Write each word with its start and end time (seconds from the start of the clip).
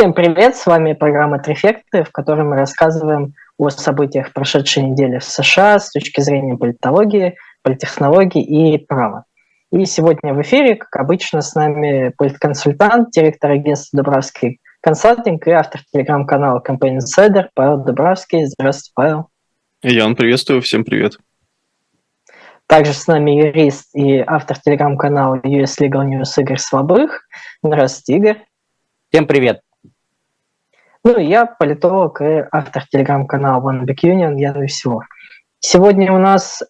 Всем 0.00 0.14
привет, 0.14 0.56
с 0.56 0.64
вами 0.64 0.94
программа 0.94 1.40
«Трефекты», 1.40 2.04
в 2.04 2.10
которой 2.10 2.40
мы 2.40 2.56
рассказываем 2.56 3.34
о 3.58 3.68
событиях 3.68 4.32
прошедшей 4.32 4.84
недели 4.84 5.18
в 5.18 5.24
США 5.24 5.78
с 5.78 5.90
точки 5.90 6.22
зрения 6.22 6.56
политологии, 6.56 7.36
политтехнологии 7.60 8.42
и 8.42 8.78
права. 8.78 9.26
И 9.70 9.84
сегодня 9.84 10.32
в 10.32 10.40
эфире, 10.40 10.76
как 10.76 10.96
обычно, 11.02 11.42
с 11.42 11.54
нами 11.54 12.14
политконсультант, 12.16 13.10
директор 13.10 13.50
агентства 13.50 13.98
«Дубравский 13.98 14.60
консалтинг» 14.80 15.46
и 15.46 15.50
автор 15.50 15.82
телеграм-канала 15.92 16.62
Campaign 16.66 17.00
Insider 17.00 17.48
Павел 17.52 17.84
Дубравский. 17.84 18.46
Здравствуйте, 18.46 18.92
Павел. 18.94 19.28
Ян, 19.82 20.16
приветствую, 20.16 20.62
всем 20.62 20.82
привет. 20.82 21.18
Также 22.66 22.94
с 22.94 23.06
нами 23.06 23.32
юрист 23.32 23.94
и 23.94 24.24
автор 24.26 24.58
телеграм-канала 24.58 25.40
US 25.44 25.78
Legal 25.78 26.08
News 26.08 26.40
Игорь 26.40 26.56
Слабых. 26.56 27.28
Здравствуйте, 27.62 28.16
Игорь. 28.16 28.44
Всем 29.10 29.26
привет. 29.26 29.60
Ну, 31.04 31.18
я 31.18 31.46
политолог 31.46 32.20
и 32.20 32.44
автор 32.52 32.86
телеграм-канала 32.90 33.60
One 33.62 33.84
Big 33.84 33.98
Union 34.04 34.38
Ян 34.38 34.60
Веселов. 34.60 35.04
Сегодня 35.60 36.12
у 36.12 36.18
нас 36.18 36.62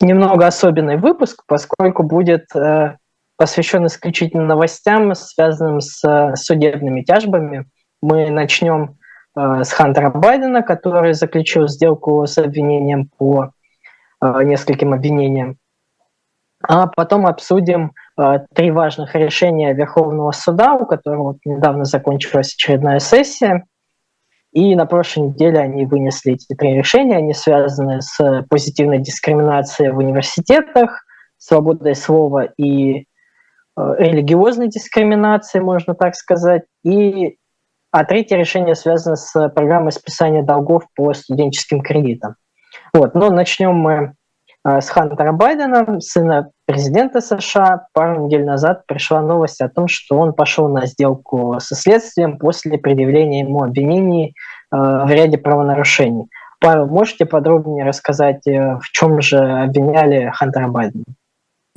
немного 0.00 0.46
особенный 0.46 0.96
выпуск, 0.96 1.44
поскольку 1.46 2.02
будет 2.02 2.54
э, 2.56 2.96
посвящен 3.36 3.86
исключительно 3.86 4.44
новостям, 4.44 5.14
связанным 5.14 5.80
с 5.80 6.02
э, 6.04 6.34
судебными 6.36 7.02
тяжбами. 7.02 7.66
Мы 8.02 8.30
начнем 8.30 8.98
э, 9.36 9.62
с 9.64 9.72
Хантера 9.72 10.10
Байдена, 10.10 10.62
который 10.62 11.12
заключил 11.12 11.68
сделку 11.68 12.26
с 12.26 12.36
обвинением 12.38 13.08
по 13.16 13.52
Э, 14.22 14.42
нескольким 14.42 14.92
обвинениям. 14.92 15.56
А 16.62 16.86
потом 16.86 17.26
обсудим 17.26 17.92
три 18.54 18.70
важных 18.70 19.14
решения 19.14 19.72
Верховного 19.72 20.32
суда, 20.32 20.74
у 20.74 20.86
которого 20.86 21.36
недавно 21.44 21.84
закончилась 21.84 22.54
очередная 22.54 22.98
сессия. 22.98 23.64
И 24.52 24.74
на 24.74 24.84
прошлой 24.84 25.28
неделе 25.28 25.58
они 25.58 25.86
вынесли 25.86 26.32
эти 26.32 26.54
три 26.54 26.74
решения. 26.74 27.16
Они 27.16 27.34
связаны 27.34 28.00
с 28.02 28.44
позитивной 28.48 28.98
дискриминацией 28.98 29.90
в 29.90 29.98
университетах, 29.98 31.04
свободой 31.38 31.94
слова 31.94 32.48
и 32.58 32.98
э, 32.98 33.02
религиозной 33.76 34.68
дискриминацией, 34.68 35.62
можно 35.62 35.94
так 35.94 36.14
сказать. 36.16 36.64
И, 36.84 37.36
а 37.92 38.04
третье 38.04 38.36
решение 38.36 38.74
связано 38.74 39.16
с 39.16 39.48
программой 39.50 39.92
списания 39.92 40.42
долгов 40.42 40.82
по 40.94 41.14
студенческим 41.14 41.80
кредитам. 41.80 42.34
Вот, 42.92 43.14
но 43.14 43.30
начнем 43.30 43.74
мы 43.74 44.14
э, 44.64 44.80
с 44.80 44.90
Хантера 44.90 45.32
Байдена, 45.32 46.00
сына 46.00 46.50
президента 46.70 47.20
США. 47.20 47.86
Пару 47.92 48.26
недель 48.26 48.44
назад 48.44 48.86
пришла 48.86 49.20
новость 49.20 49.60
о 49.60 49.68
том, 49.68 49.88
что 49.88 50.16
он 50.16 50.32
пошел 50.32 50.68
на 50.68 50.86
сделку 50.86 51.56
со 51.58 51.74
следствием 51.74 52.38
после 52.38 52.78
предъявления 52.78 53.40
ему 53.40 53.64
обвинений 53.64 54.34
э, 54.72 54.76
в 54.76 55.10
ряде 55.10 55.36
правонарушений. 55.36 56.28
Павел, 56.60 56.86
можете 56.86 57.26
подробнее 57.26 57.84
рассказать, 57.84 58.46
э, 58.46 58.76
в 58.80 58.84
чем 58.92 59.20
же 59.20 59.38
обвиняли 59.38 60.30
Хантера 60.32 60.68
Байдена? 60.68 61.04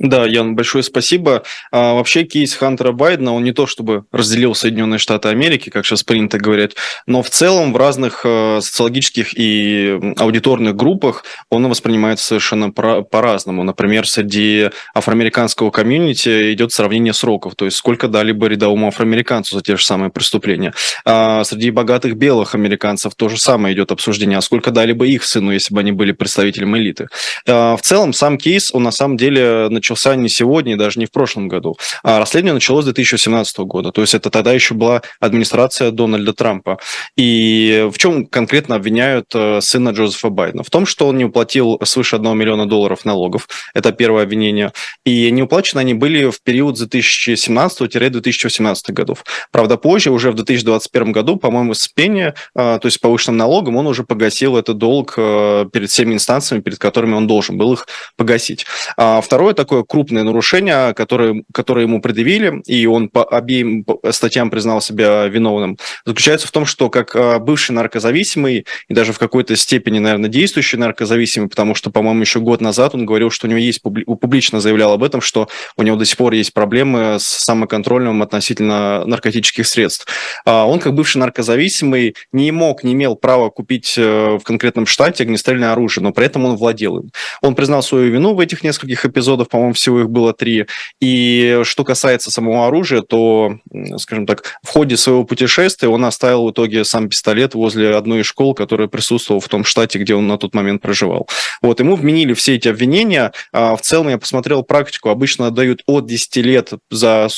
Да, 0.04 0.26
Ян, 0.26 0.54
большое 0.54 0.84
спасибо. 0.84 1.44
А, 1.72 1.94
вообще 1.94 2.24
кейс 2.24 2.54
Хантера 2.54 2.92
Байдена, 2.92 3.32
он 3.32 3.42
не 3.42 3.52
то 3.52 3.66
чтобы 3.66 4.04
разделил 4.12 4.54
Соединенные 4.54 4.98
Штаты 4.98 5.30
Америки, 5.30 5.70
как 5.70 5.86
сейчас 5.86 6.02
принято 6.02 6.36
говорить, 6.36 6.72
но 7.06 7.22
в 7.22 7.30
целом 7.30 7.72
в 7.72 7.78
разных 7.78 8.20
э, 8.24 8.60
социологических 8.60 9.38
и 9.38 10.14
аудиторных 10.18 10.76
группах 10.76 11.24
он 11.48 11.66
воспринимается 11.68 12.26
совершенно 12.26 12.70
по-разному. 12.70 13.62
Например, 13.62 14.06
среди 14.06 14.68
афроамериканского 14.94 15.70
комьюнити 15.70 16.52
идет 16.52 16.72
сравнение 16.72 17.14
сроков, 17.14 17.54
то 17.54 17.64
есть 17.64 17.78
сколько 17.78 18.06
дали 18.06 18.32
бы 18.32 18.50
рядовому 18.50 18.88
афроамериканцу 18.88 19.56
за 19.56 19.62
те 19.62 19.78
же 19.78 19.84
самые 19.84 20.10
преступления. 20.10 20.74
А 21.06 21.44
среди 21.44 21.70
богатых 21.70 22.16
белых 22.16 22.54
американцев 22.54 23.14
то 23.14 23.30
же 23.30 23.38
самое 23.38 23.74
идет 23.74 23.90
обсуждение, 23.90 24.36
а 24.36 24.42
сколько 24.42 24.70
дали 24.70 24.92
бы 24.92 25.08
их 25.08 25.24
сыну, 25.24 25.50
если 25.50 25.72
бы 25.72 25.80
они 25.80 25.92
были 25.92 26.12
представителем 26.12 26.76
элиты. 26.76 27.08
А, 27.48 27.74
в 27.78 27.80
целом 27.80 28.12
сам 28.12 28.36
кейс, 28.36 28.70
он 28.74 28.82
на 28.82 28.90
самом 28.90 29.16
деле 29.16 29.68
начался 29.94 30.16
не 30.16 30.28
сегодня, 30.28 30.76
даже 30.76 30.98
не 30.98 31.06
в 31.06 31.12
прошлом 31.12 31.48
году. 31.48 31.76
А 32.02 32.18
расследование 32.18 32.54
началось 32.54 32.84
с 32.84 32.86
2017 32.86 33.58
года. 33.60 33.92
То 33.92 34.00
есть 34.00 34.14
это 34.14 34.30
тогда 34.30 34.52
еще 34.52 34.74
была 34.74 35.02
администрация 35.20 35.92
Дональда 35.92 36.32
Трампа. 36.32 36.78
И 37.16 37.88
в 37.92 37.98
чем 37.98 38.26
конкретно 38.26 38.74
обвиняют 38.74 39.26
э, 39.34 39.60
сына 39.60 39.90
Джозефа 39.90 40.30
Байдена? 40.30 40.64
В 40.64 40.70
том, 40.70 40.86
что 40.86 41.06
он 41.06 41.18
не 41.18 41.24
уплатил 41.24 41.78
свыше 41.84 42.16
1 42.16 42.36
миллиона 42.36 42.66
долларов 42.66 43.04
налогов. 43.04 43.46
Это 43.74 43.92
первое 43.92 44.24
обвинение. 44.24 44.72
И 45.04 45.30
не 45.30 45.42
уплачены 45.42 45.80
они 45.80 45.94
были 45.94 46.30
в 46.30 46.42
период 46.42 46.76
с 46.76 46.86
2017-2018 46.86 48.76
годов. 48.88 49.24
Правда, 49.52 49.76
позже, 49.76 50.10
уже 50.10 50.32
в 50.32 50.34
2021 50.34 51.12
году, 51.12 51.36
по-моему, 51.36 51.74
с 51.74 51.86
пения, 51.88 52.34
э, 52.56 52.78
то 52.80 52.86
есть 52.86 53.00
повышенным 53.00 53.36
налогом, 53.36 53.76
он 53.76 53.86
уже 53.86 54.02
погасил 54.02 54.56
этот 54.56 54.78
долг 54.78 55.14
э, 55.16 55.66
перед 55.72 55.90
всеми 55.90 56.14
инстанциями, 56.14 56.62
перед 56.62 56.78
которыми 56.78 57.14
он 57.14 57.26
должен 57.26 57.56
был 57.56 57.74
их 57.74 57.86
погасить. 58.16 58.66
А 58.96 59.20
второе 59.20 59.54
такое 59.54 59.73
такое 59.74 59.84
крупное 59.84 60.22
нарушение, 60.22 60.94
которое, 60.94 61.42
которое 61.52 61.82
ему 61.86 62.00
предъявили, 62.00 62.62
и 62.66 62.86
он 62.86 63.08
по 63.08 63.24
обеим 63.24 63.84
статьям 64.10 64.50
признал 64.50 64.80
себя 64.80 65.26
виновным, 65.26 65.78
заключается 66.04 66.46
в 66.46 66.52
том, 66.52 66.64
что 66.64 66.90
как 66.90 67.16
а, 67.16 67.40
бывший 67.40 67.72
наркозависимый 67.72 68.66
и 68.88 68.94
даже 68.94 69.12
в 69.12 69.18
какой-то 69.18 69.56
степени, 69.56 69.98
наверное, 69.98 70.30
действующий 70.30 70.76
наркозависимый, 70.76 71.48
потому 71.48 71.74
что, 71.74 71.90
по-моему, 71.90 72.20
еще 72.20 72.38
год 72.38 72.60
назад 72.60 72.94
он 72.94 73.04
говорил, 73.04 73.30
что 73.30 73.46
у 73.46 73.50
него 73.50 73.58
есть, 73.58 73.82
публично 73.82 74.60
заявлял 74.60 74.92
об 74.92 75.02
этом, 75.02 75.20
что 75.20 75.48
у 75.76 75.82
него 75.82 75.96
до 75.96 76.04
сих 76.04 76.16
пор 76.16 76.34
есть 76.34 76.52
проблемы 76.52 77.16
с 77.18 77.24
самоконтролем 77.24 78.22
относительно 78.22 79.04
наркотических 79.06 79.66
средств. 79.66 80.06
А, 80.44 80.66
он, 80.66 80.78
как 80.78 80.94
бывший 80.94 81.18
наркозависимый, 81.18 82.14
не 82.32 82.52
мог, 82.52 82.84
не 82.84 82.92
имел 82.92 83.16
права 83.16 83.50
купить 83.50 83.94
э, 83.96 84.38
в 84.38 84.44
конкретном 84.44 84.86
штате 84.86 85.24
огнестрельное 85.24 85.72
оружие, 85.72 86.04
но 86.04 86.12
при 86.12 86.26
этом 86.26 86.44
он 86.44 86.56
владел 86.56 86.98
им. 86.98 87.10
Он 87.42 87.56
признал 87.56 87.82
свою 87.82 88.12
вину 88.12 88.34
в 88.34 88.40
этих 88.40 88.62
нескольких 88.62 89.04
эпизодах, 89.04 89.48
по-моему, 89.48 89.63
по-моему, 89.64 89.74
всего 89.74 90.00
их 90.00 90.10
было 90.10 90.32
три. 90.32 90.66
И 91.00 91.60
что 91.64 91.84
касается 91.84 92.30
самого 92.30 92.66
оружия, 92.66 93.00
то, 93.02 93.58
скажем 93.96 94.26
так, 94.26 94.58
в 94.62 94.68
ходе 94.68 94.96
своего 94.96 95.24
путешествия 95.24 95.88
он 95.88 96.04
оставил 96.04 96.46
в 96.46 96.50
итоге 96.50 96.84
сам 96.84 97.08
пистолет 97.08 97.54
возле 97.54 97.96
одной 97.96 98.20
из 98.20 98.26
школ, 98.26 98.54
которая 98.54 98.88
присутствовала 98.88 99.40
в 99.40 99.48
том 99.48 99.64
штате, 99.64 99.98
где 99.98 100.14
он 100.14 100.26
на 100.26 100.36
тот 100.36 100.54
момент 100.54 100.82
проживал. 100.82 101.28
Вот, 101.62 101.80
ему 101.80 101.96
вменили 101.96 102.34
все 102.34 102.56
эти 102.56 102.68
обвинения. 102.68 103.32
А 103.52 103.74
в 103.76 103.80
целом 103.80 104.08
я 104.08 104.18
посмотрел 104.18 104.62
практику, 104.62 105.08
обычно 105.08 105.50
дают 105.50 105.82
от 105.86 106.06
10 106.06 106.36
лет 106.36 106.72
за 106.90 107.28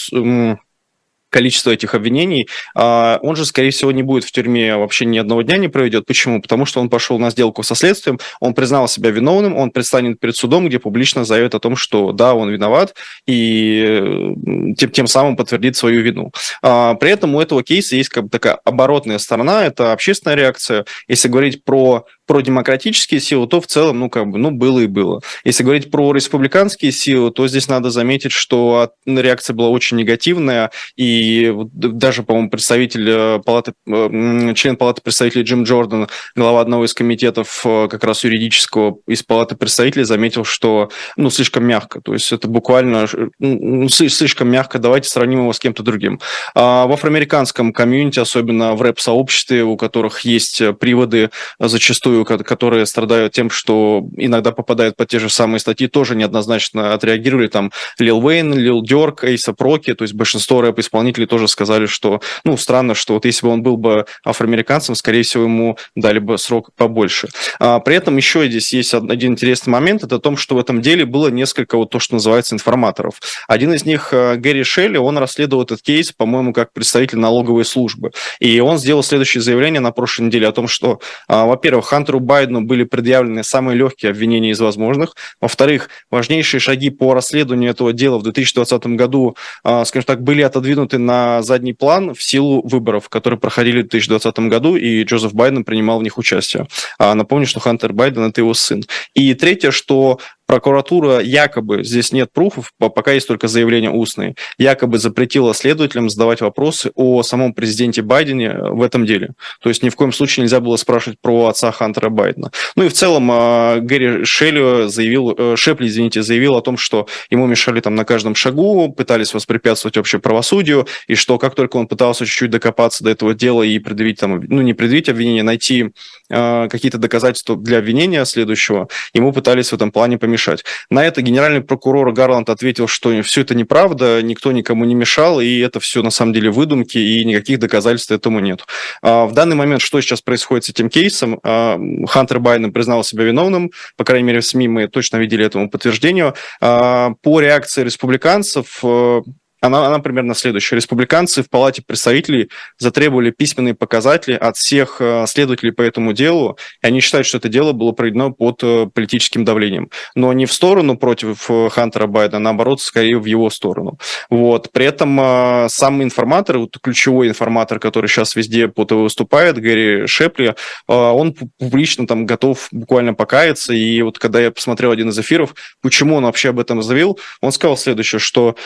количество 1.36 1.70
этих 1.70 1.94
обвинений, 1.94 2.48
а, 2.74 3.18
он 3.20 3.36
же, 3.36 3.44
скорее 3.44 3.68
всего, 3.68 3.92
не 3.92 4.02
будет 4.02 4.24
в 4.24 4.32
тюрьме 4.32 4.74
вообще 4.78 5.04
ни 5.04 5.18
одного 5.18 5.42
дня 5.42 5.58
не 5.58 5.68
проведет. 5.68 6.06
Почему? 6.06 6.40
Потому 6.40 6.64
что 6.64 6.80
он 6.80 6.88
пошел 6.88 7.18
на 7.18 7.28
сделку 7.28 7.62
со 7.62 7.74
следствием, 7.74 8.18
он 8.40 8.54
признал 8.54 8.88
себя 8.88 9.10
виновным, 9.10 9.54
он 9.54 9.70
предстанет 9.70 10.18
перед 10.18 10.34
судом, 10.34 10.66
где 10.66 10.78
публично 10.78 11.26
заявит 11.26 11.54
о 11.54 11.58
том, 11.58 11.76
что 11.76 12.12
да, 12.12 12.34
он 12.34 12.48
виноват, 12.48 12.94
и 13.26 14.32
тем, 14.78 14.90
тем 14.90 15.06
самым 15.06 15.36
подтвердит 15.36 15.76
свою 15.76 16.00
вину. 16.00 16.32
А, 16.62 16.94
при 16.94 17.10
этом 17.10 17.34
у 17.34 17.40
этого 17.42 17.62
кейса 17.62 17.96
есть 17.96 18.08
как 18.08 18.24
бы 18.24 18.30
такая 18.30 18.54
оборотная 18.64 19.18
сторона, 19.18 19.66
это 19.66 19.92
общественная 19.92 20.36
реакция. 20.36 20.86
Если 21.06 21.28
говорить 21.28 21.64
про 21.64 22.06
про 22.26 22.40
демократические 22.40 23.20
силы, 23.20 23.46
то 23.46 23.60
в 23.60 23.66
целом, 23.66 24.00
ну, 24.00 24.10
как 24.10 24.26
бы, 24.28 24.38
ну, 24.38 24.50
было 24.50 24.80
и 24.80 24.86
было. 24.86 25.20
Если 25.44 25.62
говорить 25.62 25.90
про 25.90 26.12
республиканские 26.12 26.92
силы, 26.92 27.30
то 27.30 27.46
здесь 27.46 27.68
надо 27.68 27.90
заметить, 27.90 28.32
что 28.32 28.92
реакция 29.06 29.54
была 29.54 29.68
очень 29.68 29.96
негативная, 29.96 30.70
и 30.96 31.54
даже, 31.72 32.22
по-моему, 32.22 32.50
представитель 32.50 33.08
э, 33.08 33.40
палаты, 33.44 33.74
э, 33.86 34.52
член 34.54 34.76
палаты 34.76 35.02
представителей 35.02 35.44
Джим 35.44 35.62
Джордан, 35.62 36.08
глава 36.34 36.60
одного 36.60 36.84
из 36.84 36.94
комитетов 36.94 37.62
э, 37.64 37.88
как 37.88 38.02
раз 38.04 38.24
юридического 38.24 38.98
из 39.06 39.22
палаты 39.22 39.56
представителей, 39.56 40.04
заметил, 40.04 40.44
что, 40.44 40.90
ну, 41.16 41.30
слишком 41.30 41.64
мягко, 41.64 42.00
то 42.00 42.12
есть 42.12 42.32
это 42.32 42.48
буквально 42.48 43.06
ну, 43.38 43.88
слишком 43.88 44.48
мягко, 44.48 44.78
давайте 44.78 45.08
сравним 45.08 45.40
его 45.40 45.52
с 45.52 45.58
кем-то 45.58 45.82
другим. 45.82 46.20
А 46.54 46.86
в 46.86 46.92
афроамериканском 46.92 47.72
комьюнити, 47.72 48.18
особенно 48.18 48.74
в 48.74 48.82
рэп-сообществе, 48.82 49.62
у 49.62 49.76
которых 49.76 50.20
есть 50.20 50.62
приводы 50.78 51.30
зачастую 51.58 52.15
зачастую, 52.16 52.44
которые 52.44 52.86
страдают 52.86 53.32
тем, 53.32 53.50
что 53.50 54.06
иногда 54.16 54.52
попадают 54.52 54.96
под 54.96 55.08
те 55.08 55.18
же 55.18 55.28
самые 55.28 55.60
статьи, 55.60 55.88
тоже 55.88 56.14
неоднозначно 56.14 56.94
отреагировали. 56.94 57.48
Там 57.48 57.72
Лил 57.98 58.24
Уэйн, 58.24 58.54
Лил 58.54 58.82
Дёрк, 58.82 59.24
Эйса 59.24 59.52
Проки, 59.52 59.94
то 59.94 60.02
есть 60.02 60.14
большинство 60.14 60.60
рэп-исполнителей 60.62 61.26
тоже 61.26 61.48
сказали, 61.48 61.86
что, 61.86 62.20
ну, 62.44 62.56
странно, 62.56 62.94
что 62.94 63.14
вот 63.14 63.24
если 63.24 63.46
бы 63.46 63.52
он 63.52 63.62
был 63.62 63.76
бы 63.76 64.06
афроамериканцем, 64.24 64.94
скорее 64.94 65.22
всего, 65.22 65.44
ему 65.44 65.78
дали 65.94 66.18
бы 66.18 66.38
срок 66.38 66.70
побольше. 66.76 67.28
А, 67.58 67.80
при 67.80 67.96
этом 67.96 68.16
еще 68.16 68.48
здесь 68.48 68.72
есть 68.72 68.94
один 68.94 69.32
интересный 69.32 69.70
момент, 69.70 70.04
это 70.04 70.16
о 70.16 70.18
том, 70.18 70.36
что 70.36 70.54
в 70.54 70.58
этом 70.58 70.80
деле 70.80 71.04
было 71.04 71.28
несколько 71.28 71.76
вот 71.76 71.90
то, 71.90 71.98
что 71.98 72.14
называется 72.14 72.54
информаторов. 72.54 73.20
Один 73.48 73.72
из 73.72 73.84
них, 73.84 74.12
э, 74.12 74.36
Гэри 74.36 74.64
Шелли, 74.64 74.96
он 74.96 75.18
расследовал 75.18 75.64
этот 75.64 75.82
кейс, 75.82 76.12
по-моему, 76.12 76.52
как 76.52 76.72
представитель 76.72 77.18
налоговой 77.18 77.64
службы. 77.64 78.12
И 78.40 78.60
он 78.60 78.78
сделал 78.78 79.02
следующее 79.02 79.42
заявление 79.42 79.80
на 79.80 79.92
прошлой 79.92 80.26
неделе 80.26 80.48
о 80.48 80.52
том, 80.52 80.68
что, 80.68 81.00
а, 81.28 81.46
во-первых, 81.46 81.86
Хант 81.86 82.05
Хантеру 82.06 82.20
Байдену 82.20 82.60
были 82.62 82.84
предъявлены 82.84 83.42
самые 83.42 83.76
легкие 83.76 84.10
обвинения 84.10 84.50
из 84.50 84.60
возможных. 84.60 85.16
Во-вторых, 85.40 85.88
важнейшие 86.08 86.60
шаги 86.60 86.90
по 86.90 87.14
расследованию 87.14 87.70
этого 87.70 87.92
дела 87.92 88.18
в 88.18 88.22
2020 88.22 88.86
году, 88.96 89.36
а, 89.64 89.84
скажем 89.84 90.06
так, 90.06 90.22
были 90.22 90.42
отодвинуты 90.42 90.98
на 90.98 91.42
задний 91.42 91.72
план 91.72 92.14
в 92.14 92.22
силу 92.22 92.62
выборов, 92.64 93.08
которые 93.08 93.40
проходили 93.40 93.78
в 93.78 93.88
2020 93.88 94.48
году, 94.48 94.76
и 94.76 95.02
Джозеф 95.02 95.34
Байден 95.34 95.64
принимал 95.64 95.98
в 95.98 96.04
них 96.04 96.16
участие. 96.16 96.68
А, 96.98 97.14
напомню, 97.14 97.46
что 97.46 97.58
Хантер 97.58 97.92
Байден– 97.92 98.22
это 98.28 98.40
его 98.40 98.54
сын. 98.54 98.84
И 99.14 99.34
третье, 99.34 99.72
что 99.72 100.20
прокуратура 100.46 101.20
якобы, 101.20 101.84
здесь 101.84 102.12
нет 102.12 102.32
пруфов, 102.32 102.72
пока 102.78 103.12
есть 103.12 103.26
только 103.26 103.48
заявления 103.48 103.90
устные, 103.90 104.36
якобы 104.58 104.98
запретила 104.98 105.54
следователям 105.54 106.08
задавать 106.08 106.40
вопросы 106.40 106.92
о 106.94 107.22
самом 107.22 107.52
президенте 107.52 108.02
Байдене 108.02 108.52
в 108.52 108.82
этом 108.82 109.04
деле. 109.04 109.30
То 109.60 109.68
есть 109.68 109.82
ни 109.82 109.88
в 109.88 109.96
коем 109.96 110.12
случае 110.12 110.44
нельзя 110.44 110.60
было 110.60 110.76
спрашивать 110.76 111.18
про 111.20 111.46
отца 111.46 111.72
Хантера 111.72 112.08
Байдена. 112.08 112.50
Ну 112.76 112.84
и 112.84 112.88
в 112.88 112.92
целом 112.92 113.28
а, 113.30 113.80
Гэри 113.80 114.24
Шелли 114.24 114.88
заявил, 114.88 115.34
э, 115.36 115.56
Шепли, 115.56 115.88
извините, 115.88 116.22
заявил 116.22 116.54
о 116.54 116.62
том, 116.62 116.76
что 116.76 117.08
ему 117.30 117.46
мешали 117.46 117.80
там 117.80 117.94
на 117.94 118.04
каждом 118.04 118.34
шагу, 118.34 118.92
пытались 118.92 119.34
воспрепятствовать 119.34 119.96
вообще 119.96 120.18
правосудию, 120.18 120.86
и 121.08 121.14
что 121.14 121.38
как 121.38 121.54
только 121.54 121.76
он 121.76 121.88
пытался 121.88 122.24
чуть-чуть 122.24 122.50
докопаться 122.50 123.02
до 123.02 123.10
этого 123.10 123.34
дела 123.34 123.62
и 123.62 123.78
предъявить 123.78 124.20
там, 124.20 124.40
ну 124.40 124.62
не 124.62 124.74
предъявить 124.74 125.08
обвинение, 125.08 125.42
найти 125.42 125.90
э, 126.30 126.68
какие-то 126.70 126.98
доказательства 126.98 127.56
для 127.56 127.78
обвинения 127.78 128.24
следующего, 128.24 128.88
ему 129.12 129.32
пытались 129.32 129.70
в 129.70 129.72
этом 129.74 129.90
плане 129.90 130.18
помешать 130.18 130.35
мешать. 130.36 130.64
На 130.90 131.06
это 131.06 131.22
генеральный 131.22 131.62
прокурор 131.62 132.12
Гарланд 132.12 132.50
ответил, 132.50 132.88
что 132.88 133.22
все 133.22 133.40
это 133.40 133.54
неправда, 133.54 134.20
никто 134.22 134.52
никому 134.52 134.84
не 134.84 134.94
мешал, 134.94 135.40
и 135.40 135.58
это 135.60 135.80
все 135.80 136.02
на 136.02 136.10
самом 136.10 136.34
деле 136.34 136.50
выдумки, 136.50 136.98
и 136.98 137.24
никаких 137.24 137.58
доказательств 137.58 138.10
этому 138.10 138.40
нет. 138.40 138.66
А 139.02 139.24
в 139.24 139.32
данный 139.32 139.56
момент 139.56 139.80
что 139.80 139.98
сейчас 140.02 140.20
происходит 140.20 140.64
с 140.64 140.68
этим 140.68 140.90
кейсом? 140.90 141.40
А, 141.42 141.78
Хантер 142.06 142.38
Байден 142.38 142.70
признал 142.72 143.02
себя 143.02 143.24
виновным, 143.24 143.70
по 143.96 144.04
крайней 144.04 144.26
мере 144.26 144.40
в 144.40 144.44
СМИ 144.44 144.68
мы 144.68 144.88
точно 144.88 145.16
видели 145.16 145.46
этому 145.46 145.70
подтверждение. 145.70 146.34
А, 146.60 147.12
по 147.22 147.40
реакции 147.40 147.82
республиканцев 147.82 148.80
э, 148.82 149.20
она, 149.60 149.86
она 149.86 149.98
примерно 149.98 150.34
следующая. 150.34 150.76
Республиканцы 150.76 151.42
в 151.42 151.50
Палате 151.50 151.82
представителей 151.86 152.50
затребовали 152.78 153.30
письменные 153.30 153.74
показатели 153.74 154.34
от 154.34 154.56
всех 154.56 154.96
э, 155.00 155.24
следователей 155.26 155.72
по 155.72 155.82
этому 155.82 156.12
делу, 156.12 156.58
и 156.82 156.86
они 156.86 157.00
считают, 157.00 157.26
что 157.26 157.38
это 157.38 157.48
дело 157.48 157.72
было 157.72 157.92
проведено 157.92 158.32
под 158.32 158.62
э, 158.62 158.86
политическим 158.92 159.44
давлением. 159.44 159.90
Но 160.14 160.32
не 160.32 160.46
в 160.46 160.52
сторону 160.52 160.96
против 160.96 161.50
э, 161.50 161.68
Хантера 161.70 162.06
Байдена, 162.06 162.36
а 162.36 162.40
наоборот, 162.40 162.80
скорее 162.80 163.18
в 163.18 163.24
его 163.24 163.50
сторону. 163.50 163.98
Вот. 164.30 164.70
При 164.72 164.84
этом 164.84 165.68
сам 165.68 166.02
информатор, 166.02 166.58
вот 166.58 166.76
ключевой 166.82 167.28
информатор, 167.28 167.78
который 167.78 168.08
сейчас 168.08 168.36
везде 168.36 168.68
по 168.68 168.84
ТВ 168.84 168.92
выступает, 168.92 169.58
Гэри 169.58 170.06
Шепли, 170.06 170.54
он 170.86 171.34
публично 171.58 172.06
там 172.06 172.26
готов 172.26 172.68
буквально 172.72 173.14
покаяться, 173.14 173.72
и 173.72 174.02
вот 174.02 174.18
когда 174.18 174.40
я 174.40 174.50
посмотрел 174.50 174.90
один 174.90 175.08
из 175.08 175.18
эфиров, 175.18 175.54
почему 175.80 176.16
он 176.16 176.24
вообще 176.24 176.50
об 176.50 176.58
этом 176.58 176.82
заявил, 176.82 177.18
он 177.40 177.52
сказал 177.52 177.76
следующее, 177.76 178.18
что 178.18 178.56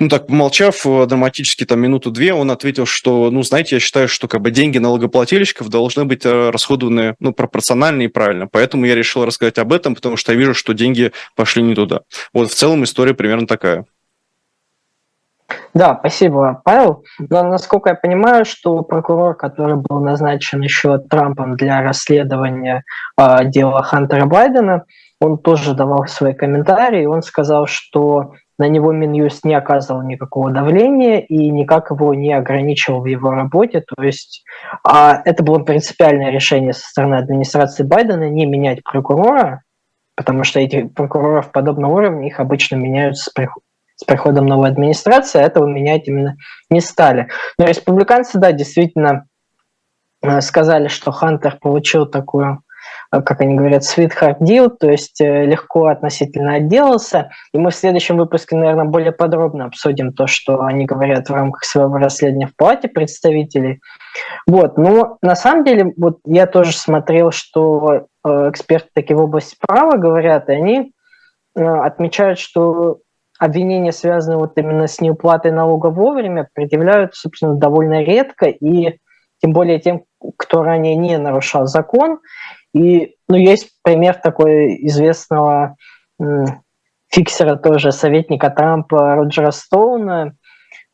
ну 0.00 0.08
так, 0.08 0.26
помолчав 0.26 0.86
э, 0.86 1.06
драматически 1.06 1.64
там 1.64 1.80
минуту-две, 1.80 2.32
он 2.32 2.50
ответил, 2.50 2.86
что, 2.86 3.30
ну, 3.30 3.42
знаете, 3.42 3.76
я 3.76 3.80
считаю, 3.80 4.08
что 4.08 4.28
как 4.28 4.40
бы 4.40 4.50
деньги 4.50 4.78
налогоплательщиков 4.78 5.68
должны 5.68 6.06
быть 6.06 6.24
э, 6.24 6.50
расходованы, 6.50 7.14
ну, 7.20 7.34
пропорционально 7.34 8.02
и 8.02 8.08
правильно. 8.08 8.48
Поэтому 8.50 8.86
я 8.86 8.94
решил 8.94 9.26
рассказать 9.26 9.58
об 9.58 9.72
этом, 9.72 9.94
потому 9.94 10.16
что 10.16 10.32
я 10.32 10.38
вижу, 10.38 10.54
что 10.54 10.72
деньги 10.72 11.12
пошли 11.36 11.62
не 11.62 11.74
туда. 11.74 12.00
Вот 12.32 12.50
в 12.50 12.54
целом 12.54 12.82
история 12.84 13.12
примерно 13.12 13.46
такая. 13.46 13.84
Да, 15.74 15.96
спасибо, 16.00 16.62
Павел. 16.64 17.04
Но 17.18 17.42
насколько 17.42 17.90
я 17.90 17.94
понимаю, 17.94 18.44
что 18.44 18.82
прокурор, 18.82 19.36
который 19.36 19.76
был 19.76 20.00
назначен 20.00 20.62
еще 20.62 20.98
Трампом 20.98 21.56
для 21.56 21.82
расследования 21.82 22.84
э, 23.18 23.44
дела 23.44 23.82
Хантера 23.82 24.24
Байдена, 24.24 24.84
он 25.20 25.36
тоже 25.36 25.74
давал 25.74 26.06
свои 26.06 26.32
комментарии. 26.32 27.04
Он 27.04 27.22
сказал, 27.22 27.66
что 27.66 28.32
на 28.60 28.68
него 28.68 28.92
Минюст 28.92 29.42
не 29.44 29.54
оказывал 29.54 30.02
никакого 30.02 30.50
давления 30.50 31.20
и 31.20 31.48
никак 31.48 31.90
его 31.90 32.12
не 32.12 32.34
ограничивал 32.34 33.00
в 33.00 33.06
его 33.06 33.30
работе. 33.30 33.80
То 33.80 34.02
есть 34.02 34.44
а 34.84 35.22
это 35.24 35.42
было 35.42 35.60
принципиальное 35.60 36.30
решение 36.30 36.74
со 36.74 36.86
стороны 36.86 37.14
администрации 37.14 37.84
Байдена 37.84 38.28
не 38.28 38.44
менять 38.44 38.84
прокурора, 38.84 39.62
потому 40.14 40.44
что 40.44 40.60
эти 40.60 40.82
прокуроров 40.82 41.52
подобного 41.52 41.94
уровня 41.94 42.26
их 42.26 42.38
обычно 42.38 42.76
меняют 42.76 43.16
с, 43.16 43.30
приход 43.30 43.62
с 43.96 44.04
приходом 44.04 44.44
новой 44.44 44.68
администрации, 44.68 45.40
а 45.40 45.46
этого 45.46 45.66
менять 45.66 46.06
именно 46.06 46.36
не 46.68 46.82
стали. 46.82 47.28
Но 47.56 47.64
республиканцы, 47.64 48.38
да, 48.38 48.52
действительно 48.52 49.24
э, 50.20 50.42
сказали, 50.42 50.88
что 50.88 51.12
Хантер 51.12 51.56
получил 51.58 52.04
такую 52.04 52.62
как 53.10 53.40
они 53.40 53.56
говорят, 53.56 53.82
sweetheart 53.82 54.38
deal, 54.40 54.70
то 54.70 54.88
есть 54.88 55.20
э, 55.20 55.44
легко 55.44 55.86
относительно 55.86 56.54
отделался. 56.54 57.30
И 57.52 57.58
мы 57.58 57.70
в 57.70 57.74
следующем 57.74 58.16
выпуске, 58.16 58.56
наверное, 58.56 58.84
более 58.84 59.12
подробно 59.12 59.64
обсудим 59.64 60.12
то, 60.12 60.26
что 60.26 60.62
они 60.62 60.86
говорят 60.86 61.28
в 61.28 61.34
рамках 61.34 61.64
своего 61.64 61.96
расследования 61.96 62.46
в 62.46 62.54
палате 62.56 62.88
представителей. 62.88 63.80
Вот, 64.46 64.78
но 64.78 65.18
на 65.22 65.34
самом 65.34 65.64
деле, 65.64 65.92
вот 65.96 66.18
я 66.24 66.46
тоже 66.46 66.72
смотрел, 66.72 67.32
что 67.32 68.06
э, 68.24 68.28
эксперты 68.50 68.88
такие 68.94 69.16
в 69.16 69.22
области 69.22 69.56
права 69.60 69.96
говорят, 69.96 70.48
и 70.48 70.52
они 70.52 70.92
отмечают, 71.56 72.38
что 72.38 72.98
обвинения, 73.40 73.90
связанные 73.90 74.38
вот 74.38 74.52
именно 74.56 74.86
с 74.86 75.00
неуплатой 75.00 75.50
налога 75.50 75.88
вовремя, 75.88 76.48
предъявляют, 76.54 77.16
собственно, 77.16 77.56
довольно 77.56 78.02
редко, 78.04 78.46
и 78.46 78.98
тем 79.42 79.52
более 79.52 79.80
тем, 79.80 80.04
кто 80.36 80.62
ранее 80.62 80.94
не 80.94 81.16
нарушал 81.18 81.66
закон. 81.66 82.20
И 82.74 83.14
ну, 83.28 83.36
есть 83.36 83.70
пример 83.82 84.16
такой 84.16 84.86
известного 84.86 85.76
фиксера 87.08 87.56
тоже, 87.56 87.92
советника 87.92 88.50
Трампа 88.50 89.14
Роджера 89.14 89.50
Стоуна. 89.50 90.34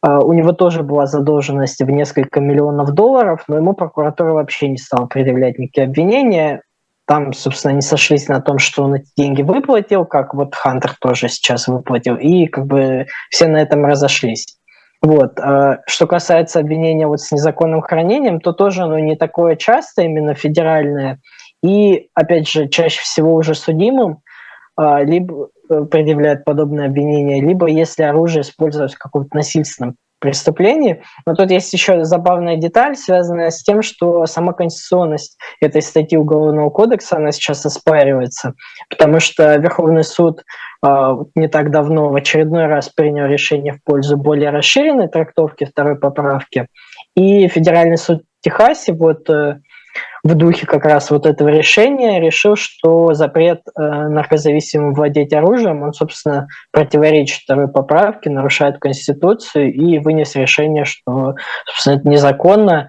А, 0.02 0.20
у 0.20 0.32
него 0.32 0.52
тоже 0.52 0.82
была 0.82 1.06
задолженность 1.06 1.80
в 1.80 1.90
несколько 1.90 2.40
миллионов 2.40 2.92
долларов, 2.92 3.44
но 3.48 3.56
ему 3.56 3.74
прокуратура 3.74 4.32
вообще 4.32 4.68
не 4.68 4.78
стала 4.78 5.06
предъявлять 5.06 5.58
никакие 5.58 5.86
обвинения. 5.86 6.62
Там, 7.06 7.32
собственно, 7.32 7.72
не 7.72 7.82
сошлись 7.82 8.28
на 8.28 8.40
том, 8.40 8.58
что 8.58 8.84
он 8.84 8.96
эти 8.96 9.10
деньги 9.16 9.42
выплатил, 9.42 10.04
как 10.04 10.34
вот 10.34 10.54
Хантер 10.54 10.94
тоже 11.00 11.28
сейчас 11.28 11.68
выплатил, 11.68 12.16
и 12.16 12.46
как 12.46 12.66
бы 12.66 13.06
все 13.30 13.46
на 13.46 13.58
этом 13.58 13.84
разошлись. 13.84 14.58
Вот. 15.02 15.38
А, 15.38 15.80
что 15.86 16.06
касается 16.06 16.60
обвинения 16.60 17.06
вот 17.06 17.20
с 17.20 17.30
незаконным 17.30 17.82
хранением, 17.82 18.40
то 18.40 18.52
тоже 18.52 18.82
оно 18.82 18.98
не 18.98 19.16
такое 19.16 19.56
часто, 19.56 20.02
именно 20.02 20.34
федеральное, 20.34 21.20
и, 21.66 22.10
опять 22.14 22.48
же, 22.48 22.68
чаще 22.68 23.00
всего 23.00 23.34
уже 23.34 23.54
судимым 23.54 24.20
а, 24.76 25.02
либо 25.02 25.48
э, 25.68 25.84
предъявляют 25.90 26.44
подобное 26.44 26.86
обвинение, 26.86 27.40
либо 27.40 27.66
если 27.66 28.04
оружие 28.04 28.42
используется 28.42 28.96
в 28.96 29.00
каком-то 29.00 29.36
насильственном 29.36 29.96
преступлении. 30.18 31.02
Но 31.26 31.34
тут 31.34 31.50
есть 31.50 31.72
еще 31.72 32.04
забавная 32.04 32.56
деталь, 32.56 32.96
связанная 32.96 33.50
с 33.50 33.62
тем, 33.62 33.82
что 33.82 34.26
сама 34.26 34.52
конституционность 34.52 35.38
этой 35.60 35.82
статьи 35.82 36.16
Уголовного 36.16 36.70
кодекса, 36.70 37.16
она 37.16 37.32
сейчас 37.32 37.66
оспаривается, 37.66 38.54
потому 38.88 39.20
что 39.20 39.56
Верховный 39.56 40.04
суд 40.04 40.42
э, 40.86 41.10
не 41.34 41.48
так 41.48 41.70
давно 41.70 42.10
в 42.10 42.14
очередной 42.14 42.66
раз 42.66 42.88
принял 42.90 43.26
решение 43.26 43.72
в 43.72 43.82
пользу 43.82 44.16
более 44.16 44.50
расширенной 44.50 45.08
трактовки 45.08 45.64
второй 45.64 45.98
поправки, 45.98 46.68
и 47.16 47.48
Федеральный 47.48 47.98
суд 47.98 48.22
в 48.40 48.44
Техасе 48.44 48.92
вот 48.92 49.28
э, 49.28 49.60
в 50.26 50.34
духе 50.34 50.66
как 50.66 50.84
раз 50.84 51.10
вот 51.10 51.24
этого 51.24 51.48
решения 51.48 52.20
решил, 52.20 52.56
что 52.56 53.14
запрет 53.14 53.60
э, 53.66 53.80
наркозависимым 53.80 54.92
владеть 54.92 55.32
оружием, 55.32 55.82
он, 55.82 55.92
собственно, 55.92 56.48
противоречит 56.72 57.42
второй 57.42 57.68
поправке, 57.68 58.30
нарушает 58.30 58.78
Конституцию 58.78 59.72
и 59.72 59.98
вынес 59.98 60.34
решение, 60.34 60.84
что, 60.84 61.34
собственно, 61.66 61.96
это 61.96 62.08
незаконно. 62.08 62.88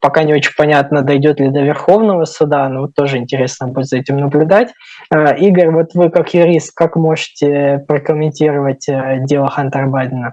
Пока 0.00 0.22
не 0.22 0.34
очень 0.34 0.52
понятно, 0.56 1.02
дойдет 1.02 1.40
ли 1.40 1.50
до 1.50 1.60
Верховного 1.60 2.24
суда, 2.24 2.68
но 2.68 2.82
вот 2.82 2.94
тоже 2.94 3.18
интересно 3.18 3.68
будет 3.68 3.86
за 3.86 3.98
этим 3.98 4.18
наблюдать. 4.18 4.72
Э, 5.12 5.36
Игорь, 5.36 5.70
вот 5.70 5.94
вы 5.94 6.10
как 6.10 6.32
юрист, 6.32 6.72
как 6.74 6.96
можете 6.96 7.84
прокомментировать 7.88 8.88
э, 8.88 9.18
дело 9.24 9.48
Хантера 9.48 9.88
Байдена? 9.88 10.32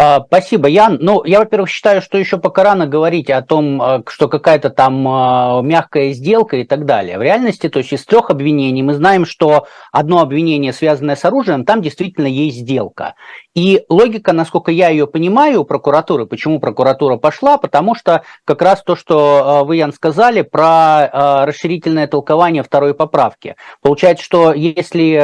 А, 0.00 0.22
спасибо, 0.24 0.68
Ян. 0.68 0.98
Ну, 1.00 1.24
я, 1.24 1.40
во-первых, 1.40 1.68
считаю, 1.68 2.00
что 2.00 2.18
еще 2.18 2.38
пока 2.38 2.62
рано 2.62 2.86
говорить 2.86 3.30
о 3.30 3.42
том, 3.42 3.82
а, 3.82 4.02
что 4.06 4.28
какая-то 4.28 4.70
там 4.70 5.04
а, 5.08 5.60
мягкая 5.60 6.12
сделка 6.12 6.58
и 6.58 6.64
так 6.64 6.84
далее. 6.84 7.18
В 7.18 7.22
реальности, 7.22 7.68
то 7.68 7.80
есть 7.80 7.92
из 7.92 8.04
трех 8.04 8.30
обвинений 8.30 8.84
мы 8.84 8.94
знаем, 8.94 9.26
что 9.26 9.66
одно 9.90 10.20
обвинение, 10.20 10.72
связанное 10.72 11.16
с 11.16 11.24
оружием, 11.24 11.64
там 11.64 11.82
действительно 11.82 12.28
есть 12.28 12.58
сделка. 12.58 13.16
И 13.56 13.82
логика, 13.88 14.32
насколько 14.32 14.70
я 14.70 14.88
ее 14.88 15.08
понимаю, 15.08 15.62
у 15.62 15.64
прокуратуры, 15.64 16.26
почему 16.26 16.60
прокуратура 16.60 17.16
пошла, 17.16 17.58
потому 17.58 17.96
что 17.96 18.22
как 18.44 18.62
раз 18.62 18.84
то, 18.84 18.94
что 18.94 19.64
вы, 19.66 19.78
Ян, 19.78 19.92
сказали 19.92 20.42
про 20.42 21.44
расширительное 21.44 22.06
толкование 22.06 22.62
второй 22.62 22.94
поправки. 22.94 23.56
Получается, 23.82 24.24
что 24.24 24.52
если 24.52 25.18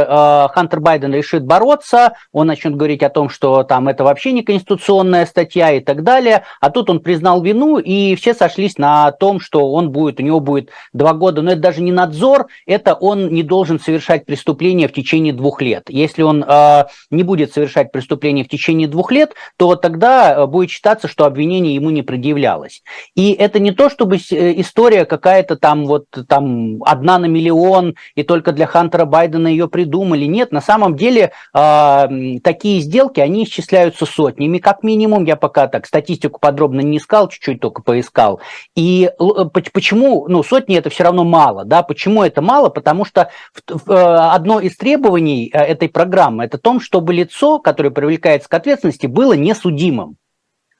Хантер 0.53 0.81
Байден 0.81 1.15
решит 1.15 1.45
бороться, 1.45 2.15
он 2.33 2.49
начнет 2.49 2.75
говорить 2.75 3.05
о 3.05 3.09
том, 3.09 3.29
что 3.29 3.63
там 3.63 3.87
это 3.87 4.03
вообще 4.03 4.33
не 4.33 4.43
конституционно, 4.43 4.64
конституционная 4.65 5.27
статья 5.27 5.73
и 5.73 5.81
так 5.81 6.03
далее, 6.03 6.45
а 6.61 6.71
тут 6.71 6.91
он 6.91 7.01
признал 7.01 7.43
вину, 7.43 7.79
и 7.79 8.15
все 8.17 8.35
сошлись 8.35 8.79
на 8.79 9.13
том, 9.13 9.41
что 9.41 9.73
он 9.73 9.91
будет, 9.91 10.21
у 10.21 10.23
него 10.23 10.41
будет 10.41 10.71
два 10.93 11.13
года, 11.13 11.43
но 11.43 11.53
это 11.53 11.61
даже 11.61 11.83
не 11.83 11.93
надзор, 11.93 12.47
это 12.67 12.95
он 12.95 13.29
не 13.29 13.43
должен 13.43 13.79
совершать 13.79 14.27
преступление 14.27 14.89
в 14.89 14.93
течение 14.93 15.33
двух 15.33 15.61
лет. 15.61 15.85
Если 15.89 16.23
он 16.23 16.45
э, 16.47 16.85
не 17.11 17.23
будет 17.23 17.53
совершать 17.53 17.93
преступление 17.93 18.45
в 18.45 18.49
течение 18.49 18.89
двух 18.89 19.13
лет, 19.13 19.35
то 19.57 19.77
тогда 19.77 20.35
э, 20.35 20.47
будет 20.47 20.71
считаться, 20.71 21.09
что 21.09 21.25
обвинение 21.25 21.75
ему 21.75 21.91
не 21.91 22.03
предъявлялось. 22.03 22.83
И 23.15 23.33
это 23.33 23.59
не 23.59 23.73
то, 23.73 23.91
чтобы 23.91 24.17
э, 24.17 24.61
история 24.61 25.05
какая-то 25.05 25.57
там 25.57 25.87
вот 25.87 26.07
там 26.29 26.83
одна 26.85 27.19
на 27.19 27.27
миллион, 27.27 27.95
и 28.15 28.23
только 28.23 28.53
для 28.53 28.67
Хантера 28.67 29.05
Байдена 29.05 29.49
ее 29.49 29.69
придумали. 29.69 30.25
Нет, 30.25 30.53
на 30.53 30.61
самом 30.61 30.97
деле 30.97 31.33
э, 31.53 32.09
такие 32.43 32.81
сделки, 32.81 33.21
они 33.21 33.45
исчисляются 33.45 34.07
сотнями, 34.07 34.54
как 34.59 34.83
минимум. 34.83 35.25
Я 35.25 35.37
пока 35.37 35.69
так 35.69 35.87
статистику 35.87 36.41
подробно 36.41 36.81
не 36.81 36.99
искал, 36.99 37.29
чуть-чуть 37.29 37.61
только 37.61 37.83
поискал. 37.83 38.41
И 38.75 39.11
э, 39.19 39.45
почему, 39.73 40.27
ну, 40.29 40.43
сотни 40.43 40.77
это 40.77 40.91
все 40.91 41.05
равно 41.05 41.25
мало, 41.25 41.65
да? 41.65 41.83
Почему 41.83 42.23
это 42.23 42.43
мало? 42.43 42.69
Потому 42.69 43.05
что 43.05 43.31
одно 43.77 44.61
из 44.61 44.77
требований 44.77 45.51
этой 45.53 45.89
программы 45.89 46.45
это 46.45 46.59
том, 46.59 46.81
чтобы 46.81 47.13
лицо, 47.13 47.59
которое 47.59 47.91
привлекается 47.91 48.49
к 48.49 48.55
ответственности, 48.55 49.07
было 49.07 49.35
несудимым. 49.35 50.17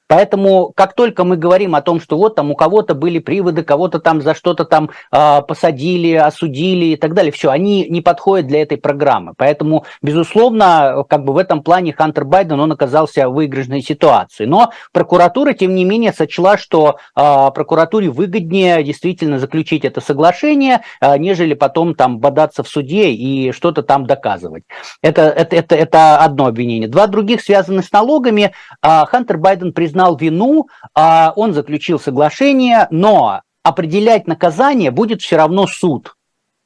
Поэтому, 0.07 0.71
как 0.75 0.93
только 0.93 1.23
мы 1.23 1.35
говорим 1.35 1.73
о 1.73 1.81
том, 1.81 1.99
что 1.99 2.17
вот 2.17 2.35
там 2.35 2.51
у 2.51 2.55
кого-то 2.55 2.93
были 2.93 3.19
приводы, 3.19 3.63
кого-то 3.63 3.99
там 3.99 4.21
за 4.21 4.35
что-то 4.35 4.63
там 4.65 4.91
э, 5.11 5.41
посадили, 5.47 6.13
осудили 6.13 6.85
и 6.85 6.95
так 6.95 7.13
далее, 7.13 7.31
все, 7.31 7.49
они 7.49 7.87
не 7.89 8.01
подходят 8.01 8.47
для 8.47 8.61
этой 8.61 8.77
программы. 8.77 9.33
Поэтому, 9.35 9.85
безусловно, 10.03 11.03
как 11.09 11.23
бы 11.23 11.33
в 11.33 11.37
этом 11.37 11.63
плане 11.63 11.91
Хантер 11.91 12.23
Байден, 12.23 12.59
он 12.59 12.71
оказался 12.71 13.27
в 13.27 13.33
выигрышной 13.33 13.81
ситуации. 13.81 14.45
Но 14.45 14.71
прокуратура, 14.91 15.53
тем 15.53 15.73
не 15.73 15.85
менее, 15.85 16.13
сочла, 16.13 16.57
что 16.57 16.97
э, 17.15 17.51
прокуратуре 17.55 18.09
выгоднее 18.09 18.83
действительно 18.83 19.39
заключить 19.39 19.85
это 19.85 20.01
соглашение, 20.01 20.81
э, 21.01 21.17
нежели 21.17 21.55
потом 21.55 21.95
там 21.95 22.19
бодаться 22.19 22.61
в 22.61 22.67
суде 22.67 23.09
и 23.09 23.51
что-то 23.51 23.81
там 23.81 24.05
доказывать. 24.05 24.65
Это, 25.01 25.23
это, 25.23 25.55
это, 25.55 25.75
это 25.75 26.17
одно 26.17 26.45
обвинение. 26.45 26.87
Два 26.87 27.07
других 27.07 27.41
связаны 27.41 27.81
с 27.81 27.91
налогами. 27.91 28.51
Э, 28.83 29.05
Хантер 29.07 29.39
Байден 29.39 29.73
признал 29.73 29.94
признал 29.95 30.17
вину, 30.17 30.67
а 30.93 31.31
он 31.37 31.53
заключил 31.53 31.99
соглашение, 32.01 32.87
но 32.91 33.41
определять 33.63 34.27
наказание 34.27 34.91
будет 34.91 35.21
все 35.21 35.37
равно 35.37 35.67
суд. 35.67 36.17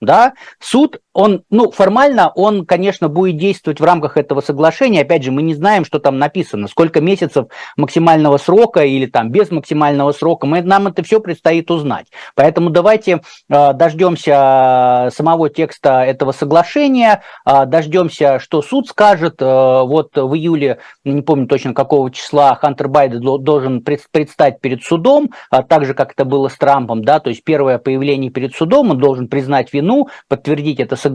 Да? 0.01 0.33
Суд 0.59 0.99
он, 1.19 1.43
ну, 1.49 1.69
формально 1.69 2.31
он, 2.33 2.65
конечно, 2.65 3.09
будет 3.09 3.35
действовать 3.35 3.81
в 3.81 3.83
рамках 3.83 4.15
этого 4.15 4.39
соглашения. 4.39 5.01
Опять 5.01 5.23
же, 5.23 5.31
мы 5.31 5.41
не 5.41 5.53
знаем, 5.53 5.83
что 5.83 5.99
там 5.99 6.17
написано, 6.17 6.69
сколько 6.69 7.01
месяцев 7.01 7.47
максимального 7.75 8.37
срока 8.37 8.85
или 8.85 9.05
там 9.05 9.29
без 9.29 9.51
максимального 9.51 10.13
срока. 10.13 10.47
Мы, 10.47 10.61
нам 10.61 10.87
это 10.87 11.03
все 11.03 11.19
предстоит 11.19 11.69
узнать. 11.71 12.07
Поэтому 12.35 12.69
давайте 12.69 13.19
э, 13.49 13.73
дождемся 13.73 15.09
самого 15.13 15.49
текста 15.49 16.03
этого 16.05 16.31
соглашения, 16.31 17.21
э, 17.45 17.65
дождемся, 17.65 18.39
что 18.39 18.61
суд 18.61 18.87
скажет. 18.87 19.41
Э, 19.41 19.81
вот 19.83 20.15
в 20.15 20.33
июле, 20.35 20.79
не 21.03 21.21
помню 21.21 21.47
точно 21.47 21.73
какого 21.73 22.11
числа, 22.11 22.55
Хантер 22.55 22.87
Байден 22.87 23.19
должен 23.43 23.81
предстать 23.81 24.61
перед 24.61 24.83
судом, 24.83 25.31
э, 25.51 25.63
так 25.67 25.83
же, 25.83 25.93
как 25.93 26.13
это 26.13 26.23
было 26.23 26.47
с 26.47 26.55
Трампом, 26.55 27.03
да, 27.03 27.19
то 27.19 27.29
есть 27.29 27.43
первое 27.43 27.77
появление 27.77 28.31
перед 28.31 28.55
судом, 28.55 28.91
он 28.91 28.99
должен 28.99 29.27
признать 29.27 29.73
вину, 29.73 30.07
подтвердить 30.29 30.79
это 30.79 30.95
соглашение, 30.95 31.08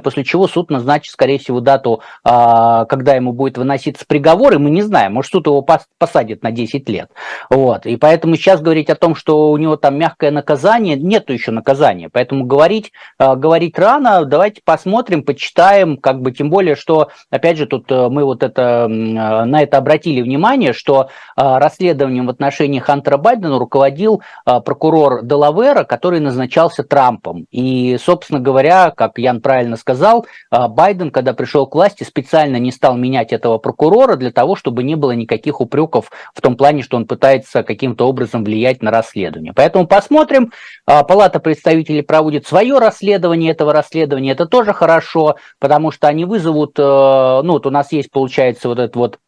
после 0.00 0.24
чего 0.24 0.48
суд 0.48 0.70
назначит, 0.70 1.12
скорее 1.12 1.38
всего, 1.38 1.60
дату, 1.60 2.02
а, 2.24 2.84
когда 2.86 3.14
ему 3.14 3.32
будет 3.32 3.58
выноситься 3.58 4.04
приговор, 4.06 4.54
и 4.54 4.58
мы 4.58 4.70
не 4.70 4.82
знаем, 4.82 5.14
может, 5.14 5.32
суд 5.32 5.46
его 5.46 5.66
посадит 5.98 6.42
на 6.42 6.50
10 6.52 6.88
лет. 6.88 7.10
Вот. 7.50 7.86
И 7.86 7.96
поэтому 7.96 8.36
сейчас 8.36 8.60
говорить 8.60 8.90
о 8.90 8.94
том, 8.94 9.14
что 9.14 9.50
у 9.50 9.56
него 9.56 9.76
там 9.76 9.98
мягкое 9.98 10.30
наказание, 10.30 10.96
нету 10.96 11.32
еще 11.32 11.50
наказания. 11.50 12.08
Поэтому 12.10 12.44
говорить, 12.44 12.92
а, 13.18 13.36
говорить 13.36 13.78
рано, 13.78 14.24
давайте 14.24 14.60
посмотрим, 14.64 15.24
почитаем, 15.24 15.96
как 15.96 16.20
бы 16.20 16.32
тем 16.32 16.50
более, 16.50 16.76
что, 16.76 17.10
опять 17.30 17.56
же, 17.56 17.66
тут 17.66 17.90
э, 17.90 18.08
мы 18.08 18.24
вот 18.24 18.42
это, 18.42 18.86
на 18.88 19.62
это 19.62 19.78
обратили 19.78 20.22
внимание, 20.22 20.72
что 20.72 21.08
а, 21.36 21.58
расследованием 21.58 22.26
в 22.26 22.30
отношении 22.30 22.78
Хантера 22.78 23.16
Байдена 23.16 23.58
руководил 23.58 24.22
прокурор 24.44 25.22
Делавера, 25.22 25.84
который 25.84 26.20
назначался 26.20 26.82
Трампом. 26.82 27.46
И, 27.50 27.96
собственно 27.98 28.40
говоря, 28.40 28.90
как 28.90 29.18
Ян 29.32 29.40
правильно 29.40 29.76
сказал, 29.76 30.26
а, 30.50 30.68
Байден, 30.68 31.10
когда 31.10 31.32
пришел 31.32 31.66
к 31.66 31.74
власти, 31.74 32.04
специально 32.04 32.56
не 32.56 32.70
стал 32.70 32.96
менять 32.96 33.32
этого 33.32 33.58
прокурора 33.58 34.16
для 34.16 34.30
того, 34.30 34.56
чтобы 34.56 34.82
не 34.82 34.94
было 34.94 35.12
никаких 35.12 35.60
упреков 35.60 36.10
в 36.34 36.40
том 36.40 36.56
плане, 36.56 36.82
что 36.82 36.96
он 36.96 37.06
пытается 37.06 37.62
каким-то 37.62 38.06
образом 38.06 38.44
влиять 38.44 38.82
на 38.82 38.90
расследование. 38.90 39.52
Поэтому 39.54 39.86
посмотрим. 39.86 40.52
А, 40.86 41.02
Палата 41.02 41.40
представителей 41.40 42.02
проводит 42.02 42.46
свое 42.46 42.78
расследование 42.78 43.52
этого 43.52 43.72
расследования. 43.72 44.32
Это 44.32 44.46
тоже 44.46 44.72
хорошо, 44.72 45.36
потому 45.58 45.90
что 45.90 46.08
они 46.08 46.24
вызовут, 46.24 46.78
э, 46.78 46.82
ну 46.82 47.52
вот 47.52 47.66
у 47.66 47.70
нас 47.70 47.92
есть, 47.92 48.10
получается, 48.10 48.68
вот 48.68 48.78
этот 48.78 48.96
вот 48.96 49.18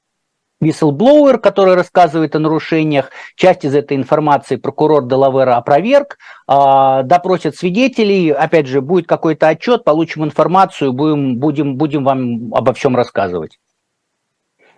whistleblower, 0.62 1.38
который 1.38 1.74
рассказывает 1.74 2.34
о 2.36 2.38
нарушениях. 2.38 3.10
Часть 3.36 3.64
из 3.64 3.74
этой 3.74 3.96
информации 3.96 4.56
прокурор 4.56 5.06
Делавера 5.06 5.56
опроверг, 5.56 6.18
а, 6.46 7.02
допросят 7.02 7.56
свидетелей, 7.56 8.30
опять 8.30 8.66
же, 8.66 8.80
будет 8.80 9.06
какой-то 9.06 9.48
отчет, 9.48 9.84
получим 9.84 10.24
информацию, 10.24 10.92
будем, 10.92 11.38
будем, 11.38 11.76
будем 11.76 12.04
вам 12.04 12.54
обо 12.54 12.72
всем 12.72 12.96
рассказывать. 12.96 13.58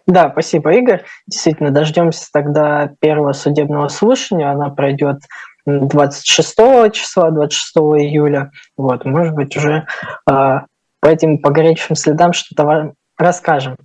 Да, 0.06 0.30
спасибо, 0.30 0.73
Игорь. 0.73 1.02
Действительно, 1.26 1.71
дождемся 1.71 2.28
тогда 2.33 2.92
первого 3.00 3.33
судебного 3.33 3.88
слушания. 3.88 4.50
Она 4.50 4.71
пройдет 4.71 5.18
26 5.66 6.92
числа, 6.92 7.30
26 7.30 7.76
июля. 7.76 8.52
Вот, 8.76 9.04
может 9.04 9.35
быть, 9.35 9.56
уже 9.56 9.87
э, 10.30 10.61
по 11.00 11.06
этим 11.06 11.38
по 11.38 11.50
горячим 11.50 11.97
следам 11.97 12.33
что-то 12.33 12.92
расскажем. 13.18 13.76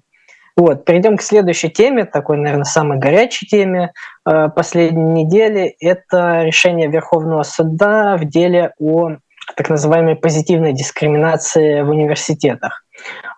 Вот, 0.62 0.86
перейдем 0.86 1.18
к 1.18 1.24
следующей 1.24 1.70
теме, 1.70 2.06
такой, 2.06 2.38
наверное, 2.38 2.66
самой 2.66 3.00
горячей 3.00 3.48
теме 3.48 3.94
э, 4.30 4.48
последней 4.50 5.24
недели. 5.24 5.76
Это 5.80 6.44
решение 6.44 6.88
Верховного 6.88 7.42
суда 7.42 8.16
в 8.16 8.26
деле 8.26 8.72
о 8.80 9.14
так 9.58 9.70
называемой 9.72 10.16
позитивной 10.16 10.74
дискриминации 10.74 11.82
в 11.82 11.90
университетах. 11.90 12.84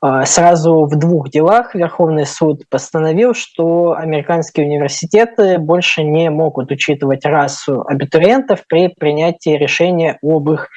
Э, 0.03 0.25
сразу 0.25 0.83
в 0.83 0.99
двух 0.99 1.29
делах 1.29 1.75
Верховный 1.75 2.25
суд 2.25 2.63
постановил, 2.69 3.33
что 3.33 3.93
американские 3.93 4.65
университеты 4.65 5.59
больше 5.59 6.03
не 6.03 6.29
могут 6.29 6.71
учитывать 6.71 7.23
расу 7.23 7.85
абитуриентов 7.87 8.65
при 8.67 8.89
принятии 8.89 9.51
решения 9.51 10.19
об 10.21 10.51
их 10.51 10.67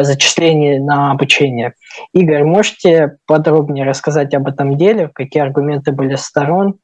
зачислений 0.00 0.78
на 0.78 1.12
обучение. 1.12 1.74
Игорь, 2.12 2.44
можете 2.44 3.18
подробнее 3.26 3.84
рассказать 3.84 4.34
об 4.34 4.48
этом 4.48 4.76
деле, 4.76 5.10
какие 5.14 5.42
аргументы 5.42 5.92
были 5.92 6.16
сторон, 6.16 6.76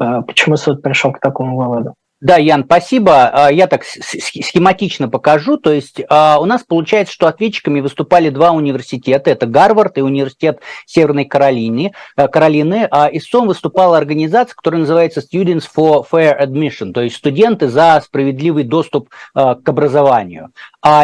э, 0.00 0.22
почему 0.26 0.56
суд 0.56 0.82
пришел 0.82 1.12
к 1.12 1.20
такому 1.20 1.56
выводу? 1.56 1.94
Да, 2.24 2.38
Ян, 2.38 2.64
спасибо. 2.64 3.28
А, 3.28 3.52
я 3.52 3.66
так 3.66 3.84
схематично 3.84 5.10
покажу. 5.10 5.58
То 5.58 5.70
есть 5.70 6.00
а, 6.08 6.38
у 6.40 6.46
нас 6.46 6.62
получается, 6.62 7.12
что 7.12 7.26
ответчиками 7.26 7.80
выступали 7.80 8.30
два 8.30 8.52
университета. 8.52 9.30
Это 9.30 9.44
Гарвард 9.44 9.98
и 9.98 10.00
университет 10.00 10.60
Северной 10.86 11.26
Каролины. 11.26 11.92
Э, 12.16 12.26
Каролины. 12.28 12.88
А 12.90 13.10
истцом 13.12 13.46
выступала 13.46 13.98
организация, 13.98 14.54
которая 14.54 14.80
называется 14.80 15.20
Students 15.20 15.64
for 15.76 16.06
Fair 16.10 16.40
Admission, 16.40 16.92
то 16.94 17.02
есть 17.02 17.16
студенты 17.16 17.68
за 17.68 18.00
справедливый 18.02 18.64
доступ 18.64 19.10
к 19.34 19.60
образованию. 19.66 20.48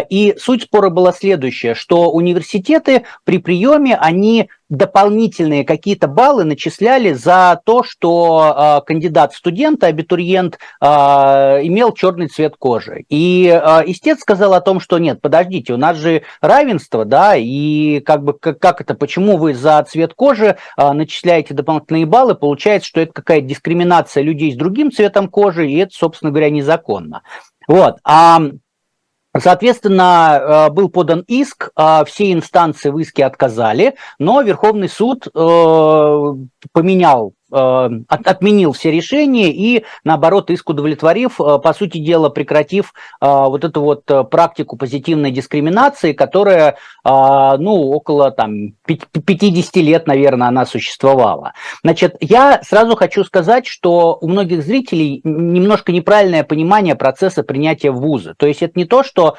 И 0.09 0.35
суть 0.39 0.63
спора 0.63 0.89
была 0.89 1.13
следующая, 1.13 1.75
что 1.75 2.11
университеты 2.11 3.05
при 3.25 3.39
приеме, 3.39 3.97
они 3.97 4.49
дополнительные 4.71 5.65
какие-то 5.65 6.07
баллы 6.07 6.45
начисляли 6.45 7.13
за 7.13 7.61
то, 7.65 7.83
что 7.83 8.81
э, 8.81 8.87
кандидат 8.87 9.35
студента, 9.35 9.89
абитуриент, 9.89 10.59
э, 10.81 10.87
имел 10.87 11.93
черный 11.93 12.29
цвет 12.29 12.55
кожи. 12.57 13.05
И 13.09 13.47
э, 13.53 13.83
истец 13.87 14.21
сказал 14.21 14.55
о 14.55 14.61
том, 14.61 14.81
что 14.81 14.99
нет, 14.99 15.21
подождите, 15.21 15.75
у 15.75 15.77
нас 15.77 15.97
же 15.97 16.23
равенство, 16.41 17.05
да, 17.05 17.35
и 17.37 18.01
как 18.01 18.23
бы 18.23 18.33
как, 18.33 18.61
как 18.61 18.81
это, 18.81 18.95
почему 18.95 19.37
вы 19.37 19.55
за 19.55 19.83
цвет 19.83 20.15
кожи 20.15 20.57
э, 20.77 20.93
начисляете 20.93 21.53
дополнительные 21.53 22.07
баллы, 22.07 22.37
получается, 22.37 22.89
что 22.89 23.01
это 23.01 23.13
какая-то 23.13 23.47
дискриминация 23.47 24.23
людей 24.23 24.53
с 24.53 24.57
другим 24.57 24.93
цветом 24.93 25.29
кожи, 25.29 25.69
и 25.69 25.77
это, 25.79 25.93
собственно 25.93 26.31
говоря, 26.31 26.51
незаконно. 26.51 27.23
Вот. 27.67 27.99
А 28.05 28.41
Соответственно, 29.39 30.67
э, 30.69 30.71
был 30.71 30.89
подан 30.89 31.25
иск, 31.29 31.71
а 31.77 32.05
все 32.05 32.33
инстанции 32.33 32.91
в 32.91 32.99
иске 32.99 33.25
отказали, 33.25 33.95
но 34.19 34.43
Верховный 34.43 34.89
суд 34.89 35.29
э, 35.29 36.35
поменял 37.51 38.51
отменил 38.51 38.73
все 38.73 38.91
решения 38.91 39.51
и, 39.51 39.85
наоборот, 40.05 40.51
иск 40.51 40.71
удовлетворив, 40.71 41.37
по 41.37 41.75
сути 41.77 41.99
дела, 41.99 42.29
прекратив 42.29 42.93
вот 43.21 43.65
эту 43.65 43.83
вот 43.83 44.05
практику 44.31 44.77
позитивной 44.77 45.31
дискриминации, 45.31 46.13
которая, 46.13 46.77
ну, 47.05 47.91
около 47.91 48.31
там 48.31 48.73
50 48.87 49.77
лет, 49.77 50.07
наверное, 50.07 50.49
она 50.49 50.67
существовала. 50.67 51.53
Значит, 51.83 52.17
я 52.21 52.61
сразу 52.63 52.97
хочу 52.97 53.25
сказать, 53.25 53.67
что 53.67 54.19
у 54.21 54.29
многих 54.29 54.63
зрителей 54.63 55.21
немножко 55.25 55.93
неправильное 55.93 56.45
понимание 56.45 56.95
процесса 56.95 57.43
принятия 57.43 57.91
в 57.91 58.01
вузы. 58.01 58.35
То 58.37 58.47
есть 58.47 58.63
это 58.63 58.79
не 58.79 58.85
то, 58.85 59.03
что 59.03 59.37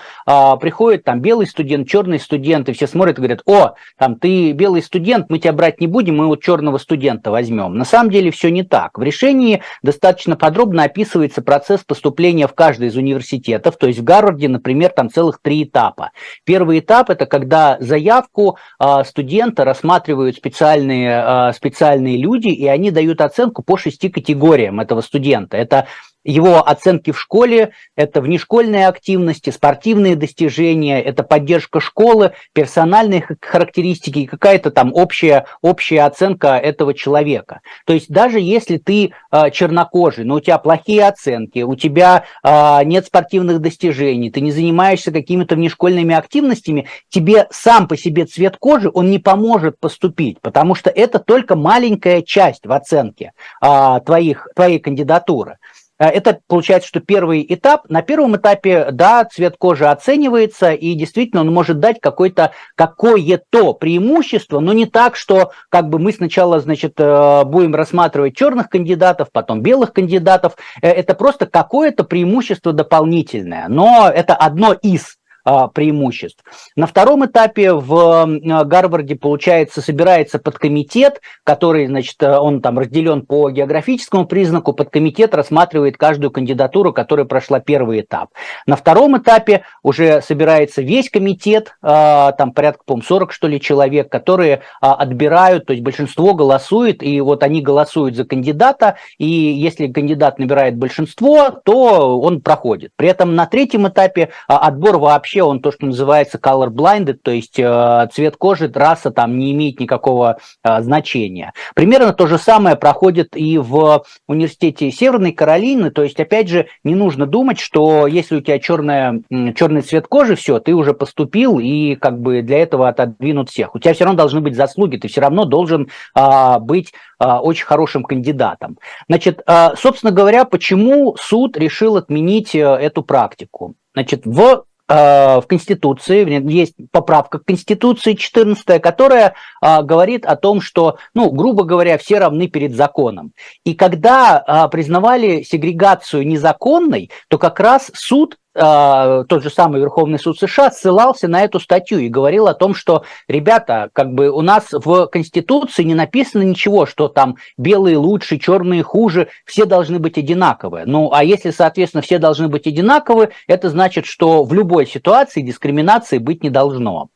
приходит 0.59 1.03
там 1.03 1.21
белый 1.21 1.47
студент, 1.47 1.87
черный 1.87 2.19
студент, 2.19 2.69
и 2.69 2.73
все 2.73 2.87
смотрят 2.87 3.17
и 3.17 3.21
говорят, 3.21 3.41
о, 3.45 3.73
там 3.97 4.15
ты 4.15 4.51
белый 4.51 4.81
студент, 4.81 5.29
мы 5.29 5.39
тебя 5.39 5.53
брать 5.53 5.79
не 5.81 5.87
будем, 5.87 6.17
мы 6.17 6.27
вот 6.27 6.41
черного 6.41 6.77
студента 6.77 7.31
возьмем. 7.31 7.75
На 7.75 7.85
самом 7.85 8.00
деле 8.09 8.31
все 8.31 8.49
не 8.49 8.63
так. 8.63 8.97
В 8.97 9.03
решении 9.03 9.61
достаточно 9.83 10.35
подробно 10.35 10.83
описывается 10.83 11.41
процесс 11.41 11.81
поступления 11.81 12.47
в 12.47 12.53
каждый 12.53 12.87
из 12.87 12.95
университетов. 12.95 13.77
То 13.77 13.87
есть 13.87 13.99
в 13.99 14.03
Гарварде, 14.03 14.47
например, 14.47 14.89
там 14.89 15.09
целых 15.09 15.39
три 15.41 15.63
этапа. 15.63 16.11
Первый 16.43 16.79
этап– 16.79 17.09
это 17.11 17.25
когда 17.25 17.77
заявку 17.79 18.57
э, 18.79 19.03
студента 19.05 19.65
рассматривают 19.65 20.35
специальные, 20.35 21.23
э, 21.25 21.53
специальные 21.53 22.17
люди, 22.17 22.49
и 22.49 22.67
они 22.67 22.91
дают 22.91 23.21
оценку 23.21 23.63
по 23.63 23.77
шести 23.77 24.09
категориям 24.09 24.79
этого 24.79 25.01
студента. 25.01 25.57
Это 25.57 25.87
его 26.23 26.67
оценки 26.67 27.11
в 27.11 27.19
школе, 27.19 27.71
это 27.95 28.21
внешкольные 28.21 28.87
активности, 28.87 29.49
спортивные 29.49 30.15
достижения, 30.15 31.01
это 31.01 31.23
поддержка 31.23 31.79
школы, 31.79 32.33
персональные 32.53 33.25
характеристики 33.41 34.19
и 34.19 34.25
какая-то 34.25 34.71
там 34.71 34.93
общая, 34.93 35.45
общая 35.61 36.01
оценка 36.01 36.57
этого 36.57 36.93
человека. 36.93 37.61
То 37.85 37.93
есть 37.93 38.09
даже 38.09 38.39
если 38.39 38.77
ты 38.77 39.13
э, 39.31 39.51
чернокожий, 39.51 40.25
но 40.25 40.35
у 40.35 40.39
тебя 40.39 40.57
плохие 40.57 41.07
оценки, 41.07 41.59
у 41.59 41.75
тебя 41.75 42.25
э, 42.43 42.83
нет 42.83 43.05
спортивных 43.05 43.59
достижений, 43.59 44.31
ты 44.31 44.41
не 44.41 44.51
занимаешься 44.51 45.11
какими-то 45.11 45.55
внешкольными 45.55 46.13
активностями, 46.13 46.87
тебе 47.09 47.47
сам 47.51 47.87
по 47.87 47.97
себе 47.97 48.25
цвет 48.25 48.57
кожи, 48.57 48.89
он 48.93 49.09
не 49.09 49.19
поможет 49.19 49.79
поступить, 49.79 50.39
потому 50.41 50.75
что 50.75 50.89
это 50.89 51.19
только 51.19 51.55
маленькая 51.55 52.21
часть 52.21 52.65
в 52.65 52.71
оценке 52.71 53.31
э, 53.61 53.99
твоих, 54.05 54.47
твоей 54.55 54.79
кандидатуры. 54.79 55.57
Э, 56.01 56.07
это 56.07 56.39
получается, 56.47 56.87
что 56.87 56.99
первый 56.99 57.45
этап. 57.47 57.87
На 57.89 58.01
первом 58.01 58.35
этапе, 58.35 58.87
да, 58.91 59.23
цвет 59.25 59.55
кожи 59.57 59.85
оценивается, 59.85 60.71
и 60.73 60.95
действительно 60.95 61.41
он 61.41 61.53
может 61.53 61.79
дать 61.79 62.01
какое-то 62.01 62.51
какое-то 62.75 63.73
преимущество, 63.73 64.59
но 64.59 64.73
не 64.73 64.87
так, 64.87 65.15
что 65.15 65.51
как 65.69 65.89
бы 65.89 65.99
мы 65.99 66.11
сначала, 66.11 66.59
значит, 66.59 66.93
э, 66.97 67.43
будем 67.45 67.75
рассматривать 67.75 68.35
черных 68.35 68.69
кандидатов, 68.69 69.29
потом 69.31 69.61
белых 69.61 69.93
кандидатов. 69.93 70.53
Э, 70.81 70.89
это 70.89 71.13
просто 71.13 71.45
какое-то 71.45 72.03
преимущество 72.03 72.73
дополнительное, 72.73 73.67
но 73.67 74.11
это 74.13 74.35
одно 74.35 74.73
из 74.73 75.17
преимуществ. 75.43 76.43
На 76.75 76.87
втором 76.87 77.25
этапе 77.25 77.73
в 77.73 78.25
Гарварде, 78.65 79.15
получается, 79.15 79.81
собирается 79.81 80.39
подкомитет, 80.39 81.21
который, 81.43 81.87
значит, 81.87 82.21
он 82.23 82.61
там 82.61 82.79
разделен 82.79 83.25
по 83.25 83.49
географическому 83.49 84.25
признаку, 84.25 84.73
подкомитет 84.73 85.33
рассматривает 85.35 85.97
каждую 85.97 86.31
кандидатуру, 86.31 86.93
которая 86.93 87.25
прошла 87.25 87.59
первый 87.59 88.01
этап. 88.01 88.29
На 88.65 88.75
втором 88.75 89.17
этапе 89.17 89.63
уже 89.83 90.21
собирается 90.21 90.81
весь 90.81 91.09
комитет, 91.09 91.75
а, 91.81 92.31
там 92.33 92.51
порядка, 92.51 92.83
по 92.85 93.01
40, 93.01 93.31
что 93.31 93.47
ли, 93.47 93.59
человек, 93.59 94.09
которые 94.09 94.61
а, 94.81 94.95
отбирают, 94.95 95.65
то 95.65 95.73
есть 95.73 95.83
большинство 95.83 96.33
голосует, 96.33 97.01
и 97.03 97.19
вот 97.21 97.43
они 97.43 97.61
голосуют 97.61 98.15
за 98.15 98.25
кандидата, 98.25 98.97
и 99.17 99.25
если 99.25 99.87
кандидат 99.87 100.39
набирает 100.39 100.77
большинство, 100.77 101.49
то 101.49 102.19
он 102.19 102.41
проходит. 102.41 102.91
При 102.95 103.07
этом 103.07 103.35
на 103.35 103.45
третьем 103.45 103.87
этапе 103.87 104.29
отбор 104.47 104.97
вообще 104.97 105.30
вообще 105.31 105.43
он 105.43 105.61
то, 105.61 105.71
что 105.71 105.85
называется 105.85 106.37
color 106.37 106.69
blinded, 106.69 107.19
то 107.23 107.31
есть 107.31 107.57
э, 107.57 108.09
цвет 108.13 108.35
кожи, 108.35 108.69
раса 108.73 109.11
там 109.11 109.37
не 109.37 109.53
имеет 109.53 109.79
никакого 109.79 110.37
э, 110.63 110.81
значения. 110.81 111.53
Примерно 111.73 112.11
то 112.13 112.27
же 112.27 112.37
самое 112.37 112.75
проходит 112.75 113.37
и 113.37 113.57
в 113.57 114.03
университете 114.27 114.91
Северной 114.91 115.31
Каролины, 115.31 115.89
то 115.89 116.03
есть 116.03 116.19
опять 116.19 116.49
же 116.49 116.67
не 116.83 116.95
нужно 116.95 117.25
думать, 117.25 117.59
что 117.59 118.07
если 118.07 118.35
у 118.35 118.41
тебя 118.41 118.59
черная, 118.59 119.21
черный 119.55 119.81
цвет 119.81 120.07
кожи, 120.07 120.35
все, 120.35 120.59
ты 120.59 120.73
уже 120.73 120.93
поступил 120.93 121.59
и 121.59 121.95
как 121.95 122.19
бы 122.19 122.41
для 122.41 122.59
этого 122.59 122.89
отодвинут 122.89 123.49
всех. 123.49 123.73
У 123.73 123.79
тебя 123.79 123.93
все 123.93 124.03
равно 124.03 124.17
должны 124.17 124.41
быть 124.41 124.55
заслуги, 124.55 124.97
ты 124.97 125.07
все 125.07 125.21
равно 125.21 125.45
должен 125.45 125.87
э, 126.17 126.59
быть 126.59 126.91
э, 127.19 127.25
очень 127.25 127.65
хорошим 127.65 128.03
кандидатом. 128.03 128.77
Значит, 129.07 129.41
э, 129.47 129.69
собственно 129.77 130.11
говоря, 130.11 130.43
почему 130.43 131.15
суд 131.17 131.57
решил 131.57 131.95
отменить 131.95 132.53
э, 132.53 132.59
эту 132.59 133.01
практику? 133.01 133.75
Значит, 133.93 134.25
в 134.25 134.65
в 134.93 135.45
Конституции, 135.47 136.51
есть 136.51 136.75
поправка 136.91 137.39
к 137.39 137.45
Конституции 137.45 138.13
14, 138.13 138.81
которая 138.81 139.35
а, 139.61 139.83
говорит 139.83 140.25
о 140.25 140.35
том, 140.35 140.59
что, 140.59 140.97
ну, 141.13 141.31
грубо 141.31 141.63
говоря, 141.63 141.97
все 141.97 142.19
равны 142.19 142.47
перед 142.47 142.75
законом. 142.75 143.31
И 143.63 143.73
когда 143.73 144.37
а, 144.37 144.67
признавали 144.67 145.43
сегрегацию 145.43 146.27
незаконной, 146.27 147.09
то 147.29 147.37
как 147.37 147.59
раз 147.59 147.91
суд 147.93 148.37
тот 148.53 149.43
же 149.43 149.49
самый 149.49 149.79
Верховный 149.79 150.19
суд 150.19 150.37
США 150.37 150.71
ссылался 150.71 151.27
на 151.27 151.43
эту 151.43 151.59
статью 151.59 151.99
и 151.99 152.09
говорил 152.09 152.47
о 152.47 152.53
том, 152.53 152.75
что, 152.75 153.03
ребята, 153.27 153.89
как 153.93 154.13
бы 154.13 154.29
у 154.29 154.41
нас 154.41 154.67
в 154.71 155.07
Конституции 155.07 155.83
не 155.83 155.95
написано 155.95 156.43
ничего, 156.43 156.85
что 156.85 157.07
там 157.07 157.37
белые 157.57 157.97
лучше, 157.97 158.37
черные 158.37 158.83
хуже, 158.83 159.29
все 159.45 159.65
должны 159.65 159.99
быть 159.99 160.17
одинаковые. 160.17 160.85
Ну, 160.85 161.11
а 161.13 161.23
если, 161.23 161.51
соответственно, 161.51 162.01
все 162.01 162.17
должны 162.17 162.49
быть 162.49 162.67
одинаковы, 162.67 163.29
это 163.47 163.69
значит, 163.69 164.05
что 164.05 164.43
в 164.43 164.53
любой 164.53 164.85
ситуации 164.85 165.41
дискриминации 165.41 166.17
быть 166.17 166.43
не 166.43 166.49
должно. 166.49 167.09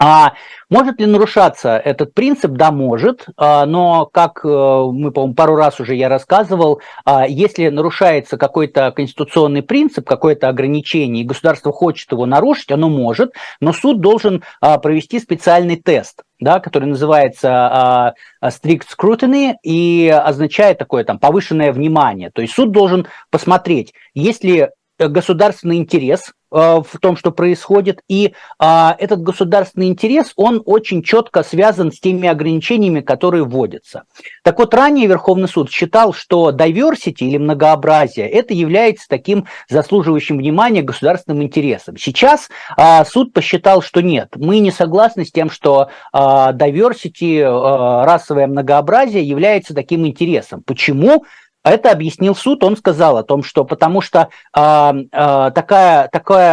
А 0.00 0.34
может 0.70 1.00
ли 1.00 1.06
нарушаться 1.06 1.76
этот 1.76 2.14
принцип? 2.14 2.52
Да, 2.52 2.70
может, 2.70 3.26
а, 3.36 3.66
но, 3.66 4.06
как 4.06 4.44
э, 4.44 4.48
мы, 4.48 5.10
по-моему, 5.10 5.34
пару 5.34 5.56
раз 5.56 5.80
уже 5.80 5.96
я 5.96 6.08
рассказывал, 6.08 6.80
а, 7.04 7.26
если 7.26 7.68
нарушается 7.68 8.36
какой-то 8.36 8.92
конституционный 8.92 9.62
принцип, 9.62 10.06
какое-то 10.06 10.48
ограничение, 10.48 11.24
и 11.24 11.26
государство 11.26 11.72
хочет 11.72 12.12
его 12.12 12.26
нарушить, 12.26 12.70
оно 12.70 12.88
может, 12.88 13.34
но 13.60 13.72
суд 13.72 14.00
должен 14.00 14.44
а, 14.60 14.78
провести 14.78 15.18
специальный 15.18 15.76
тест 15.76 16.22
да, 16.40 16.60
который 16.60 16.84
называется 16.84 18.14
strict 18.44 18.84
scrutiny 18.96 19.54
и 19.64 20.08
означает 20.08 20.78
такое 20.78 21.02
там 21.02 21.18
повышенное 21.18 21.72
внимание. 21.72 22.30
То 22.30 22.42
есть 22.42 22.54
суд 22.54 22.70
должен 22.70 23.08
посмотреть, 23.32 23.92
есть 24.14 24.44
ли 24.44 24.68
государственный 25.00 25.78
интерес 25.78 26.30
Э, 26.30 26.37
в 26.50 26.86
том, 27.00 27.16
что 27.16 27.30
происходит, 27.30 28.00
и 28.08 28.34
а, 28.58 28.96
этот 28.98 29.22
государственный 29.22 29.88
интерес, 29.88 30.32
он 30.36 30.62
очень 30.64 31.02
четко 31.02 31.42
связан 31.42 31.92
с 31.92 32.00
теми 32.00 32.28
ограничениями, 32.28 33.00
которые 33.00 33.44
вводятся. 33.44 34.04
Так 34.42 34.58
вот, 34.58 34.72
ранее 34.74 35.06
Верховный 35.06 35.48
суд 35.48 35.70
считал, 35.70 36.12
что 36.12 36.50
diversity 36.50 37.20
или 37.20 37.38
многообразие 37.38 38.28
это 38.28 38.54
является 38.54 39.08
таким 39.08 39.46
заслуживающим 39.68 40.38
внимания 40.38 40.82
государственным 40.82 41.42
интересом. 41.42 41.96
Сейчас 41.96 42.48
а, 42.76 43.04
суд 43.04 43.32
посчитал, 43.32 43.82
что 43.82 44.00
нет, 44.00 44.34
мы 44.36 44.58
не 44.58 44.70
согласны 44.70 45.24
с 45.24 45.32
тем, 45.32 45.50
что 45.50 45.88
а, 46.12 46.52
diversity, 46.52 47.42
а, 47.42 48.04
расовое 48.04 48.46
многообразие 48.46 49.22
является 49.22 49.74
таким 49.74 50.06
интересом. 50.06 50.62
Почему? 50.64 51.24
Это 51.64 51.90
объяснил 51.90 52.34
суд, 52.34 52.62
он 52.64 52.76
сказал 52.76 53.16
о 53.18 53.22
том, 53.22 53.42
что 53.42 53.64
потому 53.64 54.00
что 54.00 54.28
э, 54.56 54.60
э, 54.60 55.50
такая, 55.54 56.08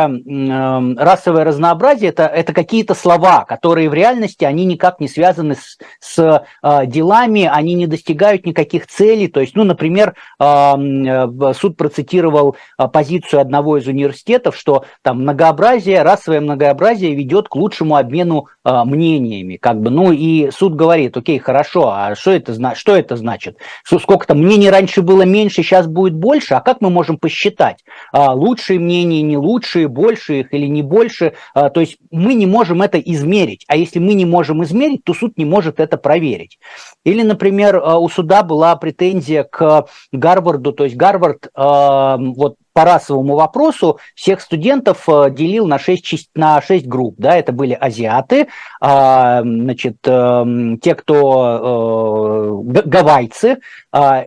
э, 0.09 0.95
расовое 0.97 1.43
разнообразие 1.43 2.09
это, 2.09 2.23
это 2.23 2.53
какие-то 2.53 2.95
слова, 2.95 3.45
которые 3.45 3.89
в 3.89 3.93
реальности 3.93 4.43
они 4.43 4.65
никак 4.65 4.99
не 4.99 5.07
связаны 5.07 5.55
с, 5.55 5.77
с 5.99 6.43
э, 6.61 6.85
делами, 6.87 7.49
они 7.51 7.75
не 7.75 7.87
достигают 7.87 8.45
никаких 8.45 8.87
целей. 8.87 9.27
То 9.27 9.41
есть, 9.41 9.55
ну, 9.55 9.63
например, 9.63 10.15
э, 10.39 11.53
суд 11.53 11.77
процитировал 11.77 12.57
позицию 12.91 13.41
одного 13.41 13.77
из 13.77 13.87
университетов, 13.87 14.57
что 14.57 14.85
там 15.01 15.21
многообразие, 15.21 16.01
расовое 16.01 16.41
многообразие 16.41 17.15
ведет 17.15 17.47
к 17.47 17.55
лучшему 17.55 17.95
обмену 17.95 18.47
э, 18.65 18.83
мнениями. 18.83 19.57
Как 19.57 19.79
бы, 19.79 19.91
ну 19.91 20.11
и 20.11 20.51
суд 20.51 20.75
говорит, 20.75 21.15
окей, 21.15 21.39
хорошо, 21.39 21.91
а 21.93 22.15
что 22.15 22.31
это, 22.31 22.75
что 22.75 22.95
это 22.95 23.15
значит? 23.15 23.57
Сколько 23.83 24.27
там 24.27 24.39
мнений 24.39 24.69
раньше 24.69 25.04
было 25.05 25.21
меньше, 25.21 25.63
сейчас 25.63 25.87
будет 25.87 26.15
больше, 26.15 26.55
а 26.55 26.61
как 26.61 26.81
мы 26.81 26.89
можем 26.89 27.17
посчитать? 27.17 27.85
А, 28.11 28.33
лучшие 28.33 28.79
мнения, 28.79 29.21
не 29.21 29.37
лучшие, 29.37 29.87
больше 29.87 30.41
их 30.41 30.53
или 30.53 30.65
не 30.65 30.81
больше? 30.81 31.33
А, 31.53 31.69
то 31.69 31.79
есть 31.79 31.97
мы 32.11 32.33
не 32.33 32.45
можем 32.45 32.81
это 32.81 32.99
измерить. 32.99 33.63
А 33.67 33.77
если 33.77 33.99
мы 33.99 34.13
не 34.13 34.25
можем 34.25 34.63
измерить, 34.63 35.03
то 35.03 35.13
суд 35.13 35.37
не 35.37 35.45
может 35.45 35.79
это 35.79 35.97
проверить. 35.97 36.59
Или, 37.03 37.21
например, 37.21 37.77
а, 37.77 37.99
у 37.99 38.09
суда 38.09 38.43
была 38.43 38.75
претензия 38.75 39.43
к 39.43 39.87
Гарварду, 40.11 40.73
то 40.73 40.83
есть 40.83 40.95
Гарвард 40.95 41.49
вот 41.55 42.55
по 42.75 42.83
расовому 42.83 43.35
вопросу 43.35 43.99
всех 44.15 44.41
студентов 44.41 45.07
делил 45.31 45.65
на 45.65 45.79
6, 45.79 46.29
на 46.35 46.61
6 46.61 46.85
групп. 46.85 47.15
Да? 47.17 47.35
Это 47.35 47.53
были 47.53 47.73
азиаты, 47.73 48.49
а, 48.81 49.41
значит, 49.41 49.97
эм, 50.05 50.77
те, 50.79 50.93
кто 50.93 52.61
гавайцы, 52.65 53.59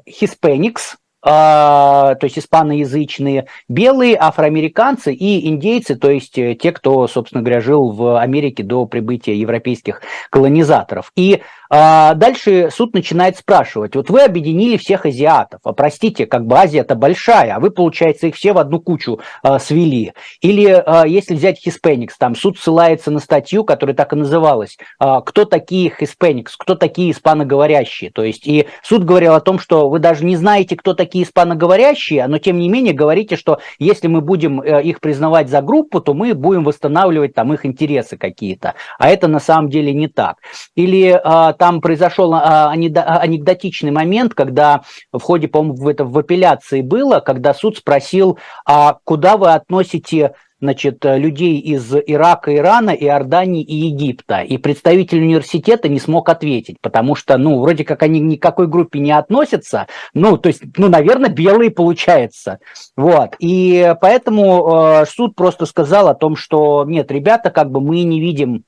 хиспеникс, 0.08 0.96
а, 1.20 2.14
то 2.14 2.24
есть 2.26 2.38
испаноязычные, 2.38 3.46
белые, 3.68 4.16
афроамериканцы 4.16 5.12
и 5.12 5.48
индейцы, 5.48 5.96
то 5.96 6.10
есть 6.10 6.38
э, 6.38 6.54
те, 6.54 6.70
кто, 6.70 7.08
собственно 7.08 7.42
говоря, 7.42 7.60
жил 7.60 7.90
в 7.90 8.20
Америке 8.20 8.62
до 8.62 8.86
прибытия 8.86 9.34
европейских 9.34 10.00
колонизаторов. 10.30 11.12
И 11.16 11.42
а 11.70 12.14
дальше 12.14 12.70
суд 12.72 12.94
начинает 12.94 13.36
спрашивать, 13.36 13.94
вот 13.94 14.10
вы 14.10 14.22
объединили 14.22 14.76
всех 14.76 15.06
азиатов, 15.06 15.60
а 15.64 15.72
простите, 15.72 16.26
как 16.26 16.46
бы 16.46 16.56
Азия-то 16.56 16.94
большая, 16.94 17.56
а 17.56 17.60
вы, 17.60 17.70
получается, 17.70 18.26
их 18.26 18.36
все 18.36 18.52
в 18.52 18.58
одну 18.58 18.80
кучу 18.80 19.20
а, 19.42 19.58
свели. 19.58 20.12
Или 20.40 20.66
а, 20.66 21.06
если 21.06 21.34
взять 21.34 21.66
Hispanics, 21.66 22.12
там 22.18 22.34
суд 22.34 22.58
ссылается 22.58 23.10
на 23.10 23.20
статью, 23.20 23.64
которая 23.64 23.94
так 23.94 24.12
и 24.12 24.16
называлась, 24.16 24.78
а, 24.98 25.20
кто 25.20 25.44
такие 25.44 25.92
Hispanics, 26.00 26.52
кто 26.58 26.74
такие 26.74 27.10
испаноговорящие. 27.10 28.10
То 28.10 28.22
есть 28.22 28.46
и 28.46 28.66
суд 28.82 29.04
говорил 29.04 29.34
о 29.34 29.40
том, 29.40 29.58
что 29.58 29.88
вы 29.88 29.98
даже 29.98 30.24
не 30.24 30.36
знаете, 30.36 30.76
кто 30.76 30.94
такие 30.94 31.24
испаноговорящие, 31.24 32.26
но 32.26 32.38
тем 32.38 32.58
не 32.58 32.68
менее 32.68 32.94
говорите, 32.94 33.36
что 33.36 33.60
если 33.78 34.08
мы 34.08 34.20
будем 34.20 34.60
э, 34.60 34.82
их 34.82 35.00
признавать 35.00 35.48
за 35.48 35.60
группу, 35.60 36.00
то 36.00 36.14
мы 36.14 36.34
будем 36.34 36.64
восстанавливать 36.64 37.34
там 37.34 37.52
их 37.52 37.66
интересы 37.66 38.16
какие-то. 38.16 38.74
А 38.98 39.08
это 39.08 39.28
на 39.28 39.40
самом 39.40 39.68
деле 39.68 39.92
не 39.92 40.08
так. 40.08 40.36
Или 40.74 41.20
а, 41.22 41.52
там 41.58 41.80
произошел 41.80 42.32
а, 42.34 42.70
анекдотичный 42.70 43.90
момент, 43.90 44.34
когда 44.34 44.82
в 45.12 45.20
ходе, 45.20 45.48
по-моему, 45.48 45.88
это, 45.88 46.04
в 46.04 46.16
апелляции 46.16 46.80
было, 46.80 47.20
когда 47.20 47.52
суд 47.54 47.76
спросил, 47.76 48.38
а 48.64 48.98
куда 49.04 49.36
вы 49.36 49.52
относите 49.52 50.32
значит, 50.60 51.04
людей 51.04 51.58
из 51.58 51.94
Ирака, 51.94 52.54
Ирана, 52.54 52.90
Иордании 52.90 53.62
и 53.62 53.74
Египта. 53.74 54.40
И 54.40 54.58
представитель 54.58 55.22
университета 55.22 55.88
не 55.88 56.00
смог 56.00 56.28
ответить, 56.28 56.76
потому 56.80 57.14
что, 57.14 57.36
ну, 57.38 57.60
вроде 57.60 57.84
как 57.84 58.02
они 58.02 58.20
ни 58.20 58.36
к 58.36 58.42
какой 58.42 58.66
группе 58.66 58.98
не 58.98 59.12
относятся, 59.12 59.86
ну, 60.14 60.36
то 60.36 60.48
есть, 60.48 60.62
ну, 60.76 60.88
наверное, 60.88 61.30
белые 61.30 61.70
получается. 61.70 62.58
Вот. 62.96 63.36
И 63.38 63.94
поэтому 64.00 65.02
э, 65.02 65.06
суд 65.06 65.34
просто 65.36 65.66
сказал 65.66 66.08
о 66.08 66.14
том, 66.14 66.36
что 66.36 66.84
нет, 66.86 67.10
ребята, 67.12 67.50
как 67.50 67.70
бы 67.70 67.80
мы 67.80 68.02
не 68.02 68.20
видим 68.20 68.64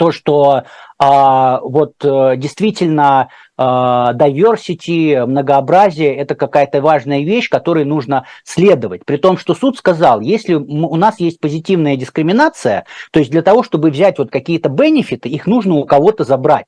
то, 0.00 0.12
что 0.12 0.62
а, 0.98 1.60
вот 1.60 1.92
э, 2.02 2.36
действительно 2.38 3.28
а, 3.58 4.14
diversity, 4.14 5.26
многообразие– 5.26 6.16
это 6.16 6.34
какая-то 6.34 6.80
важная 6.80 7.20
вещь, 7.20 7.50
которой 7.50 7.84
нужно 7.84 8.24
следовать. 8.42 9.04
При 9.04 9.18
том, 9.18 9.36
что 9.36 9.54
суд 9.54 9.76
сказал, 9.76 10.22
если 10.22 10.54
у 10.54 10.96
нас 10.96 11.20
есть 11.20 11.38
позитивная 11.38 11.96
дискриминация, 11.96 12.86
то 13.10 13.18
есть 13.18 13.30
для 13.30 13.42
того, 13.42 13.62
чтобы 13.62 13.90
взять 13.90 14.16
вот 14.16 14.30
какие-то 14.30 14.70
бенефиты, 14.70 15.28
их 15.28 15.46
нужно 15.46 15.74
у 15.74 15.84
кого-то 15.84 16.24
забрать. 16.24 16.64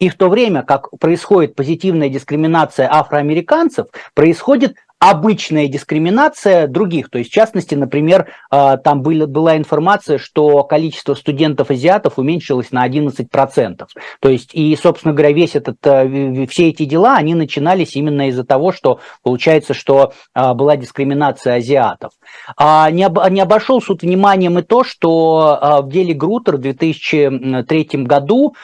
И 0.00 0.08
в 0.08 0.16
то 0.16 0.28
время, 0.28 0.64
как 0.64 0.90
происходит 0.98 1.54
позитивная 1.54 2.08
дискриминация 2.08 2.92
афроамериканцев, 2.92 3.86
происходит 4.14 4.74
обычная 5.02 5.66
дискриминация 5.66 6.68
других. 6.68 7.10
То 7.10 7.18
есть, 7.18 7.32
в 7.32 7.34
частности, 7.34 7.74
например, 7.74 8.28
а, 8.50 8.76
там 8.76 9.02
была 9.02 9.56
информация, 9.56 10.16
что 10.16 10.62
количество 10.62 11.14
студентов-азиатов 11.14 12.18
уменьшилось 12.18 12.70
на 12.70 12.84
11%. 12.84 13.88
То 14.20 14.28
есть, 14.28 14.50
и, 14.52 14.78
собственно 14.80 15.12
говоря, 15.12 15.32
весь 15.32 15.56
этот, 15.56 15.78
э, 15.84 16.46
все 16.46 16.68
эти 16.68 16.84
дела, 16.84 17.16
они 17.16 17.34
начинались 17.34 17.96
именно 17.96 18.28
из-за 18.28 18.44
того, 18.44 18.70
что 18.70 19.00
получается, 19.24 19.74
что 19.74 20.12
а, 20.34 20.54
была 20.54 20.76
дискриминация 20.76 21.56
азиатов. 21.56 22.12
А 22.56 22.88
не, 22.92 23.02
об, 23.02 23.18
не 23.28 23.40
обошел 23.40 23.82
суд 23.82 24.02
вниманием 24.02 24.56
и 24.60 24.62
то, 24.62 24.84
что 24.84 25.58
а, 25.60 25.82
в 25.82 25.88
деле 25.88 26.14
Грутер 26.14 26.58
в 26.58 26.60
2003 26.60 27.88
году 28.04 28.54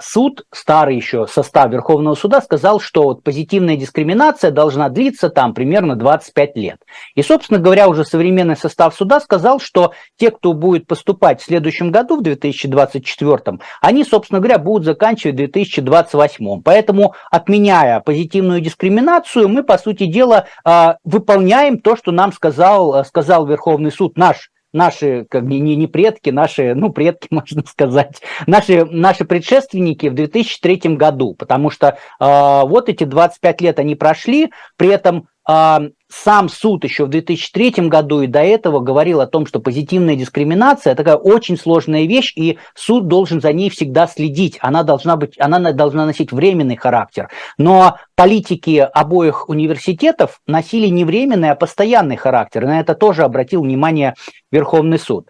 суд, 0.00 0.44
старый 0.52 0.96
еще 0.96 1.26
состав 1.26 1.70
Верховного 1.70 2.14
суда, 2.14 2.40
сказал, 2.40 2.80
что 2.80 3.04
вот 3.04 3.22
позитивная 3.22 3.76
дискриминация 3.76 4.50
должна 4.50 4.88
длиться 4.88 5.28
там 5.30 5.54
примерно 5.54 5.96
25 5.96 6.56
лет. 6.56 6.80
И, 7.14 7.22
собственно 7.22 7.60
говоря, 7.60 7.88
уже 7.88 8.04
современный 8.04 8.56
состав 8.56 8.94
суда 8.94 9.20
сказал, 9.20 9.60
что 9.60 9.92
те, 10.16 10.30
кто 10.30 10.52
будет 10.52 10.86
поступать 10.86 11.40
в 11.40 11.44
следующем 11.44 11.90
году, 11.90 12.18
в 12.18 12.22
2024, 12.22 13.58
они, 13.80 14.04
собственно 14.04 14.40
говоря, 14.40 14.58
будут 14.58 14.84
заканчивать 14.84 15.34
в 15.34 15.38
2028. 15.38 16.62
Поэтому, 16.62 17.14
отменяя 17.30 18.00
позитивную 18.00 18.60
дискриминацию, 18.60 19.48
мы, 19.48 19.62
по 19.62 19.78
сути 19.78 20.06
дела, 20.06 20.46
а, 20.64 20.96
выполняем 21.04 21.78
то, 21.78 21.96
что 21.96 22.12
нам 22.12 22.32
сказал, 22.32 23.04
сказал 23.04 23.46
Верховный 23.46 23.92
суд, 23.92 24.16
наш 24.16 24.50
наши, 24.74 25.26
как 25.30 25.44
не, 25.44 25.60
не 25.60 25.86
предки, 25.86 26.30
наши, 26.30 26.74
ну, 26.74 26.90
предки, 26.90 27.28
можно 27.30 27.62
сказать, 27.66 28.20
наши, 28.46 28.84
наши 28.84 29.24
предшественники 29.24 30.08
в 30.08 30.14
2003 30.14 30.96
году, 30.96 31.34
потому 31.34 31.70
что 31.70 31.96
э, 32.20 32.62
вот 32.66 32.88
эти 32.88 33.04
25 33.04 33.60
лет 33.62 33.78
они 33.78 33.94
прошли, 33.94 34.50
при 34.76 34.88
этом 34.88 35.28
а, 35.46 35.82
сам 36.14 36.48
суд 36.48 36.84
еще 36.84 37.06
в 37.06 37.08
2003 37.08 37.88
году 37.88 38.22
и 38.22 38.26
до 38.26 38.40
этого 38.40 38.80
говорил 38.80 39.20
о 39.20 39.26
том, 39.26 39.46
что 39.46 39.58
позитивная 39.58 40.14
дискриминация 40.14 40.94
такая 40.94 41.16
очень 41.16 41.58
сложная 41.58 42.04
вещь, 42.04 42.32
и 42.36 42.58
суд 42.74 43.08
должен 43.08 43.40
за 43.40 43.52
ней 43.52 43.68
всегда 43.68 44.06
следить. 44.06 44.58
Она 44.60 44.84
должна 44.84 45.16
быть, 45.16 45.34
она 45.38 45.72
должна 45.72 46.06
носить 46.06 46.30
временный 46.30 46.76
характер. 46.76 47.28
Но 47.58 47.96
политики 48.14 48.88
обоих 48.92 49.48
университетов 49.48 50.40
носили 50.46 50.86
не 50.86 51.04
временный, 51.04 51.50
а 51.50 51.56
постоянный 51.56 52.16
характер. 52.16 52.64
На 52.64 52.80
это 52.80 52.94
тоже 52.94 53.24
обратил 53.24 53.62
внимание 53.62 54.14
Верховный 54.52 54.98
суд. 54.98 55.28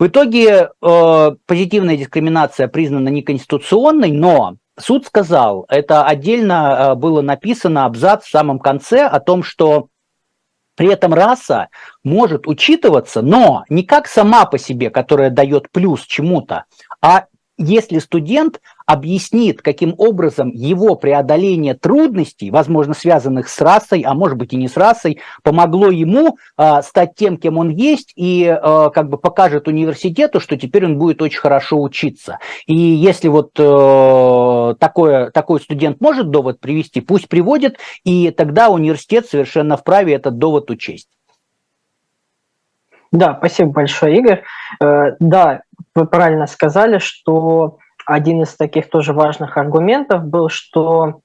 В 0.00 0.08
итоге 0.08 0.70
э, 0.82 1.30
позитивная 1.46 1.96
дискриминация 1.96 2.66
признана 2.66 3.08
неконституционной, 3.10 4.10
но 4.10 4.56
суд 4.78 5.06
сказал, 5.06 5.66
это 5.68 6.04
отдельно 6.04 6.76
э, 6.76 6.94
было 6.96 7.22
написано 7.22 7.84
абзац 7.84 8.24
в 8.24 8.30
самом 8.30 8.58
конце 8.58 9.06
о 9.06 9.20
том, 9.20 9.44
что 9.44 9.88
при 10.74 10.88
этом 10.88 11.14
раса 11.14 11.68
может 12.02 12.46
учитываться, 12.46 13.22
но 13.22 13.64
не 13.68 13.82
как 13.84 14.06
сама 14.08 14.44
по 14.44 14.58
себе, 14.58 14.90
которая 14.90 15.30
дает 15.30 15.70
плюс 15.70 16.02
чему-то, 16.02 16.64
а 17.00 17.26
если 17.56 17.98
студент 17.98 18.60
объяснит, 18.86 19.62
каким 19.62 19.94
образом 19.96 20.50
его 20.50 20.94
преодоление 20.96 21.74
трудностей, 21.74 22.50
возможно, 22.50 22.94
связанных 22.94 23.48
с 23.48 23.60
расой, 23.60 24.02
а 24.02 24.14
может 24.14 24.36
быть 24.36 24.52
и 24.52 24.56
не 24.56 24.68
с 24.68 24.76
расой, 24.76 25.20
помогло 25.42 25.90
ему 25.90 26.36
э, 26.58 26.82
стать 26.82 27.14
тем, 27.14 27.36
кем 27.36 27.56
он 27.56 27.70
есть, 27.70 28.12
и 28.16 28.44
э, 28.44 28.90
как 28.92 29.08
бы 29.08 29.16
покажет 29.16 29.68
университету, 29.68 30.40
что 30.40 30.56
теперь 30.56 30.84
он 30.84 30.98
будет 30.98 31.22
очень 31.22 31.40
хорошо 31.40 31.80
учиться. 31.80 32.38
И 32.66 32.76
если 32.76 33.28
вот 33.28 33.52
э, 33.58 34.74
такое, 34.78 35.30
такой 35.30 35.60
студент 35.60 36.00
может 36.00 36.30
довод 36.30 36.60
привести, 36.60 37.00
пусть 37.00 37.28
приводит, 37.28 37.78
и 38.04 38.30
тогда 38.30 38.68
университет 38.68 39.26
совершенно 39.26 39.76
вправе 39.76 40.14
этот 40.14 40.38
довод 40.38 40.70
учесть. 40.70 41.08
Да, 43.14 43.36
спасибо 43.38 43.70
большое, 43.70 44.18
Игорь. 44.18 44.42
Э, 44.82 45.12
да, 45.20 45.62
вы 45.94 46.04
правильно 46.04 46.48
сказали, 46.48 46.98
что 46.98 47.78
один 48.06 48.42
из 48.42 48.56
таких 48.56 48.90
тоже 48.90 49.12
важных 49.12 49.56
аргументов 49.56 50.24
был, 50.24 50.48
что 50.48 51.20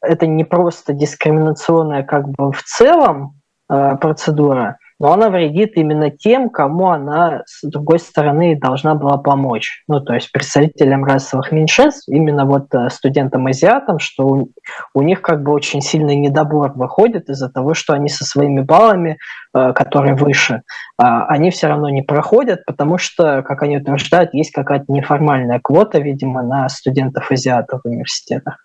это 0.00 0.26
не 0.26 0.44
просто 0.44 0.94
дискриминационная 0.94 2.02
как 2.02 2.30
бы 2.30 2.50
в 2.50 2.62
целом 2.62 3.38
э, 3.70 3.96
процедура, 4.00 4.78
но 5.00 5.12
она 5.12 5.30
вредит 5.30 5.76
именно 5.76 6.10
тем, 6.10 6.50
кому 6.50 6.88
она, 6.88 7.42
с 7.46 7.66
другой 7.66 7.98
стороны, 8.00 8.58
должна 8.58 8.94
была 8.94 9.16
помочь. 9.16 9.82
Ну, 9.86 10.00
то 10.00 10.14
есть 10.14 10.32
представителям 10.32 11.04
расовых 11.04 11.52
меньшинств, 11.52 12.08
именно 12.08 12.44
вот 12.44 12.74
э, 12.74 12.88
студентам-азиатам, 12.90 14.00
что 14.00 14.26
у, 14.26 14.52
у 14.94 15.02
них 15.02 15.22
как 15.22 15.42
бы 15.42 15.52
очень 15.52 15.80
сильный 15.80 16.16
недобор 16.16 16.72
выходит 16.74 17.28
из-за 17.28 17.48
того, 17.48 17.74
что 17.74 17.92
они 17.94 18.08
со 18.08 18.24
своими 18.24 18.60
баллами, 18.60 19.18
э, 19.54 19.72
которые 19.72 20.14
выше, 20.14 20.54
э, 20.54 20.60
они 20.98 21.50
все 21.50 21.68
равно 21.68 21.88
не 21.90 22.02
проходят, 22.02 22.64
потому 22.66 22.98
что, 22.98 23.42
как 23.42 23.62
они 23.62 23.78
утверждают, 23.78 24.34
есть 24.34 24.50
какая-то 24.50 24.86
неформальная 24.88 25.60
квота, 25.60 26.00
видимо, 26.00 26.42
на 26.42 26.68
студентов-азиатов 26.68 27.82
в 27.84 27.88
университетах. 27.88 28.58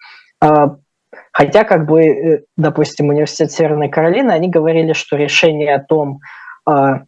А, 1.13 1.27
Хотя, 1.31 1.63
как 1.63 1.85
бы, 1.85 2.03
э, 2.03 2.43
допустим, 2.57 3.09
университет 3.09 3.51
Северной 3.51 3.89
Каролины, 3.89 4.31
они 4.31 4.49
говорили, 4.49 4.93
что 4.93 5.15
решение 5.15 5.75
о 5.75 5.83
том, 5.83 6.19
а, 6.65 7.01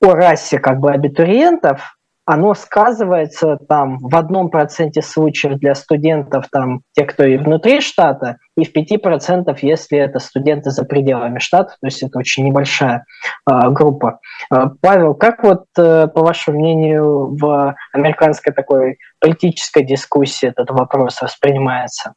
о 0.00 0.14
расе 0.14 0.58
как 0.58 0.80
бы 0.80 0.90
абитуриентов, 0.90 1.96
оно 2.24 2.54
сказывается 2.54 3.56
там 3.68 3.98
в 3.98 4.14
одном 4.14 4.48
проценте 4.48 5.02
случаев 5.02 5.58
для 5.58 5.74
студентов, 5.74 6.46
там, 6.52 6.82
те, 6.92 7.04
кто 7.04 7.24
и 7.24 7.36
внутри 7.36 7.80
штата, 7.80 8.36
и 8.56 8.64
в 8.64 8.72
пяти 8.72 8.96
процентов, 8.96 9.62
если 9.62 9.98
это 9.98 10.20
студенты 10.20 10.70
за 10.70 10.84
пределами 10.84 11.40
штата, 11.40 11.74
то 11.80 11.86
есть 11.86 12.02
это 12.02 12.18
очень 12.18 12.44
небольшая 12.44 13.04
э, 13.50 13.70
группа. 13.70 14.20
Э, 14.52 14.66
Павел, 14.80 15.14
как 15.14 15.42
вот, 15.42 15.64
э, 15.76 16.06
по 16.06 16.22
вашему 16.22 16.60
мнению, 16.60 17.36
в 17.36 17.74
американской 17.92 18.52
такой 18.52 18.98
политической 19.18 19.84
дискуссии 19.84 20.48
этот 20.48 20.70
вопрос 20.70 21.20
воспринимается? 21.20 22.14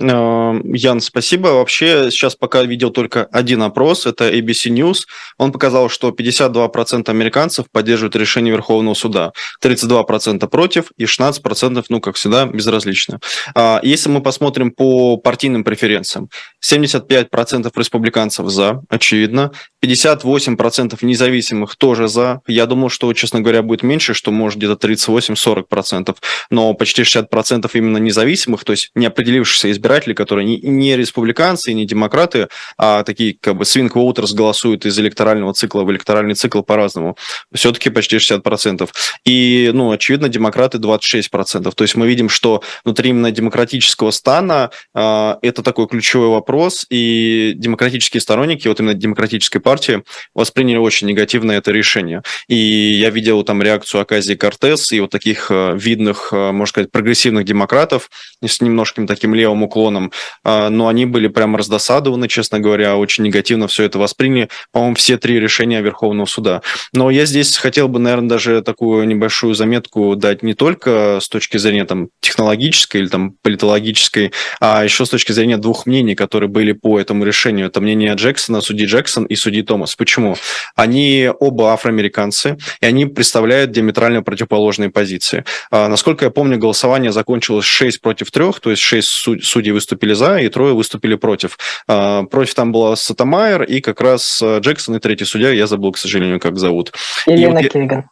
Э, 0.00 0.60
Ян, 0.64 1.00
спасибо. 1.00 1.48
Вообще, 1.48 2.10
сейчас 2.10 2.36
пока 2.36 2.62
видел 2.62 2.90
только 2.90 3.24
один 3.24 3.62
опрос, 3.62 4.06
это 4.06 4.30
ABC 4.30 4.70
News. 4.70 5.06
Он 5.38 5.52
показал, 5.52 5.88
что 5.88 6.10
52% 6.10 7.10
американцев 7.10 7.66
поддерживают 7.70 8.16
решение 8.16 8.52
Верховного 8.52 8.94
суда, 8.94 9.32
32% 9.62 10.46
против 10.48 10.92
и 10.96 11.04
16%, 11.04 11.84
ну, 11.88 12.00
как 12.00 12.16
всегда, 12.16 12.46
безразлично. 12.46 13.20
А 13.54 13.80
если 13.82 14.08
мы 14.08 14.22
посмотрим 14.22 14.70
по 14.70 15.16
партийным 15.16 15.64
преференциям, 15.64 16.28
75% 16.64 17.70
республиканцев 17.76 18.48
за, 18.48 18.82
очевидно, 18.88 19.52
58% 19.84 20.98
независимых 21.02 21.76
тоже 21.76 22.08
за. 22.08 22.40
Я 22.46 22.66
думал, 22.66 22.88
что, 22.88 23.12
честно 23.12 23.40
говоря, 23.40 23.62
будет 23.62 23.82
меньше, 23.82 24.14
что 24.14 24.30
может 24.30 24.58
где-то 24.58 24.88
38-40%, 24.88 26.16
но 26.50 26.74
почти 26.74 27.02
60% 27.02 27.70
именно 27.74 27.98
независимых, 27.98 28.64
то 28.64 28.72
есть 28.72 28.90
не 28.94 29.06
определившихся 29.06 29.70
избирателей, 29.70 29.87
которые 30.14 30.44
не, 30.44 30.58
не 30.58 30.96
республиканцы 30.96 31.70
и 31.70 31.74
не 31.74 31.86
демократы, 31.86 32.48
а 32.76 33.02
такие 33.02 33.36
как 33.40 33.56
бы 33.56 33.64
swing 33.64 33.92
voters 33.92 34.34
голосуют 34.34 34.86
из 34.86 34.98
электорального 34.98 35.52
цикла 35.54 35.82
в 35.82 35.90
электоральный 35.90 36.34
цикл 36.34 36.62
по-разному. 36.62 37.16
Все-таки 37.54 37.90
почти 37.90 38.16
60%. 38.16 38.88
И, 39.24 39.70
ну, 39.74 39.90
очевидно, 39.90 40.28
демократы 40.28 40.78
26%. 40.78 41.72
То 41.74 41.84
есть 41.84 41.96
мы 41.96 42.06
видим, 42.06 42.28
что 42.28 42.62
внутри 42.84 43.10
именно 43.10 43.30
демократического 43.30 44.10
стана 44.10 44.70
э, 44.94 45.34
это 45.42 45.62
такой 45.62 45.86
ключевой 45.88 46.28
вопрос, 46.28 46.86
и 46.90 47.52
демократические 47.56 48.20
сторонники, 48.20 48.68
вот 48.68 48.80
именно 48.80 48.94
демократической 48.94 49.58
партии, 49.58 50.02
восприняли 50.34 50.76
очень 50.78 51.06
негативно 51.06 51.52
это 51.52 51.70
решение. 51.70 52.22
И 52.48 52.56
я 52.56 53.10
видел 53.10 53.42
там 53.42 53.62
реакцию 53.62 54.02
Аказии 54.02 54.34
Кортес 54.34 54.92
и 54.92 55.00
вот 55.00 55.10
таких 55.10 55.50
э, 55.50 55.76
видных, 55.76 56.30
э, 56.32 56.52
можно 56.52 56.66
сказать, 56.66 56.90
прогрессивных 56.90 57.44
демократов 57.44 58.10
с 58.44 58.60
немножким 58.60 59.06
таким 59.06 59.34
левым 59.34 59.62
уклоном, 59.68 60.10
э, 60.44 60.68
но 60.68 60.88
они 60.88 61.06
были 61.06 61.28
прямо 61.28 61.58
раздосадованы, 61.58 62.28
честно 62.28 62.58
говоря, 62.58 62.96
очень 62.96 63.24
негативно 63.24 63.68
все 63.68 63.84
это 63.84 63.98
восприняли, 63.98 64.48
по-моему, 64.72 64.96
все 64.96 65.18
три 65.18 65.38
решения 65.38 65.80
Верховного 65.80 66.26
суда. 66.26 66.62
Но 66.92 67.10
я 67.10 67.26
здесь 67.26 67.56
хотел 67.56 67.88
бы, 67.88 67.98
наверное, 67.98 68.28
даже 68.28 68.62
такую 68.62 69.06
небольшую 69.06 69.54
заметку 69.54 70.16
дать 70.16 70.42
не 70.42 70.54
только 70.54 71.18
с 71.20 71.28
точки 71.28 71.58
зрения 71.58 71.84
там 71.84 72.08
технологической 72.20 73.02
или 73.02 73.08
там 73.08 73.34
политологической, 73.42 74.32
а 74.60 74.82
еще 74.84 75.04
с 75.04 75.10
точки 75.10 75.32
зрения 75.32 75.58
двух 75.58 75.86
мнений, 75.86 76.14
которые 76.14 76.48
были 76.48 76.72
по 76.72 76.98
этому 76.98 77.24
решению. 77.24 77.66
Это 77.66 77.80
мнение 77.80 78.14
Джексона, 78.14 78.60
судьи 78.60 78.86
Джексон 78.86 79.24
и 79.24 79.36
судьи 79.36 79.62
Томас. 79.62 79.94
Почему? 79.94 80.36
Они 80.74 81.30
оба 81.40 81.72
афроамериканцы, 81.72 82.56
и 82.80 82.86
они 82.86 83.06
представляют 83.06 83.70
диаметрально 83.70 84.22
противоположные 84.22 84.90
позиции. 84.90 85.44
А, 85.70 85.88
насколько 85.88 86.24
я 86.24 86.30
помню, 86.30 86.58
голосование 86.58 87.12
закончилось 87.12 87.64
6 87.64 88.00
против 88.00 88.30
3, 88.30 88.52
то 88.62 88.70
есть 88.70 88.82
6 88.82 89.06
судей 89.08 89.42
выступили 89.70 90.14
за, 90.14 90.38
и 90.38 90.48
трое 90.48 90.74
выступили 90.74 91.14
против. 91.14 91.58
А, 91.86 92.24
против 92.24 92.54
там 92.54 92.72
была 92.72 92.96
Сатамайер 92.96 93.62
и 93.62 93.80
как 93.80 94.00
раз 94.00 94.40
э, 94.42 94.60
Джексон 94.60 94.96
и 94.96 95.00
третий 95.00 95.24
судья, 95.24 95.50
я 95.50 95.66
забыл, 95.66 95.92
к 95.92 95.98
сожалению, 95.98 96.40
как 96.40 96.58
зовут. 96.58 96.92
Елена 97.26 97.60
вот 97.60 97.72
Кейган. 97.72 98.04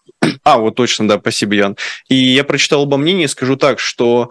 А, 0.45 0.59
вот 0.59 0.75
точно, 0.75 1.09
да, 1.09 1.19
спасибо, 1.19 1.55
Ян. 1.55 1.77
И 2.09 2.15
я 2.15 2.45
прочитал 2.45 2.83
оба 2.83 2.97
мнения 2.97 3.25
и 3.25 3.29
скажу 3.29 3.57
так, 3.57 3.79
что 3.79 4.31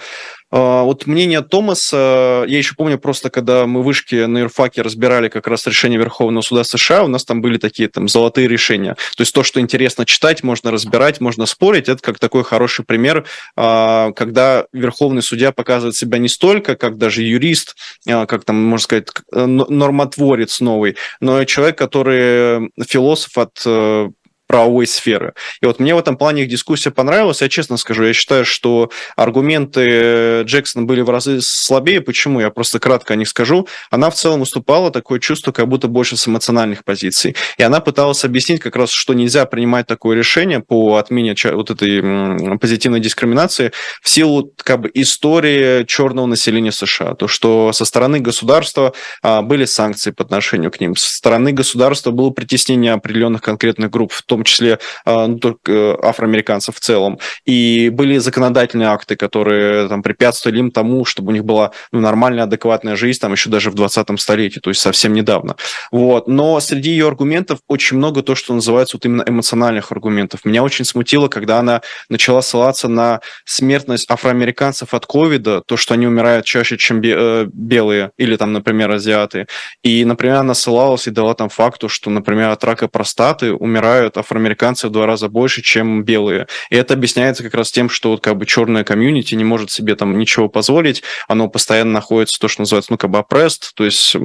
вот 0.58 1.06
мнение 1.06 1.42
Томаса, 1.42 2.46
я 2.48 2.58
еще 2.58 2.76
помню 2.76 2.98
просто, 2.98 3.30
когда 3.30 3.66
мы 3.66 3.84
вышки 3.84 4.26
на 4.26 4.40
юрфаке 4.40 4.82
разбирали 4.82 5.28
как 5.28 5.48
раз 5.48 5.68
решение 5.68 6.00
Верховного 6.00 6.42
суда 6.42 6.64
США, 6.64 7.04
у 7.04 7.08
нас 7.08 7.26
там 7.26 7.42
были 7.42 7.58
такие 7.58 7.90
там 7.90 8.08
золотые 8.08 8.48
решения. 8.48 8.96
То 9.18 9.22
есть 9.22 9.34
то, 9.34 9.44
что 9.44 9.60
интересно 9.60 10.06
читать, 10.06 10.44
можно 10.44 10.72
разбирать, 10.72 11.20
можно 11.20 11.46
спорить, 11.46 11.90
это 11.90 12.02
как 12.02 12.20
такой 12.20 12.44
хороший 12.44 12.86
пример, 12.86 13.26
э, 13.58 14.12
когда 14.16 14.66
Верховный 14.72 15.22
судья 15.22 15.52
показывает 15.52 15.96
себя 15.96 16.20
не 16.20 16.30
столько 16.30 16.76
как 16.76 16.98
даже 16.98 17.22
юрист, 17.22 17.76
э, 18.08 18.26
как 18.26 18.46
там, 18.46 18.56
можно 18.56 18.84
сказать, 18.84 19.08
нормотворец 19.32 20.62
новый, 20.62 20.96
но 21.20 21.42
и 21.42 21.46
человек, 21.46 21.78
который 21.78 22.72
философ 22.88 23.38
от 23.38 24.12
правовой 24.48 24.88
сферы. 24.88 25.34
И 25.62 25.66
вот 25.66 25.80
мне 25.80 25.96
в 25.96 26.00
этом 26.00 26.18
плане 26.18 26.44
их 26.44 26.50
дискуссия 26.50 26.92
понравилась. 26.92 27.42
Я 27.42 27.50
честно 27.50 27.78
скажу, 27.78 28.04
я 28.04 28.14
считаю, 28.14 28.46
что 28.46 28.92
аргументы 29.16 30.44
Джексона 30.44 30.86
были 30.86 31.02
в 31.02 31.10
разы 31.10 31.42
слабее. 31.42 32.02
Почему? 32.02 32.40
Я 32.40 32.50
просто 32.50 32.80
кратко 32.80 33.14
о 33.14 33.18
них 33.18 33.28
скажу. 33.28 33.68
Она 33.90 34.10
в 34.10 34.16
целом 34.16 34.42
выступала 34.42 34.92
такое 34.92 35.20
чувство, 35.20 35.52
как 35.52 35.68
будто 35.68 35.88
больше 35.88 36.18
с 36.18 36.28
эмоциональных 36.28 36.84
позиций. 36.84 37.36
И 37.58 37.64
она 37.64 37.80
пыталась 37.80 38.24
объяснить 38.24 38.62
как 38.62 38.76
раз, 38.76 38.92
что 38.92 39.14
нельзя 39.14 39.46
принимать 39.46 39.88
такое 39.88 40.16
решение 40.16 40.60
по 40.60 40.98
отмене 40.98 41.36
вот 41.44 41.72
этой 41.72 42.58
позитивной 42.58 43.00
дискриминации 43.00 43.72
в 44.02 44.10
силу 44.10 44.52
как 44.58 44.82
бы 44.82 44.92
истории 44.94 45.84
черного 45.86 46.26
населения 46.26 46.72
США. 46.72 47.16
То, 47.16 47.28
что 47.28 47.72
со 47.74 47.86
стороны 47.86 48.20
государства 48.20 48.94
а, 49.22 49.42
были 49.42 49.66
санкции 49.66 50.12
по 50.12 50.24
отношению 50.24 50.72
к 50.72 50.80
ним, 50.80 50.96
со 50.96 51.16
стороны 51.16 51.52
государства 51.52 52.12
было 52.12 52.30
притеснение 52.30 52.94
определенных 52.94 53.42
конкретных 53.42 53.90
групп, 53.90 54.12
в 54.12 54.24
том 54.36 54.44
числе 54.44 54.80
а, 55.06 55.28
ну, 55.28 55.58
э, 55.68 55.96
афроамериканцев 56.04 56.76
в 56.76 56.80
целом. 56.80 57.20
И 57.46 57.90
были 57.90 58.18
законодательные 58.18 58.90
акты, 58.90 59.16
которые 59.16 59.88
там, 59.88 60.04
препятствовали 60.04 60.60
им 60.60 60.72
тому, 60.72 61.06
чтобы 61.06 61.30
у 61.30 61.34
них 61.34 61.46
была 61.46 61.72
ну, 61.92 62.02
нормальная, 62.02 62.44
адекватная 62.44 62.96
жизнь, 62.96 63.20
там 63.20 63.32
еще 63.32 63.50
даже 63.50 63.72
в 63.72 63.76
20 63.76 64.20
столетии, 64.20 64.60
то 64.60 64.70
есть 64.70 64.82
совсем 64.82 65.14
недавно. 65.14 65.56
Вот. 65.92 66.28
Но 66.28 66.60
среди 66.60 66.90
ее 66.90 67.08
аргументов 67.08 67.60
очень 67.68 67.98
много 67.98 68.22
то, 68.22 68.36
что 68.36 68.54
называется 68.54 68.98
вот 68.98 69.06
именно 69.06 69.24
эмоциональных 69.26 69.92
аргументов. 69.92 70.44
Меня 70.44 70.64
очень 70.64 70.86
смутило, 70.86 71.28
когда 71.28 71.60
она 71.60 71.82
начала 72.10 72.42
ссылаться 72.42 72.88
на 72.88 73.22
смертность 73.46 74.10
афроамериканцев 74.10 74.94
от 74.94 75.06
ковида, 75.06 75.62
то, 75.62 75.78
что 75.78 75.94
они 75.94 76.08
умирают 76.08 76.46
чаще, 76.46 76.78
чем 76.78 77.02
э, 77.02 77.48
белые 77.54 78.12
или 78.18 78.36
там, 78.36 78.52
например, 78.52 78.92
азиаты. 78.92 79.48
И, 79.84 80.04
например, 80.04 80.38
она 80.38 80.54
ссылалась 80.54 81.08
и 81.08 81.12
дала 81.12 81.34
там 81.34 81.50
факту, 81.50 81.88
что, 81.88 82.10
например, 82.10 82.50
от 82.50 82.64
рака 82.64 82.88
простаты 82.88 83.54
умирают 83.54 84.18
афроамериканцы 84.26 84.88
в 84.88 84.92
два 84.92 85.06
раза 85.06 85.30
больше, 85.30 85.62
чем 85.62 86.04
белые. 86.04 86.48
И 86.70 86.76
это 86.76 86.96
объясняется 86.96 87.44
как 87.44 87.54
раз 87.54 87.72
тем, 87.72 87.90
что 87.90 88.12
вот 88.12 88.22
как 88.22 88.38
бы 88.38 88.46
черная 88.46 88.84
комьюнити 88.84 89.36
не 89.36 89.44
может 89.44 89.72
себе 89.72 89.96
там 89.96 90.18
ничего 90.18 90.50
позволить, 90.50 91.04
оно 91.28 91.48
постоянно 91.48 91.92
находится 91.92 92.40
то, 92.40 92.48
что 92.48 92.62
называется, 92.62 92.92
ну, 92.92 92.98
как 92.98 93.12
бы 93.12 93.20
oppressed, 93.20 93.72
то 93.76 93.86
есть 93.86 94.16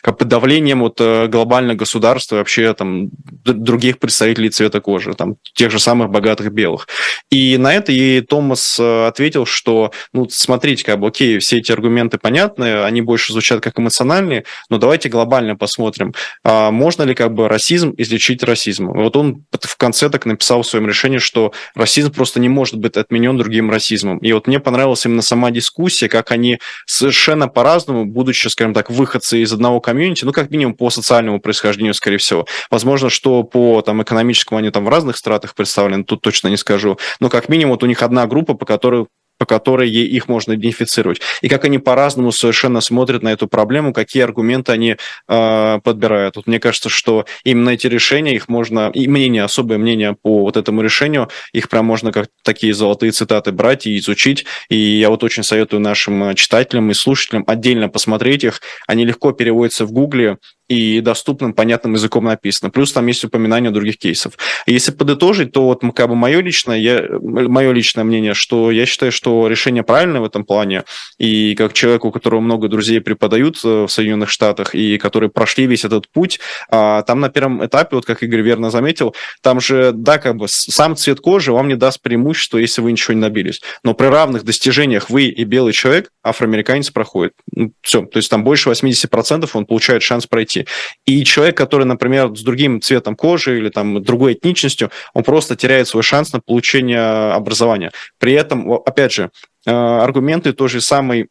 как 0.00 0.18
бы 0.18 0.24
давлением 0.24 0.80
вот 0.80 1.00
э, 1.00 1.26
глобального 1.26 1.76
государства 1.76 2.36
и 2.36 2.38
вообще 2.38 2.72
там 2.74 3.10
других 3.44 3.98
представителей 3.98 4.50
цвета 4.50 4.80
кожи, 4.80 5.14
там 5.14 5.36
тех 5.54 5.70
же 5.70 5.78
самых 5.78 6.10
богатых 6.10 6.52
белых. 6.52 6.88
И 7.30 7.56
на 7.58 7.74
это 7.74 7.92
ей 7.92 8.20
Томас 8.20 8.78
э, 8.78 9.06
ответил, 9.06 9.46
что, 9.46 9.92
ну, 10.12 10.28
смотрите, 10.30 10.84
как 10.84 11.00
бы, 11.00 11.08
окей, 11.08 11.38
все 11.38 11.58
эти 11.58 11.72
аргументы 11.72 12.18
понятны, 12.18 12.84
они 12.84 13.02
больше 13.02 13.32
звучат 13.32 13.60
как 13.60 13.78
эмоциональные, 13.78 14.44
но 14.70 14.78
давайте 14.78 15.08
глобально 15.08 15.56
посмотрим, 15.56 16.14
а 16.44 16.70
можно 16.70 17.02
ли 17.02 17.14
как 17.14 17.32
бы 17.32 17.48
расизм 17.48 17.94
излечить 17.96 18.42
расизм. 18.42 18.88
Вот 19.08 19.16
он 19.16 19.46
в 19.58 19.76
конце 19.78 20.10
так 20.10 20.26
написал 20.26 20.60
в 20.60 20.66
своем 20.66 20.86
решении, 20.86 21.16
что 21.16 21.52
расизм 21.74 22.12
просто 22.12 22.40
не 22.40 22.50
может 22.50 22.76
быть 22.76 22.98
отменен 22.98 23.38
другим 23.38 23.70
расизмом. 23.70 24.18
И 24.18 24.32
вот 24.32 24.46
мне 24.46 24.60
понравилась 24.60 25.06
именно 25.06 25.22
сама 25.22 25.50
дискуссия, 25.50 26.10
как 26.10 26.30
они 26.30 26.58
совершенно 26.84 27.48
по-разному, 27.48 28.04
будучи, 28.04 28.48
скажем 28.48 28.74
так, 28.74 28.90
выходцы 28.90 29.40
из 29.40 29.50
одного 29.50 29.80
комьюнити, 29.80 30.26
ну, 30.26 30.32
как 30.32 30.50
минимум 30.50 30.74
по 30.74 30.90
социальному 30.90 31.40
происхождению, 31.40 31.94
скорее 31.94 32.18
всего. 32.18 32.46
Возможно, 32.70 33.08
что 33.08 33.44
по 33.44 33.80
там, 33.80 34.02
экономическому 34.02 34.58
они 34.58 34.70
там 34.70 34.84
в 34.84 34.90
разных 34.90 35.16
стратах 35.16 35.54
представлены, 35.54 36.04
тут 36.04 36.20
точно 36.20 36.48
не 36.48 36.58
скажу. 36.58 36.98
Но 37.18 37.30
как 37.30 37.48
минимум 37.48 37.72
вот 37.72 37.82
у 37.82 37.86
них 37.86 38.02
одна 38.02 38.26
группа, 38.26 38.52
по 38.52 38.66
которой 38.66 39.06
по 39.38 39.46
которой 39.46 39.90
их 39.90 40.28
можно 40.28 40.54
идентифицировать. 40.54 41.20
И 41.40 41.48
как 41.48 41.64
они 41.64 41.78
по-разному 41.78 42.32
совершенно 42.32 42.80
смотрят 42.80 43.22
на 43.22 43.32
эту 43.32 43.46
проблему, 43.46 43.92
какие 43.92 44.22
аргументы 44.22 44.72
они 44.72 44.96
э, 45.28 45.80
подбирают. 45.82 46.36
Вот 46.36 46.46
мне 46.46 46.60
кажется, 46.60 46.88
что 46.88 47.24
именно 47.44 47.70
эти 47.70 47.86
решения, 47.86 48.34
их 48.34 48.48
можно, 48.48 48.90
и 48.92 49.08
мнение, 49.08 49.44
особое 49.44 49.78
мнение 49.78 50.16
по 50.20 50.40
вот 50.40 50.56
этому 50.56 50.82
решению, 50.82 51.28
их 51.52 51.68
прям 51.68 51.86
можно 51.86 52.12
как 52.12 52.28
такие 52.42 52.74
золотые 52.74 53.12
цитаты 53.12 53.52
брать 53.52 53.86
и 53.86 53.96
изучить. 53.98 54.44
И 54.68 54.76
я 54.76 55.10
вот 55.10 55.24
очень 55.24 55.42
советую 55.42 55.80
нашим 55.80 56.34
читателям 56.34 56.90
и 56.90 56.94
слушателям 56.94 57.44
отдельно 57.46 57.88
посмотреть 57.88 58.44
их. 58.44 58.60
Они 58.86 59.04
легко 59.04 59.32
переводятся 59.32 59.86
в 59.86 59.92
Гугле, 59.92 60.38
и 60.68 61.00
доступным, 61.00 61.54
понятным 61.54 61.94
языком 61.94 62.24
написано. 62.24 62.70
Плюс 62.70 62.92
там 62.92 63.06
есть 63.06 63.24
упоминание 63.24 63.70
других 63.70 63.98
кейсов. 63.98 64.34
Если 64.66 64.92
подытожить, 64.92 65.52
то 65.52 65.64
вот 65.64 65.82
как 65.94 66.08
бы 66.08 66.14
мое 66.14 66.40
личное, 66.40 66.78
я, 66.78 67.06
мое 67.20 67.72
личное 67.72 68.04
мнение, 68.04 68.34
что 68.34 68.70
я 68.70 68.84
считаю, 68.84 69.10
что 69.10 69.48
решение 69.48 69.82
правильное 69.82 70.20
в 70.20 70.24
этом 70.24 70.44
плане, 70.44 70.84
и 71.18 71.54
как 71.54 71.72
человек, 71.72 72.04
у 72.04 72.10
которого 72.10 72.40
много 72.40 72.68
друзей 72.68 73.00
преподают 73.00 73.58
э, 73.64 73.84
в 73.84 73.88
Соединенных 73.88 74.28
Штатах, 74.28 74.74
и 74.74 74.98
которые 74.98 75.30
прошли 75.30 75.66
весь 75.66 75.84
этот 75.84 76.08
путь, 76.10 76.38
а, 76.70 77.02
там 77.02 77.20
на 77.20 77.30
первом 77.30 77.64
этапе, 77.64 77.96
вот 77.96 78.04
как 78.04 78.22
Игорь 78.22 78.42
верно 78.42 78.70
заметил, 78.70 79.14
там 79.42 79.60
же, 79.60 79.92
да, 79.94 80.18
как 80.18 80.36
бы 80.36 80.46
сам 80.48 80.96
цвет 80.96 81.20
кожи 81.20 81.52
вам 81.52 81.68
не 81.68 81.76
даст 81.76 82.02
преимущества, 82.02 82.58
если 82.58 82.82
вы 82.82 82.92
ничего 82.92 83.14
не 83.14 83.22
добились. 83.22 83.62
Но 83.82 83.94
при 83.94 84.06
равных 84.06 84.44
достижениях 84.44 85.08
вы 85.08 85.24
и 85.24 85.44
белый 85.44 85.72
человек, 85.72 86.10
афроамериканец 86.22 86.90
проходит. 86.90 87.32
Ну, 87.54 87.72
все, 87.80 88.02
то 88.02 88.18
есть 88.18 88.30
там 88.30 88.44
больше 88.44 88.68
80% 88.68 89.48
он 89.54 89.64
получает 89.64 90.02
шанс 90.02 90.26
пройти 90.26 90.57
этничности. 90.58 90.66
И 91.06 91.24
человек, 91.24 91.56
который, 91.56 91.84
например, 91.86 92.34
с 92.36 92.42
другим 92.42 92.80
цветом 92.80 93.16
кожи 93.16 93.58
или 93.58 93.70
там 93.70 94.02
другой 94.02 94.34
этничностью, 94.34 94.90
он 95.14 95.22
просто 95.22 95.56
теряет 95.56 95.88
свой 95.88 96.02
шанс 96.02 96.32
на 96.32 96.40
получение 96.40 97.32
образования. 97.32 97.90
При 98.18 98.32
этом, 98.32 98.72
опять 98.72 99.12
же, 99.12 99.30
э, 99.66 99.70
аргументы 99.70 100.52
той 100.52 100.68
же 100.68 100.80
самой 100.80 101.28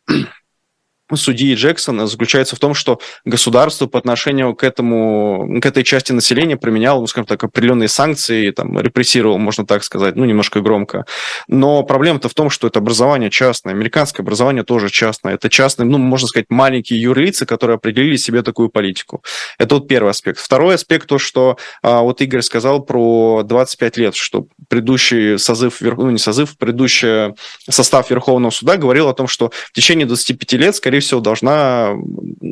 судьи 1.15 1.56
Джексона 1.56 2.08
заключается 2.08 2.56
в 2.56 2.60
том, 2.60 2.74
что 2.74 3.00
государство 3.26 3.88
по 3.88 4.00
отношению 4.00 4.56
к 4.56 4.63
этому, 4.63 5.60
к 5.62 5.65
этой 5.65 5.84
части 5.84 6.12
населения 6.12 6.58
применяло, 6.58 7.00
ну, 7.00 7.08
скажем 7.08 7.28
так, 7.28 7.43
определенные 7.43 7.88
санкции, 7.88 8.52
там, 8.52 8.80
репрессировал, 8.80 9.38
можно 9.38 9.65
так 9.65 9.84
сказать, 9.84 10.15
ну, 10.15 10.26
немножко 10.26 10.62
громко. 10.62 11.06
Но 11.48 11.84
проблема-то 11.84 12.30
в 12.30 12.34
том, 12.34 12.50
что 12.50 12.67
это 12.67 12.80
образование 12.80 13.30
частное, 13.30 13.74
американское 13.74 14.24
образование 14.24 14.63
тоже 14.63 14.89
частное. 14.89 15.36
Это 15.36 15.50
частное, 15.50 15.86
ну, 15.86 15.98
можно 15.98 16.28
сказать, 16.28 16.48
маленькие 16.50 17.02
юрлицы, 17.02 17.46
которые 17.46 17.76
определили 17.76 18.17
себе 18.17 18.41
такую 18.41 18.70
политику. 18.70 19.24
Это 19.58 19.76
вот 19.76 19.88
первый 19.88 20.10
аспект. 20.12 20.39
Второй 20.39 20.76
аспект, 20.76 21.08
то, 21.08 21.17
что 21.20 21.58
а, 21.82 22.02
вот 22.02 22.22
Игорь 22.22 22.41
сказал 22.41 22.84
про 22.84 23.43
25 23.43 23.98
лет, 23.98 24.15
что 24.15 24.48
предыдущий 24.70 25.39
созыв, 25.39 25.82
ну, 25.82 26.10
не 26.12 26.20
созыв, 26.20 26.58
предыдущий 26.58 27.34
состав 27.70 28.10
Верховного 28.10 28.52
суда 28.52 28.78
говорил 28.78 29.08
о 29.08 29.13
том, 29.13 29.28
что 29.28 29.52
в 29.52 29.72
течение 29.74 30.06
25 30.06 30.54
лет, 30.54 30.76
скорее 30.76 30.97
скорее 30.98 31.02
всего, 31.02 31.22
должна 31.22 31.96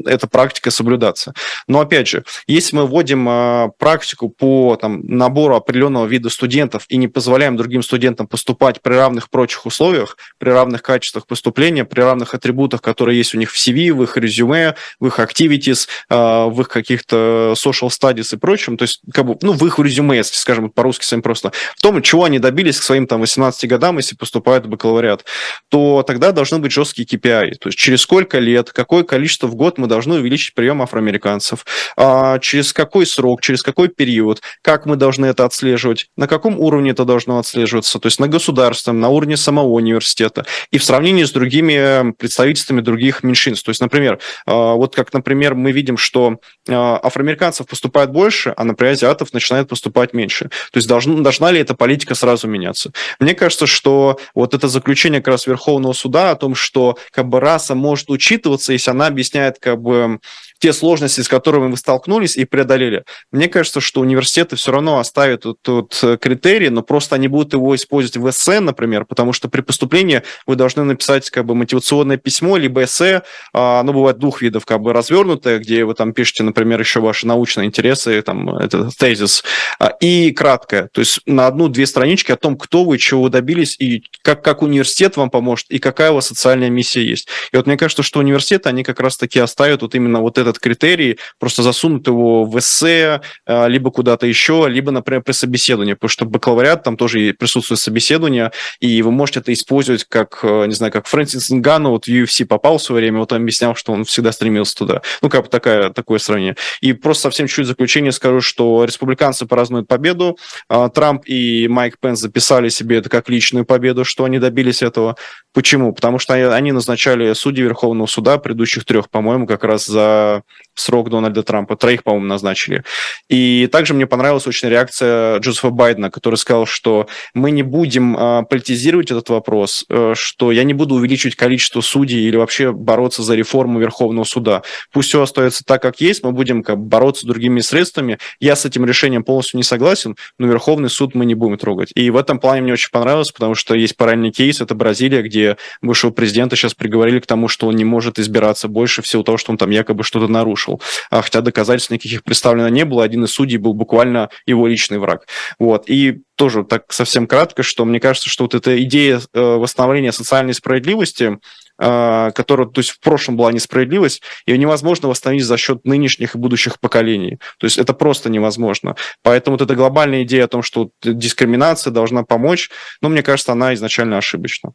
эта 0.05 0.27
практика 0.27 0.71
соблюдаться. 0.71 1.33
Но, 1.67 1.79
опять 1.79 2.07
же, 2.07 2.23
если 2.47 2.75
мы 2.75 2.85
вводим 2.85 3.27
а, 3.27 3.69
практику 3.79 4.29
по 4.29 4.77
там, 4.79 5.01
набору 5.05 5.55
определенного 5.55 6.05
вида 6.05 6.29
студентов 6.29 6.85
и 6.89 6.97
не 6.97 7.07
позволяем 7.07 7.57
другим 7.57 7.81
студентам 7.81 8.27
поступать 8.27 8.81
при 8.81 8.93
равных 8.93 9.29
прочих 9.29 9.65
условиях, 9.65 10.17
при 10.37 10.49
равных 10.49 10.81
качествах 10.81 11.25
поступления, 11.27 11.85
при 11.85 12.01
равных 12.01 12.33
атрибутах, 12.33 12.81
которые 12.81 13.17
есть 13.17 13.33
у 13.35 13.37
них 13.37 13.51
в 13.51 13.55
CV, 13.55 13.93
в 13.93 14.03
их 14.03 14.17
резюме, 14.17 14.75
в 14.99 15.07
их 15.07 15.19
activities, 15.19 15.87
а, 16.09 16.47
в 16.47 16.61
их 16.61 16.67
каких-то 16.67 17.53
social 17.55 17.89
studies 17.89 18.35
и 18.35 18.37
прочем, 18.37 18.77
то 18.77 18.83
есть, 18.83 19.01
как 19.13 19.25
бы, 19.25 19.37
ну, 19.41 19.53
в 19.53 19.65
их 19.65 19.79
резюме, 19.79 20.17
если 20.17 20.35
скажем 20.35 20.69
по-русски 20.69 21.03
своим 21.03 21.21
просто, 21.21 21.51
в 21.75 21.81
том, 21.81 22.01
чего 22.01 22.25
они 22.25 22.39
добились 22.39 22.79
к 22.79 22.83
своим 22.83 23.07
там 23.07 23.21
18 23.21 23.69
годам, 23.69 23.97
если 23.97 24.15
поступают 24.15 24.65
в 24.65 24.69
бакалавриат, 24.69 25.25
то 25.69 26.03
тогда 26.05 26.31
должны 26.31 26.59
быть 26.59 26.71
жесткие 26.71 27.07
KPI, 27.07 27.55
то 27.55 27.69
есть 27.69 27.77
через 27.77 28.01
сколько 28.01 28.34
сколько 28.35 28.39
лет, 28.39 28.71
какое 28.71 29.03
количество 29.03 29.47
в 29.47 29.55
год 29.55 29.77
мы 29.77 29.87
должны 29.87 30.15
увеличить 30.15 30.53
прием 30.53 30.81
афроамериканцев, 30.81 31.65
а, 31.95 32.39
через 32.39 32.73
какой 32.73 33.05
срок, 33.05 33.41
через 33.41 33.63
какой 33.63 33.87
период, 33.87 34.41
как 34.61 34.85
мы 34.85 34.95
должны 34.95 35.27
это 35.27 35.45
отслеживать, 35.45 36.07
на 36.17 36.27
каком 36.27 36.59
уровне 36.59 36.91
это 36.91 37.05
должно 37.05 37.39
отслеживаться, 37.39 37.99
то 37.99 38.07
есть 38.07 38.19
на 38.19 38.27
государственном, 38.27 38.99
на 38.99 39.09
уровне 39.09 39.37
самого 39.37 39.67
университета 39.67 40.45
и 40.71 40.77
в 40.77 40.83
сравнении 40.83 41.23
с 41.23 41.31
другими 41.31 42.11
представительствами 42.11 42.81
других 42.81 43.23
меньшинств. 43.23 43.65
То 43.65 43.71
есть, 43.71 43.81
например, 43.81 44.19
а, 44.45 44.73
вот 44.73 44.95
как, 44.95 45.13
например, 45.13 45.55
мы 45.55 45.71
видим, 45.71 45.97
что 45.97 46.39
а, 46.67 46.99
афроамериканцев 47.03 47.67
поступает 47.67 48.11
больше, 48.11 48.53
а, 48.57 48.63
например, 48.63 48.93
азиатов 48.93 49.33
начинает 49.33 49.69
поступать 49.69 50.13
меньше. 50.13 50.49
То 50.71 50.77
есть 50.77 50.87
должна, 50.87 51.21
должна 51.21 51.51
ли 51.51 51.59
эта 51.59 51.73
политика 51.75 52.15
сразу 52.15 52.47
меняться? 52.47 52.91
Мне 53.19 53.33
кажется, 53.33 53.67
что 53.67 54.19
вот 54.33 54.53
это 54.53 54.67
заключение 54.67 55.21
как 55.21 55.33
раз 55.33 55.47
Верховного 55.47 55.93
суда 55.93 56.31
о 56.31 56.35
том, 56.35 56.55
что 56.55 56.97
как 57.11 57.27
бы 57.27 57.39
раса 57.39 57.75
может 57.75 58.09
учить 58.09 58.24
учитываться, 58.25 58.73
если 58.73 58.91
она 58.91 59.07
объясняет 59.07 59.59
как 59.59 59.81
бы 59.81 60.19
те 60.59 60.73
сложности, 60.73 61.21
с 61.21 61.27
которыми 61.27 61.69
вы 61.69 61.77
столкнулись 61.77 62.37
и 62.37 62.45
преодолели. 62.45 63.03
Мне 63.31 63.47
кажется, 63.47 63.81
что 63.81 64.01
университеты 64.01 64.55
все 64.55 64.71
равно 64.71 64.99
оставят 64.99 65.41
тут, 65.41 65.61
тут 65.61 66.01
критерий, 66.21 66.69
но 66.69 66.81
просто 66.81 67.15
они 67.15 67.27
будут 67.27 67.53
его 67.53 67.75
использовать 67.75 68.17
в 68.17 68.29
эссе, 68.29 68.59
например, 68.59 69.05
потому 69.05 69.33
что 69.33 69.49
при 69.49 69.61
поступлении 69.61 70.23
вы 70.47 70.55
должны 70.55 70.83
написать 70.83 71.29
как 71.29 71.45
бы 71.45 71.55
мотивационное 71.55 72.17
письмо, 72.17 72.57
либо 72.57 72.83
эссе, 72.83 73.23
а, 73.53 73.79
оно 73.79 73.93
бывает 73.93 74.17
двух 74.17 74.41
видов, 74.41 74.65
как 74.65 74.81
бы 74.81 74.93
развернутое, 74.93 75.59
где 75.59 75.85
вы 75.85 75.93
там 75.93 76.13
пишете, 76.13 76.43
например, 76.43 76.79
еще 76.79 76.99
ваши 76.99 77.27
научные 77.27 77.67
интересы, 77.67 78.21
там, 78.21 78.49
это 78.57 78.89
тезис, 78.97 79.43
а, 79.79 79.93
и 79.99 80.31
краткое, 80.31 80.89
то 80.91 80.99
есть 80.99 81.19
на 81.25 81.47
одну-две 81.47 81.85
странички 81.85 82.31
о 82.31 82.37
том, 82.37 82.57
кто 82.57 82.83
вы, 82.83 82.97
чего 82.97 83.23
вы 83.23 83.29
добились, 83.29 83.75
и 83.79 84.03
как, 84.21 84.43
как 84.43 84.61
университет 84.61 85.17
вам 85.17 85.29
поможет, 85.29 85.67
и 85.69 85.79
какая 85.79 86.11
у 86.11 86.15
вас 86.15 86.27
социальная 86.27 86.69
миссия 86.69 87.05
есть. 87.05 87.27
И 87.51 87.57
вот 87.57 87.67
мне 87.67 87.77
кажется, 87.77 88.03
что 88.03 88.19
университеты, 88.19 88.69
они 88.69 88.83
как 88.83 88.99
раз-таки 88.99 89.39
оставят 89.39 89.81
вот 89.81 89.95
именно 89.95 90.21
вот 90.21 90.37
этот 90.47 90.59
критерий, 90.59 91.17
просто 91.39 91.63
засунут 91.63 92.07
его 92.07 92.45
в 92.45 92.57
эссе, 92.59 93.21
а, 93.45 93.67
либо 93.67 93.91
куда-то 93.91 94.27
еще, 94.27 94.65
либо, 94.67 94.91
например, 94.91 95.21
при 95.21 95.33
собеседовании, 95.33 95.93
потому 95.93 96.09
что 96.09 96.25
бакалавриат, 96.25 96.83
там 96.83 96.97
тоже 96.97 97.33
присутствует 97.37 97.79
собеседование, 97.79 98.51
и 98.79 99.01
вы 99.01 99.11
можете 99.11 99.39
это 99.39 99.53
использовать 99.53 100.03
как, 100.05 100.39
э, 100.43 100.65
не 100.67 100.73
знаю, 100.73 100.91
как 100.91 101.07
Фрэнсис 101.07 101.49
Нгану 101.49 101.91
вот 101.91 102.05
в 102.05 102.09
UFC 102.09 102.45
попал 102.45 102.77
в 102.77 102.81
свое 102.81 103.01
время, 103.01 103.19
вот 103.19 103.31
он 103.31 103.41
объяснял, 103.41 103.75
что 103.75 103.93
он 103.93 104.05
всегда 104.05 104.31
стремился 104.31 104.75
туда. 104.75 105.01
Ну, 105.21 105.29
как 105.29 105.43
бы 105.43 105.49
такая, 105.49 105.89
такое 105.89 106.19
сравнение. 106.19 106.55
И 106.81 106.93
просто 106.93 107.23
совсем 107.23 107.47
чуть 107.47 107.67
заключение 107.67 108.11
скажу, 108.11 108.41
что 108.41 108.83
республиканцы 108.83 109.45
празднуют 109.45 109.87
победу, 109.87 110.37
а, 110.69 110.89
Трамп 110.89 111.23
и 111.25 111.67
Майк 111.67 111.97
Пенс 111.99 112.19
записали 112.19 112.69
себе 112.69 112.97
это 112.97 113.09
как 113.09 113.29
личную 113.29 113.65
победу, 113.65 114.05
что 114.05 114.23
они 114.25 114.39
добились 114.39 114.81
этого. 114.81 115.15
Почему? 115.53 115.93
Потому 115.93 116.19
что 116.19 116.33
они 116.33 116.71
назначали 116.71 117.33
судьи 117.33 117.63
Верховного 117.63 118.07
суда, 118.07 118.37
предыдущих 118.37 118.85
трех, 118.85 119.09
по-моему, 119.09 119.47
как 119.47 119.63
раз 119.63 119.85
за 119.85 120.34
uh, 120.35 120.41
срок 120.75 121.09
Дональда 121.09 121.43
Трампа. 121.43 121.75
Троих, 121.75 122.03
по-моему, 122.03 122.27
назначили. 122.27 122.83
И 123.29 123.67
также 123.71 123.93
мне 123.93 124.07
понравилась 124.07 124.47
очень 124.47 124.69
реакция 124.69 125.39
Джозефа 125.39 125.69
Байдена, 125.69 126.09
который 126.09 126.35
сказал, 126.35 126.65
что 126.65 127.07
мы 127.33 127.51
не 127.51 127.63
будем 127.63 128.17
э, 128.17 128.43
политизировать 128.49 129.11
этот 129.11 129.29
вопрос, 129.29 129.85
э, 129.89 130.13
что 130.15 130.51
я 130.51 130.63
не 130.63 130.73
буду 130.73 130.95
увеличивать 130.95 131.35
количество 131.35 131.81
судей 131.81 132.27
или 132.27 132.37
вообще 132.37 132.71
бороться 132.71 133.23
за 133.23 133.35
реформу 133.35 133.79
Верховного 133.79 134.25
суда. 134.25 134.61
Пусть 134.91 135.09
все 135.09 135.21
остается 135.21 135.63
так, 135.65 135.81
как 135.81 136.01
есть, 136.01 136.23
мы 136.23 136.31
будем 136.31 136.63
как, 136.63 136.77
бороться 136.77 137.27
другими 137.27 137.59
средствами. 137.59 138.17
Я 138.39 138.55
с 138.55 138.65
этим 138.65 138.85
решением 138.85 139.23
полностью 139.23 139.57
не 139.57 139.63
согласен, 139.63 140.15
но 140.37 140.47
Верховный 140.47 140.89
суд 140.89 141.15
мы 141.15 141.25
не 141.25 141.35
будем 141.35 141.57
трогать. 141.57 141.91
И 141.95 142.09
в 142.09 142.17
этом 142.17 142.39
плане 142.39 142.61
мне 142.61 142.73
очень 142.73 142.91
понравилось, 142.91 143.31
потому 143.31 143.55
что 143.55 143.75
есть 143.75 143.95
параллельный 143.97 144.31
кейс, 144.31 144.61
это 144.61 144.75
Бразилия, 144.75 145.21
где 145.21 145.57
бывшего 145.81 146.11
президента 146.11 146.55
сейчас 146.55 146.73
приговорили 146.73 147.19
к 147.19 147.25
тому, 147.25 147.47
что 147.47 147.67
он 147.67 147.75
не 147.75 147.85
может 147.85 148.19
избираться 148.19 148.67
больше 148.67 149.01
в 149.01 149.07
силу 149.07 149.23
того, 149.23 149.37
что 149.37 149.51
он 149.51 149.57
там 149.57 149.69
якобы 149.69 150.03
что-то 150.03 150.27
нарушил. 150.27 150.64
А, 151.09 151.21
хотя 151.21 151.41
доказательств 151.41 151.91
никаких 151.91 152.23
представлено 152.23 152.69
не 152.69 152.85
было, 152.85 153.03
один 153.03 153.23
из 153.23 153.31
судей 153.31 153.57
был 153.57 153.73
буквально 153.73 154.29
его 154.45 154.67
личный 154.67 154.97
враг. 154.97 155.27
Вот. 155.59 155.89
И 155.89 156.21
тоже 156.35 156.63
так 156.63 156.91
совсем 156.91 157.27
кратко, 157.27 157.63
что 157.63 157.85
мне 157.85 157.99
кажется, 157.99 158.29
что 158.29 158.43
вот 158.43 158.55
эта 158.55 158.81
идея 158.83 159.21
э, 159.33 159.41
восстановления 159.41 160.11
социальной 160.11 160.53
справедливости, 160.53 161.39
э, 161.79 162.31
которая, 162.35 162.67
то 162.67 162.79
есть 162.79 162.91
в 162.91 162.99
прошлом 162.99 163.37
была 163.37 163.51
несправедливость, 163.51 164.21
ее 164.45 164.57
невозможно 164.57 165.07
восстановить 165.07 165.45
за 165.45 165.57
счет 165.57 165.85
нынешних 165.85 166.35
и 166.35 166.37
будущих 166.37 166.79
поколений. 166.79 167.39
То 167.57 167.65
есть 167.65 167.77
это 167.77 167.93
просто 167.93 168.29
невозможно. 168.29 168.95
Поэтому 169.23 169.57
вот 169.57 169.63
эта 169.63 169.75
глобальная 169.75 170.23
идея 170.23 170.45
о 170.45 170.49
том, 170.49 170.61
что 170.61 170.89
дискриминация 171.01 171.91
должна 171.91 172.23
помочь, 172.23 172.69
ну, 173.01 173.09
мне 173.09 173.23
кажется, 173.23 173.53
она 173.53 173.73
изначально 173.73 174.17
ошибочна. 174.17 174.73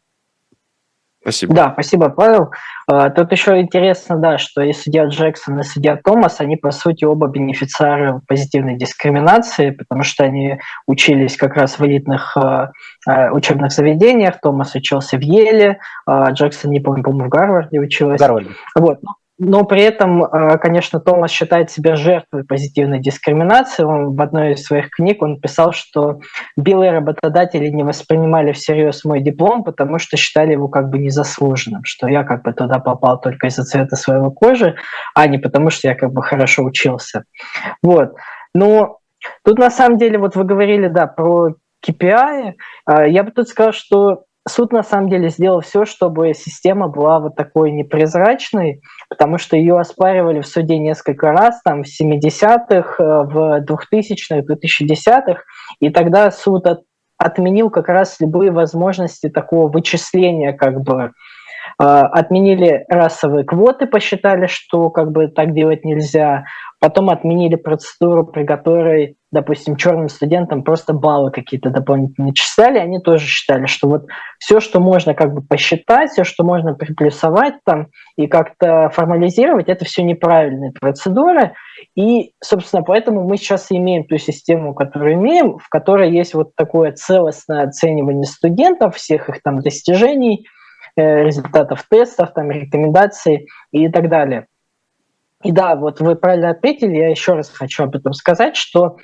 Спасибо. 1.21 1.53
Да, 1.53 1.71
спасибо, 1.73 2.09
Павел. 2.09 2.51
А, 2.87 3.11
тут 3.11 3.31
еще 3.31 3.61
интересно, 3.61 4.17
да, 4.17 4.39
что 4.39 4.63
и 4.63 4.73
судья 4.73 5.05
Джексон, 5.05 5.59
и 5.59 5.63
судья 5.63 5.95
Томас, 5.95 6.41
они, 6.41 6.55
по 6.55 6.71
сути, 6.71 7.05
оба 7.05 7.27
бенефициары 7.27 8.21
позитивной 8.27 8.75
дискриминации, 8.75 9.69
потому 9.69 10.01
что 10.03 10.23
они 10.23 10.57
учились 10.87 11.37
как 11.37 11.55
раз 11.55 11.77
в 11.77 11.85
элитных 11.85 12.35
а, 12.35 12.71
а, 13.07 13.31
учебных 13.31 13.71
заведениях. 13.71 14.41
Томас 14.41 14.73
учился 14.73 15.17
в 15.17 15.21
Еле, 15.21 15.79
Джексон, 16.09 16.71
не 16.71 16.79
помню, 16.79 17.03
по-моему, 17.03 17.27
в 17.27 17.29
Гарварде 17.29 17.79
училась. 17.79 18.19
В 18.19 18.23
Гарварде. 18.23 18.49
Вот. 18.75 18.99
Но 19.43 19.63
при 19.63 19.81
этом, 19.81 20.23
э, 20.23 20.59
конечно, 20.59 20.99
Томас 20.99 21.31
считает 21.31 21.71
себя 21.71 21.95
жертвой 21.95 22.43
позитивной 22.43 22.99
дискриминации. 22.99 23.83
Он 23.83 24.15
в 24.15 24.21
одной 24.21 24.53
из 24.53 24.63
своих 24.63 24.91
книг 24.91 25.23
он 25.23 25.41
писал, 25.41 25.73
что 25.73 26.19
белые 26.55 26.91
работодатели 26.91 27.67
не 27.69 27.81
воспринимали 27.81 28.51
всерьез 28.51 29.03
мой 29.03 29.19
диплом, 29.19 29.63
потому 29.63 29.97
что 29.97 30.15
считали 30.15 30.51
его 30.51 30.67
как 30.67 30.91
бы 30.91 30.99
незаслуженным, 30.99 31.81
что 31.85 32.07
я 32.07 32.23
как 32.23 32.43
бы 32.43 32.53
туда 32.53 32.77
попал 32.77 33.19
только 33.19 33.47
из-за 33.47 33.63
цвета 33.63 33.95
своего 33.95 34.29
кожи, 34.29 34.75
а 35.15 35.25
не 35.25 35.39
потому 35.39 35.71
что 35.71 35.87
я 35.87 35.95
как 35.95 36.13
бы 36.13 36.21
хорошо 36.21 36.61
учился. 36.61 37.23
Вот. 37.81 38.11
Но 38.53 38.99
тут 39.43 39.57
на 39.57 39.71
самом 39.71 39.97
деле, 39.97 40.19
вот 40.19 40.35
вы 40.35 40.43
говорили, 40.43 40.87
да, 40.87 41.07
про 41.07 41.55
KPI. 41.83 42.53
Э, 42.87 43.09
я 43.09 43.23
бы 43.23 43.31
тут 43.31 43.47
сказал, 43.47 43.73
что 43.73 44.25
суд 44.47 44.73
на 44.73 44.83
самом 44.83 45.09
деле 45.09 45.29
сделал 45.29 45.61
все, 45.61 45.85
чтобы 45.85 46.33
система 46.33 46.87
была 46.87 47.19
вот 47.19 47.35
такой 47.35 47.71
непрозрачной, 47.71 48.81
потому 49.09 49.37
что 49.37 49.55
ее 49.55 49.79
оспаривали 49.79 50.41
в 50.41 50.47
суде 50.47 50.77
несколько 50.77 51.31
раз, 51.31 51.61
там 51.63 51.83
в 51.83 51.87
70-х, 51.87 53.03
э, 53.03 53.23
в 53.23 53.63
2000-х, 53.63 54.41
2010-х, 54.41 55.41
и 55.79 55.89
тогда 55.89 56.31
суд 56.31 56.65
от, 56.65 56.81
отменил 57.17 57.69
как 57.69 57.87
раз 57.87 58.17
любые 58.19 58.51
возможности 58.51 59.29
такого 59.29 59.71
вычисления 59.71 60.53
как 60.53 60.81
бы. 60.81 61.11
Э, 61.79 62.01
отменили 62.11 62.85
расовые 62.89 63.45
квоты, 63.45 63.85
посчитали, 63.85 64.47
что 64.47 64.89
как 64.89 65.11
бы 65.11 65.27
так 65.27 65.53
делать 65.53 65.85
нельзя, 65.85 66.45
Потом 66.81 67.11
отменили 67.11 67.55
процедуру, 67.55 68.25
при 68.25 68.43
которой, 68.43 69.15
допустим, 69.31 69.75
черным 69.75 70.09
студентам 70.09 70.63
просто 70.63 70.93
баллы 70.93 71.29
какие-то 71.29 71.69
дополнительные 71.69 72.33
числяли. 72.33 72.79
Они 72.79 72.99
тоже 72.99 73.27
считали, 73.27 73.67
что 73.67 73.87
вот 73.87 74.07
все, 74.39 74.59
что 74.59 74.79
можно 74.79 75.13
как 75.13 75.31
бы 75.31 75.43
посчитать, 75.43 76.09
все, 76.09 76.23
что 76.23 76.43
можно 76.43 76.73
приплюсовать 76.73 77.53
там 77.63 77.89
и 78.17 78.25
как-то 78.25 78.89
формализировать, 78.89 79.69
это 79.69 79.85
все 79.85 80.01
неправильные 80.01 80.71
процедуры. 80.71 81.53
И, 81.95 82.31
собственно, 82.43 82.81
поэтому 82.81 83.27
мы 83.27 83.37
сейчас 83.37 83.67
имеем 83.69 84.05
ту 84.05 84.17
систему, 84.17 84.73
которую 84.73 85.13
имеем, 85.13 85.59
в 85.59 85.69
которой 85.69 86.11
есть 86.11 86.33
вот 86.33 86.55
такое 86.55 86.93
целостное 86.93 87.67
оценивание 87.67 88.25
студентов, 88.25 88.95
всех 88.95 89.29
их 89.29 89.43
там 89.43 89.59
достижений– 89.59 90.47
э, 90.95 91.23
результатов 91.23 91.85
тестов, 91.89 92.33
там, 92.33 92.51
рекомендаций 92.51 93.47
и 93.71 93.89
так 93.89 94.09
далее. 94.09 94.47
И 95.43 95.51
да, 95.51 95.75
вот 95.75 95.99
вы 95.99 96.15
правильно 96.15 96.49
отметили, 96.49 96.95
я 96.97 97.09
еще 97.09 97.33
раз 97.33 97.49
хочу 97.49 97.83
об 97.83 97.95
этом 97.95 98.13
сказать, 98.13 98.55
что 98.55 98.97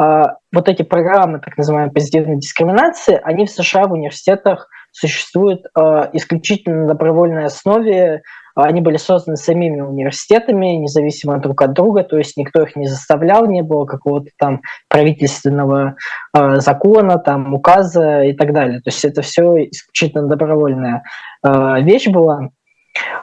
э, 0.00 0.22
вот 0.52 0.68
эти 0.68 0.82
программы 0.82 1.40
так 1.40 1.56
называемой 1.56 1.92
позитивной 1.92 2.36
дискриминации, 2.36 3.20
они 3.22 3.46
в 3.46 3.50
США 3.50 3.86
в 3.86 3.92
университетах 3.92 4.68
существуют 4.94 5.66
э, 5.76 6.10
исключительно 6.12 6.82
на 6.82 6.88
добровольной 6.88 7.46
основе. 7.46 8.22
Они 8.54 8.80
были 8.80 8.96
созданы 8.96 9.36
самими 9.36 9.80
университетами, 9.80 10.76
независимо 10.76 11.38
друг 11.38 11.60
от 11.62 11.72
друга, 11.72 12.04
то 12.04 12.16
есть 12.16 12.36
никто 12.36 12.62
их 12.62 12.76
не 12.76 12.86
заставлял, 12.86 13.46
не 13.46 13.62
было 13.62 13.84
какого-то 13.84 14.30
там 14.38 14.60
правительственного 14.88 15.96
э, 16.36 16.60
закона, 16.60 17.18
там 17.18 17.52
указа 17.52 18.22
и 18.22 18.32
так 18.32 18.52
далее. 18.52 18.78
То 18.80 18.90
есть 18.90 19.04
это 19.04 19.22
все 19.22 19.64
исключительно 19.64 20.28
добровольная 20.28 21.02
э, 21.44 21.82
вещь 21.82 22.06
была. 22.08 22.50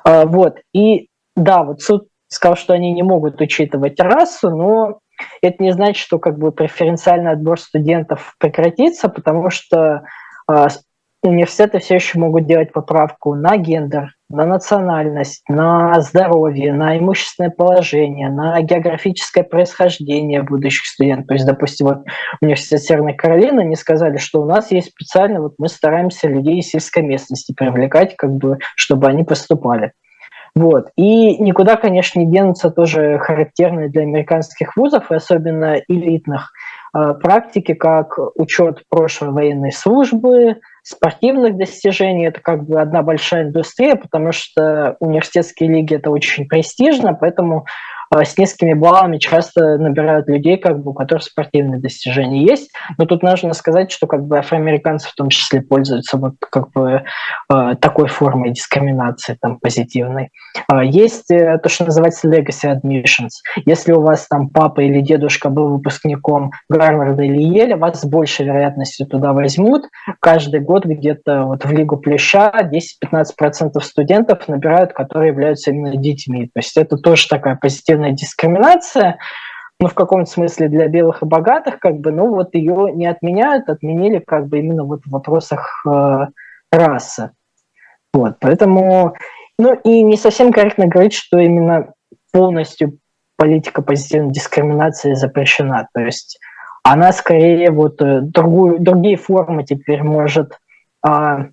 Э, 0.05 0.25
вот. 0.25 0.57
И 0.73 1.07
да, 1.37 1.63
вот 1.63 1.81
суд 1.81 2.07
сказал, 2.31 2.55
что 2.55 2.73
они 2.73 2.93
не 2.93 3.03
могут 3.03 3.41
учитывать 3.41 3.99
расу, 3.99 4.49
но 4.49 4.99
это 5.41 5.61
не 5.61 5.71
значит, 5.71 5.97
что 5.97 6.17
как 6.17 6.39
бы 6.39 6.51
преференциальный 6.51 7.31
отбор 7.31 7.59
студентов 7.59 8.35
прекратится, 8.39 9.09
потому 9.09 9.49
что 9.49 10.03
э, 10.49 10.67
университеты 11.23 11.79
все 11.79 11.95
еще 11.95 12.17
могут 12.17 12.47
делать 12.47 12.71
поправку 12.71 13.35
на 13.35 13.57
гендер, 13.57 14.13
на 14.29 14.45
национальность, 14.45 15.43
на 15.49 15.99
здоровье, 15.99 16.73
на 16.73 16.97
имущественное 16.97 17.51
положение, 17.51 18.29
на 18.29 18.59
географическое 18.61 19.43
происхождение 19.43 20.41
будущих 20.41 20.85
студентов. 20.85 21.27
То 21.27 21.33
есть, 21.33 21.45
допустим, 21.45 21.87
вот 21.87 22.05
университет 22.41 22.81
Северной 22.81 23.13
Каролины, 23.13 23.59
они 23.59 23.75
сказали, 23.75 24.17
что 24.17 24.41
у 24.41 24.45
нас 24.45 24.71
есть 24.71 24.91
специально, 24.91 25.41
вот 25.41 25.55
мы 25.57 25.67
стараемся 25.67 26.29
людей 26.29 26.59
из 26.59 26.69
сельской 26.69 27.03
местности 27.03 27.53
привлекать, 27.53 28.15
как 28.15 28.31
бы, 28.31 28.57
чтобы 28.75 29.07
они 29.07 29.25
поступали. 29.25 29.91
Вот. 30.53 30.89
И 30.97 31.37
никуда, 31.37 31.77
конечно, 31.77 32.19
не 32.19 32.25
денутся 32.25 32.71
тоже 32.71 33.19
характерные 33.19 33.89
для 33.89 34.01
американских 34.01 34.75
вузов, 34.75 35.09
и 35.09 35.15
особенно 35.15 35.77
элитных, 35.87 36.51
э, 36.93 37.13
практики, 37.13 37.73
как 37.73 38.19
учет 38.35 38.83
прошлой 38.89 39.31
военной 39.31 39.71
службы, 39.71 40.57
спортивных 40.83 41.55
достижений. 41.57 42.27
Это 42.27 42.41
как 42.41 42.65
бы 42.65 42.81
одна 42.81 43.01
большая 43.01 43.43
индустрия, 43.43 43.95
потому 43.95 44.33
что 44.33 44.97
университетские 44.99 45.69
лиги– 45.69 45.95
это 45.95 46.09
очень 46.09 46.47
престижно, 46.47 47.13
поэтому 47.13 47.59
а, 47.59 47.65
с 48.11 48.37
низкими 48.37 48.73
баллами 48.73 49.17
часто 49.17 49.77
набирают 49.77 50.27
людей, 50.27 50.57
как 50.57 50.83
бы, 50.83 50.91
у 50.91 50.93
которых 50.93 51.23
спортивные 51.23 51.79
достижения 51.79 52.43
есть. 52.43 52.71
Но 52.97 53.05
тут 53.05 53.23
нужно 53.23 53.53
сказать, 53.53 53.91
что 53.91 54.07
как 54.07 54.25
бы 54.25 54.37
афроамериканцы 54.37 55.07
в 55.09 55.15
том 55.15 55.29
числе 55.29 55.61
пользуются 55.61 56.17
вот 56.17 56.35
как 56.39 56.71
бы 56.71 57.03
а, 57.49 57.75
такой 57.75 58.07
формой 58.07 58.51
дискриминации 58.51 59.37
там 59.39 59.59
позитивной. 59.59 60.29
А, 60.67 60.83
есть 60.83 61.31
э, 61.31 61.57
то, 61.59 61.69
что 61.69 61.85
называется 61.85 62.27
legacy 62.27 62.69
admissions. 62.69 63.29
Если 63.65 63.93
у 63.93 64.01
вас 64.01 64.27
там 64.27 64.49
папа 64.49 64.81
или 64.81 65.01
дедушка 65.01 65.49
был 65.49 65.69
выпускником 65.69 66.51
Гарварда 66.69 67.23
или 67.23 67.41
Еля, 67.41 67.77
вас 67.77 68.01
с 68.01 68.05
большей 68.05 68.45
вероятностью 68.45 69.07
туда 69.07 69.33
возьмут. 69.33 69.85
Каждый 70.19 70.59
год 70.59 70.85
где-то 70.85 71.43
вот 71.43 71.63
в 71.65 71.71
Лигу 71.71 71.97
Плюща 71.97 72.51
10-15% 72.51 73.79
студентов 73.81 74.47
набирают, 74.47 74.93
которые 74.93 75.29
являются 75.29 75.71
именно 75.71 75.95
детьми. 75.95 76.47
То 76.47 76.59
есть 76.59 76.75
это 76.75 76.97
тоже 76.97 77.27
такая 77.27 77.55
позитивная 77.55 78.00
гендерная 78.01 78.11
дискриминация, 78.11 79.17
ну, 79.79 79.87
в 79.87 79.93
каком-то 79.93 80.29
смысле 80.29 80.67
для 80.67 80.87
белых 80.87 81.23
и 81.23 81.25
богатых, 81.25 81.79
как 81.79 81.99
бы, 81.99 82.11
ну, 82.11 82.33
вот 82.33 82.53
ее 82.53 82.91
не 82.93 83.07
отменяют, 83.07 83.69
отменили 83.69 84.19
как 84.19 84.47
бы 84.47 84.59
именно 84.59 84.83
вот 84.83 85.01
в 85.05 85.11
вопросах 85.11 85.83
э, 85.87 86.27
расы. 86.71 87.31
Вот, 88.13 88.35
поэтому, 88.39 89.15
ну, 89.57 89.73
и 89.73 90.03
не 90.03 90.17
совсем 90.17 90.51
корректно 90.51 90.87
говорить, 90.87 91.13
что 91.13 91.39
именно 91.39 91.93
полностью 92.31 92.99
политика 93.37 93.81
позитивной 93.81 94.31
дискриминации 94.31 95.15
запрещена. 95.15 95.87
То 95.93 96.01
есть 96.01 96.39
она 96.83 97.11
скорее 97.11 97.71
вот 97.71 98.01
э, 98.01 98.21
другую, 98.21 98.79
другие 98.79 99.17
формы 99.17 99.63
теперь 99.63 100.03
может 100.03 100.59
а, 101.03 101.47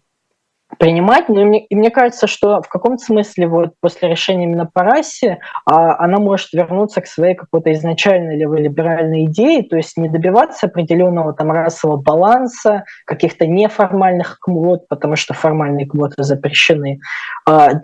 принимать, 0.77 1.29
но 1.29 1.41
и 1.41 1.45
мне, 1.45 1.67
и 1.67 1.75
мне 1.75 1.91
кажется, 1.91 2.27
что 2.27 2.61
в 2.61 2.69
каком-то 2.69 3.03
смысле 3.03 3.47
вот 3.47 3.75
после 3.81 4.09
решения 4.09 4.45
именно 4.45 4.67
по 4.67 4.83
расе 4.83 5.39
а, 5.65 5.97
она 5.99 6.19
может 6.19 6.53
вернуться 6.53 7.01
к 7.01 7.07
своей 7.07 7.35
какой-то 7.35 7.73
изначальной 7.73 8.37
либеральной 8.37 9.25
идее, 9.25 9.63
то 9.63 9.77
есть 9.77 9.97
не 9.97 10.09
добиваться 10.09 10.67
определенного 10.67 11.33
там 11.33 11.51
расового 11.53 11.97
баланса, 11.97 12.85
каких-то 13.07 13.47
неформальных 13.47 14.39
квот, 14.41 14.87
потому 14.89 15.17
что 15.17 15.33
формальные 15.33 15.87
квоты 15.87 16.23
запрещены, 16.23 17.01
а, 17.47 17.81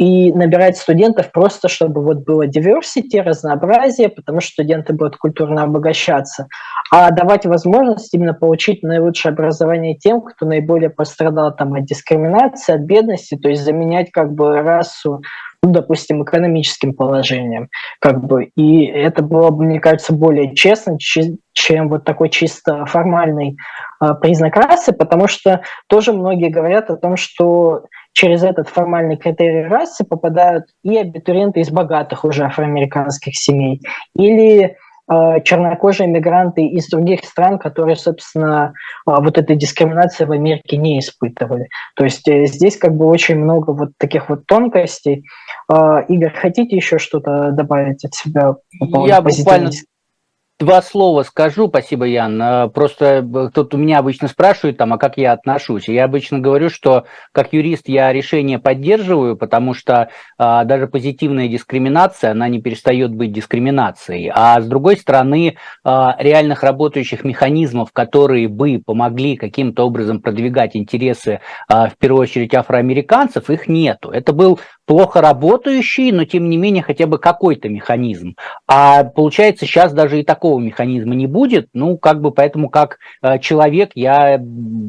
и 0.00 0.32
набирать 0.32 0.78
студентов 0.78 1.30
просто, 1.30 1.68
чтобы 1.68 2.02
вот 2.02 2.24
было 2.24 2.46
diversity, 2.46 3.20
разнообразие, 3.20 4.08
потому 4.08 4.40
что 4.40 4.52
студенты 4.52 4.94
будут 4.94 5.16
культурно 5.16 5.62
обогащаться, 5.62 6.48
а 6.90 7.10
давать 7.10 7.44
возможность 7.44 8.12
именно 8.14 8.32
получить 8.32 8.82
наилучшее 8.82 9.32
образование 9.32 9.96
тем, 9.96 10.22
кто 10.22 10.46
наиболее 10.46 10.88
пострадал 10.88 11.54
там, 11.54 11.74
от 11.74 11.84
дискриминации, 11.84 12.74
от 12.74 12.80
бедности, 12.80 13.36
то 13.36 13.50
есть 13.50 13.62
заменять 13.62 14.10
как 14.10 14.32
бы 14.32 14.62
расу 14.62 15.20
ну, 15.62 15.72
допустим, 15.72 16.22
экономическим 16.24 16.94
положением. 16.94 17.68
Как 18.00 18.24
бы. 18.24 18.44
И 18.56 18.86
это 18.86 19.22
было 19.22 19.50
бы, 19.50 19.64
мне 19.64 19.78
кажется, 19.78 20.14
более 20.14 20.54
честно, 20.54 20.96
чем 20.98 21.88
вот 21.90 22.04
такой 22.04 22.30
чисто 22.30 22.86
формальный 22.86 23.58
э, 24.02 24.14
признак 24.22 24.56
расы, 24.56 24.92
потому 24.92 25.28
что 25.28 25.60
тоже 25.86 26.14
многие 26.14 26.48
говорят 26.48 26.88
о 26.88 26.96
том, 26.96 27.18
что 27.18 27.84
через 28.20 28.42
этот 28.42 28.68
формальный 28.68 29.16
критерий 29.16 29.62
расы 29.62 30.04
попадают 30.04 30.66
и 30.84 30.98
абитуриенты 30.98 31.60
из 31.60 31.70
богатых 31.70 32.26
уже 32.26 32.44
афроамериканских 32.44 33.34
семей, 33.34 33.80
или 34.14 34.76
э, 35.10 35.40
чернокожие 35.42 36.06
мигранты 36.06 36.66
из 36.66 36.88
других 36.88 37.24
стран, 37.24 37.58
которые, 37.58 37.96
собственно, 37.96 38.74
э, 39.08 39.10
вот 39.10 39.38
этой 39.38 39.56
дискриминации 39.56 40.26
в 40.26 40.32
Америке 40.32 40.76
не 40.76 40.98
испытывали. 40.98 41.68
То 41.96 42.04
есть 42.04 42.28
э, 42.28 42.44
здесь 42.44 42.76
как 42.76 42.94
бы 42.94 43.06
очень 43.06 43.38
много 43.38 43.70
вот 43.70 43.92
таких 43.98 44.28
вот 44.28 44.46
тонкостей. 44.46 45.24
Игорь, 45.70 46.34
хотите 46.34 46.76
еще 46.76 46.98
что-то 46.98 47.52
добавить 47.52 48.04
от 48.04 48.12
себя? 48.12 48.56
По 48.92 49.06
Я 49.06 49.22
буквально 49.22 49.70
Два 50.60 50.82
слова 50.82 51.22
скажу, 51.22 51.68
спасибо, 51.68 52.04
Ян. 52.04 52.40
Э, 52.40 52.68
просто 52.68 53.26
э, 53.26 53.48
тут 53.54 53.72
у 53.72 53.78
меня 53.78 53.98
обычно 53.98 54.28
спрашивают, 54.28 54.76
там, 54.76 54.92
а 54.92 54.98
как 54.98 55.16
я 55.16 55.32
отношусь. 55.32 55.88
Я 55.88 56.04
обычно 56.04 56.38
говорю, 56.38 56.68
что 56.68 57.06
как 57.32 57.54
юрист 57.54 57.88
я 57.88 58.12
решение 58.12 58.58
поддерживаю, 58.58 59.38
потому 59.38 59.72
что 59.72 60.10
а, 60.36 60.64
даже 60.64 60.86
позитивная 60.86 61.48
дискриминация, 61.48 62.32
она 62.32 62.46
не 62.50 62.60
перестает 62.60 63.14
быть 63.14 63.32
дискриминацией. 63.32 64.30
А 64.34 64.60
с 64.60 64.66
другой 64.66 64.98
стороны, 64.98 65.56
а, 65.82 66.14
реальных 66.18 66.62
работающих 66.62 67.24
механизмов, 67.24 67.90
которые 67.94 68.48
бы 68.48 68.82
помогли 68.84 69.36
каким-то 69.36 69.86
образом 69.86 70.20
продвигать 70.20 70.76
интересы, 70.76 71.40
а, 71.68 71.88
в 71.88 71.96
первую 71.96 72.24
очередь, 72.24 72.54
афроамериканцев, 72.54 73.48
их 73.48 73.66
нету. 73.66 74.10
Это 74.10 74.34
был 74.34 74.60
плохо 74.90 75.20
работающий, 75.20 76.10
но 76.10 76.24
тем 76.24 76.50
не 76.50 76.56
менее 76.56 76.82
хотя 76.82 77.06
бы 77.06 77.20
какой-то 77.20 77.68
механизм. 77.68 78.34
А 78.66 79.04
получается 79.04 79.64
сейчас 79.64 79.92
даже 79.92 80.18
и 80.18 80.24
такого 80.24 80.58
механизма 80.58 81.14
не 81.14 81.28
будет, 81.28 81.68
ну 81.72 81.96
как 81.96 82.20
бы 82.20 82.32
поэтому 82.32 82.68
как 82.68 82.98
э, 83.22 83.38
человек 83.38 83.92
я 83.94 84.42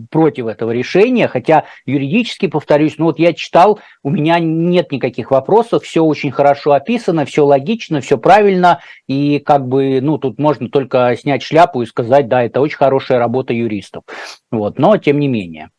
против 0.09 0.47
этого 0.47 0.71
решения, 0.71 1.27
хотя 1.27 1.65
юридически, 1.85 2.47
повторюсь, 2.47 2.95
ну 2.97 3.05
вот 3.05 3.19
я 3.19 3.33
читал, 3.33 3.79
у 4.01 4.09
меня 4.09 4.39
нет 4.39 4.91
никаких 4.91 5.29
вопросов, 5.29 5.83
все 5.83 6.03
очень 6.03 6.31
хорошо 6.31 6.71
описано, 6.71 7.25
все 7.25 7.45
логично, 7.45 8.01
все 8.01 8.17
правильно, 8.17 8.79
и 9.05 9.37
как 9.37 9.67
бы, 9.67 10.01
ну 10.01 10.17
тут 10.17 10.39
можно 10.39 10.67
только 10.67 11.15
снять 11.15 11.43
шляпу 11.43 11.83
и 11.83 11.85
сказать, 11.85 12.27
да, 12.27 12.41
это 12.41 12.59
очень 12.59 12.77
хорошая 12.77 13.19
работа 13.19 13.53
юристов. 13.53 14.01
Вот, 14.49 14.79
но 14.79 14.97
тем 14.97 15.19
не 15.19 15.27
менее. 15.27 15.69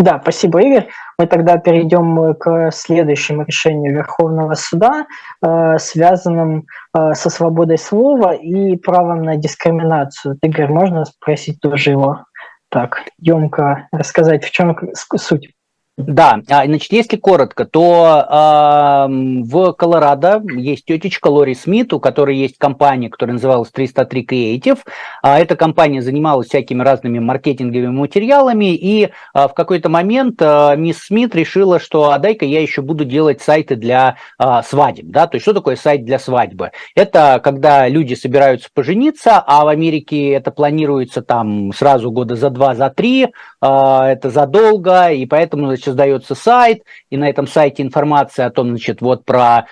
Да, 0.00 0.18
спасибо, 0.22 0.62
Игорь. 0.62 0.88
Мы 1.18 1.26
тогда 1.26 1.58
перейдем 1.58 2.34
к 2.34 2.70
следующему 2.70 3.44
решению 3.44 3.92
Верховного 3.94 4.54
суда, 4.54 5.04
э, 5.44 5.76
связанным 5.76 6.64
э, 6.96 7.12
со 7.12 7.28
свободой 7.28 7.76
слова 7.76 8.32
и 8.32 8.76
правом 8.76 9.22
на 9.22 9.36
дискриминацию. 9.36 10.38
Игорь, 10.42 10.68
можно 10.68 11.04
спросить 11.04 11.60
тоже 11.60 11.90
его 11.90 12.24
так 12.70 13.02
емко 13.18 13.88
рассказать, 13.92 14.42
в 14.42 14.50
чем 14.50 14.74
суть? 14.94 15.50
Да, 15.96 16.40
а, 16.48 16.64
значит, 16.64 16.92
если 16.92 17.16
коротко, 17.16 17.66
то 17.66 18.24
э, 18.26 19.06
в 19.08 19.72
Колорадо 19.72 20.42
есть 20.56 20.86
тетечка 20.86 21.28
Лори 21.28 21.54
Смит, 21.54 21.92
у 21.92 22.00
которой 22.00 22.36
есть 22.36 22.56
компания, 22.58 23.10
которая 23.10 23.34
называлась 23.34 23.70
303 23.70 24.24
Creative. 24.24 24.78
А 25.22 25.38
эта 25.38 25.56
компания 25.56 26.00
занималась 26.00 26.48
всякими 26.48 26.82
разными 26.82 27.18
маркетинговыми 27.18 27.88
материалами, 27.88 28.74
и 28.74 29.10
а, 29.34 29.48
в 29.48 29.54
какой-то 29.54 29.88
момент 29.88 30.40
а, 30.40 30.74
мисс 30.74 30.98
Смит 31.00 31.34
решила, 31.34 31.78
что 31.78 32.10
а 32.10 32.18
дай-ка 32.18 32.44
я 32.44 32.62
еще 32.62 32.82
буду 32.82 33.04
делать 33.04 33.42
сайты 33.42 33.76
для 33.76 34.16
а, 34.38 34.62
свадеб. 34.62 35.06
Да? 35.06 35.26
То 35.26 35.36
есть 35.36 35.44
что 35.44 35.52
такое 35.52 35.76
сайт 35.76 36.04
для 36.04 36.18
свадьбы? 36.18 36.70
Это 36.94 37.40
когда 37.42 37.88
люди 37.88 38.14
собираются 38.14 38.68
пожениться, 38.72 39.42
а 39.46 39.64
в 39.64 39.68
Америке 39.68 40.30
это 40.30 40.50
планируется 40.50 41.20
там 41.20 41.72
сразу 41.74 42.10
года 42.10 42.36
за 42.36 42.48
два, 42.48 42.74
за 42.74 42.88
три, 42.90 43.28
а, 43.60 44.08
это 44.08 44.30
задолго, 44.30 45.10
и 45.10 45.26
поэтому, 45.26 45.76
значит, 45.80 45.84
создается 45.84 46.34
сайт, 46.34 46.82
и 47.10 47.16
на 47.16 47.28
этом 47.28 47.46
сайте 47.46 47.82
информация 47.82 48.46
о 48.46 48.50
том, 48.50 48.68
значит, 48.70 49.00
вот 49.00 49.24
про 49.24 49.66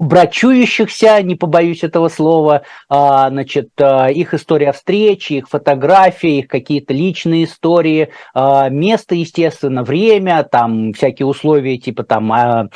брачующихся, 0.00 1.22
не 1.22 1.34
побоюсь 1.34 1.84
этого 1.84 2.08
слова, 2.08 2.62
а, 2.88 3.28
значит, 3.28 3.68
а, 3.78 4.10
их 4.10 4.32
история 4.32 4.72
встречи, 4.72 5.34
их 5.34 5.48
фотографии, 5.48 6.38
их 6.38 6.48
какие-то 6.48 6.94
личные 6.94 7.44
истории, 7.44 8.08
а, 8.32 8.70
место, 8.70 9.14
естественно, 9.14 9.82
время, 9.84 10.42
там 10.44 10.94
всякие 10.94 11.26
условия 11.26 11.76
типа 11.76 12.04
там 12.04 12.70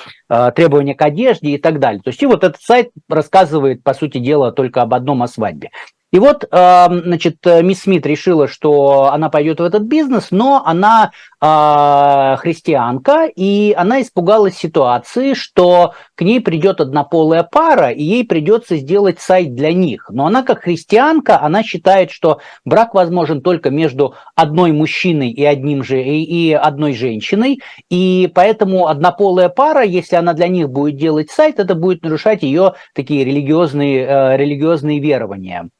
требования 0.54 0.94
к 0.94 1.02
одежде 1.02 1.50
и 1.50 1.58
так 1.58 1.78
далее. 1.78 2.02
То 2.02 2.10
есть 2.10 2.22
и 2.22 2.26
вот 2.26 2.44
этот 2.44 2.60
сайт 2.60 2.90
рассказывает, 3.08 3.82
по 3.82 3.94
сути 3.94 4.18
дела, 4.18 4.52
только 4.52 4.82
об 4.82 4.92
одном 4.92 5.22
о 5.22 5.28
свадьбе. 5.28 5.70
И 6.14 6.18
вот, 6.20 6.46
значит, 6.48 7.38
мисс 7.44 7.80
Смит 7.80 8.06
решила, 8.06 8.46
что 8.46 9.10
она 9.12 9.30
пойдет 9.30 9.58
в 9.58 9.64
этот 9.64 9.82
бизнес, 9.82 10.28
но 10.30 10.62
она 10.64 11.10
э, 11.40 12.36
христианка, 12.38 13.26
и 13.26 13.74
она 13.76 14.00
испугалась 14.00 14.54
ситуации, 14.54 15.34
что 15.34 15.94
к 16.14 16.22
ней 16.22 16.40
придет 16.40 16.80
однополая 16.80 17.42
пара, 17.42 17.90
и 17.90 18.04
ей 18.04 18.24
придется 18.24 18.76
сделать 18.76 19.18
сайт 19.18 19.56
для 19.56 19.72
них. 19.72 20.08
Но 20.08 20.26
она 20.26 20.44
как 20.44 20.62
христианка, 20.62 21.42
она 21.42 21.64
считает, 21.64 22.12
что 22.12 22.38
брак 22.64 22.94
возможен 22.94 23.42
только 23.42 23.70
между 23.70 24.14
одной 24.36 24.70
мужчиной 24.70 25.30
и, 25.30 25.44
одним 25.44 25.82
же, 25.82 26.00
и 26.00 26.52
одной 26.52 26.94
женщиной, 26.94 27.60
и 27.90 28.30
поэтому 28.32 28.86
однополая 28.86 29.48
пара, 29.48 29.82
если 29.82 30.14
она 30.14 30.32
для 30.32 30.46
них 30.46 30.70
будет 30.70 30.96
делать 30.96 31.32
сайт, 31.32 31.58
это 31.58 31.74
будет 31.74 32.04
нарушать 32.04 32.44
ее 32.44 32.74
такие 32.94 33.24
религиозные, 33.24 34.06
э, 34.06 34.36
религиозные 34.36 35.00
верования. 35.00 35.70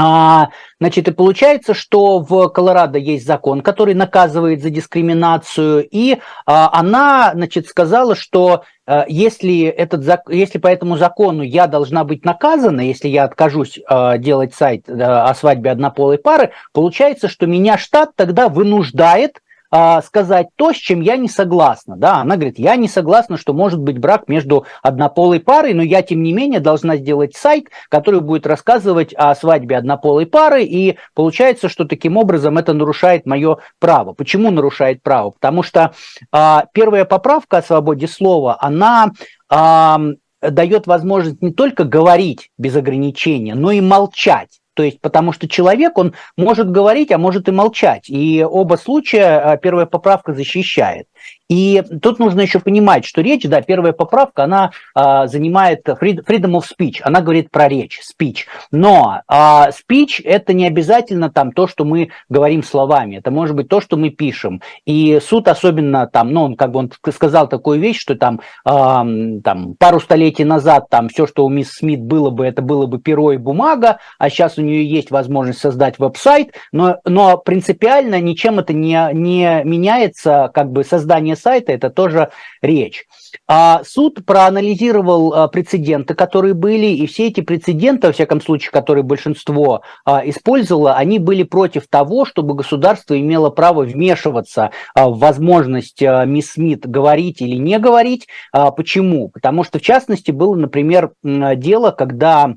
А, 0.00 0.50
значит, 0.78 1.08
и 1.08 1.10
получается, 1.10 1.74
что 1.74 2.20
в 2.20 2.48
Колорадо 2.50 3.00
есть 3.00 3.26
закон, 3.26 3.62
который 3.62 3.94
наказывает 3.94 4.62
за 4.62 4.70
дискриминацию, 4.70 5.88
и 5.90 6.18
а, 6.46 6.70
она, 6.72 7.32
значит, 7.34 7.66
сказала, 7.66 8.14
что 8.14 8.62
а, 8.86 9.06
если, 9.08 9.64
этот, 9.64 10.04
если 10.28 10.58
по 10.58 10.68
этому 10.68 10.96
закону 10.98 11.42
я 11.42 11.66
должна 11.66 12.04
быть 12.04 12.24
наказана, 12.24 12.80
если 12.80 13.08
я 13.08 13.24
откажусь 13.24 13.80
а, 13.88 14.18
делать 14.18 14.54
сайт 14.54 14.88
а, 14.88 15.28
о 15.28 15.34
свадьбе 15.34 15.72
однополой 15.72 16.18
пары, 16.18 16.52
получается, 16.72 17.26
что 17.26 17.48
меня 17.48 17.76
штат 17.76 18.10
тогда 18.14 18.48
вынуждает 18.48 19.40
а, 19.70 20.02
сказать 20.02 20.48
то, 20.56 20.72
с 20.72 20.76
чем 20.76 21.00
я 21.00 21.16
не 21.16 21.28
согласна. 21.28 21.96
Да, 21.96 22.18
она 22.18 22.36
говорит, 22.36 22.58
я 22.58 22.76
не 22.76 22.88
согласна, 22.88 23.36
что 23.36 23.52
может 23.52 23.80
быть 23.80 23.98
брак 23.98 24.28
между 24.28 24.66
однополой 24.82 25.40
парой, 25.40 25.74
но 25.74 25.82
я, 25.82 26.02
тем 26.02 26.22
не 26.22 26.32
менее, 26.32 26.60
должна 26.60 26.96
сделать 26.96 27.36
сайт, 27.36 27.66
который 27.88 28.20
будет 28.20 28.46
рассказывать 28.46 29.12
о 29.14 29.34
свадьбе 29.34 29.76
однополой 29.76 30.26
пары, 30.26 30.64
и 30.64 30.96
получается, 31.14 31.68
что 31.68 31.84
таким 31.84 32.16
образом 32.16 32.58
это 32.58 32.72
нарушает 32.72 33.26
мое 33.26 33.58
право. 33.78 34.12
Почему 34.12 34.50
нарушает 34.50 35.02
право? 35.02 35.30
Потому 35.30 35.62
что 35.62 35.92
а, 36.32 36.66
первая 36.72 37.04
поправка 37.04 37.58
о 37.58 37.62
свободе 37.62 38.08
слова, 38.08 38.56
она 38.60 39.12
а, 39.50 40.00
дает 40.40 40.86
возможность 40.86 41.42
не 41.42 41.52
только 41.52 41.84
говорить 41.84 42.50
без 42.58 42.76
ограничения, 42.76 43.54
но 43.54 43.70
и 43.70 43.80
молчать. 43.80 44.57
То 44.78 44.84
есть, 44.84 45.00
потому 45.00 45.32
что 45.32 45.48
человек, 45.48 45.98
он 45.98 46.14
может 46.36 46.70
говорить, 46.70 47.10
а 47.10 47.18
может 47.18 47.48
и 47.48 47.50
молчать. 47.50 48.08
И 48.08 48.44
оба 48.48 48.76
случая 48.76 49.40
а, 49.40 49.56
первая 49.56 49.86
поправка 49.86 50.34
защищает. 50.34 51.08
И 51.48 51.82
тут 52.02 52.18
нужно 52.18 52.42
еще 52.42 52.60
понимать, 52.60 53.06
что 53.06 53.22
речь, 53.22 53.44
да, 53.44 53.62
первая 53.62 53.92
поправка, 53.92 54.44
она 54.44 54.70
а, 54.94 55.26
занимает 55.26 55.88
freedom 55.88 56.58
of 56.58 56.64
speech, 56.64 56.96
она 57.02 57.22
говорит 57.22 57.50
про 57.50 57.68
речь, 57.68 58.00
speech. 58.00 58.40
Но 58.70 59.22
а, 59.26 59.70
speech 59.70 60.20
это 60.24 60.52
не 60.52 60.66
обязательно 60.66 61.30
там 61.30 61.52
то, 61.52 61.66
что 61.66 61.84
мы 61.84 62.10
говорим 62.28 62.62
словами, 62.62 63.16
это 63.16 63.30
может 63.30 63.56
быть 63.56 63.68
то, 63.68 63.80
что 63.80 63.96
мы 63.96 64.10
пишем. 64.10 64.60
И 64.84 65.20
суд 65.20 65.48
особенно 65.48 66.06
там, 66.06 66.32
ну, 66.32 66.42
он 66.42 66.56
как 66.56 66.72
бы 66.72 66.80
он 66.80 66.92
сказал 67.12 67.48
такую 67.48 67.80
вещь, 67.80 67.98
что 67.98 68.14
там, 68.14 68.40
а, 68.64 69.06
там 69.42 69.74
пару 69.78 70.00
столетий 70.00 70.44
назад 70.44 70.88
там 70.90 71.08
все, 71.08 71.26
что 71.26 71.46
у 71.46 71.48
мисс 71.48 71.70
Смит 71.70 72.02
было 72.02 72.28
бы, 72.28 72.44
это 72.44 72.60
было 72.60 72.84
бы 72.86 72.98
перо 72.98 73.32
и 73.32 73.38
бумага, 73.38 74.00
а 74.18 74.28
сейчас 74.28 74.58
у 74.58 74.62
нее 74.62 74.84
есть 74.84 75.10
возможность 75.10 75.60
создать 75.60 75.98
веб-сайт, 75.98 76.54
но, 76.72 76.98
но 77.06 77.38
принципиально 77.38 78.20
ничем 78.20 78.58
это 78.58 78.74
не, 78.74 79.10
не 79.14 79.62
меняется, 79.64 80.50
как 80.52 80.70
бы 80.72 80.84
создание 80.84 81.37
сайта, 81.38 81.72
это 81.72 81.90
тоже 81.90 82.30
речь. 82.60 83.06
А 83.46 83.82
суд 83.84 84.24
проанализировал 84.24 85.34
а, 85.34 85.48
прецеденты, 85.48 86.14
которые 86.14 86.54
были, 86.54 86.86
и 86.86 87.06
все 87.06 87.28
эти 87.28 87.40
прецеденты, 87.40 88.08
во 88.08 88.12
всяком 88.12 88.40
случае, 88.40 88.70
которые 88.70 89.04
большинство 89.04 89.82
а, 90.04 90.22
использовало, 90.28 90.94
они 90.94 91.18
были 91.18 91.42
против 91.42 91.86
того, 91.88 92.24
чтобы 92.24 92.54
государство 92.54 93.18
имело 93.18 93.50
право 93.50 93.82
вмешиваться 93.82 94.70
а, 94.94 95.08
в 95.08 95.18
возможность 95.18 96.00
мисс 96.00 96.48
Смит 96.52 96.88
говорить 96.88 97.42
или 97.42 97.56
не 97.56 97.78
говорить. 97.78 98.26
Почему? 98.52 99.28
Потому 99.28 99.64
что, 99.64 99.78
в 99.78 99.82
частности, 99.82 100.30
было, 100.30 100.54
например, 100.54 101.12
дело, 101.22 101.90
когда 101.90 102.54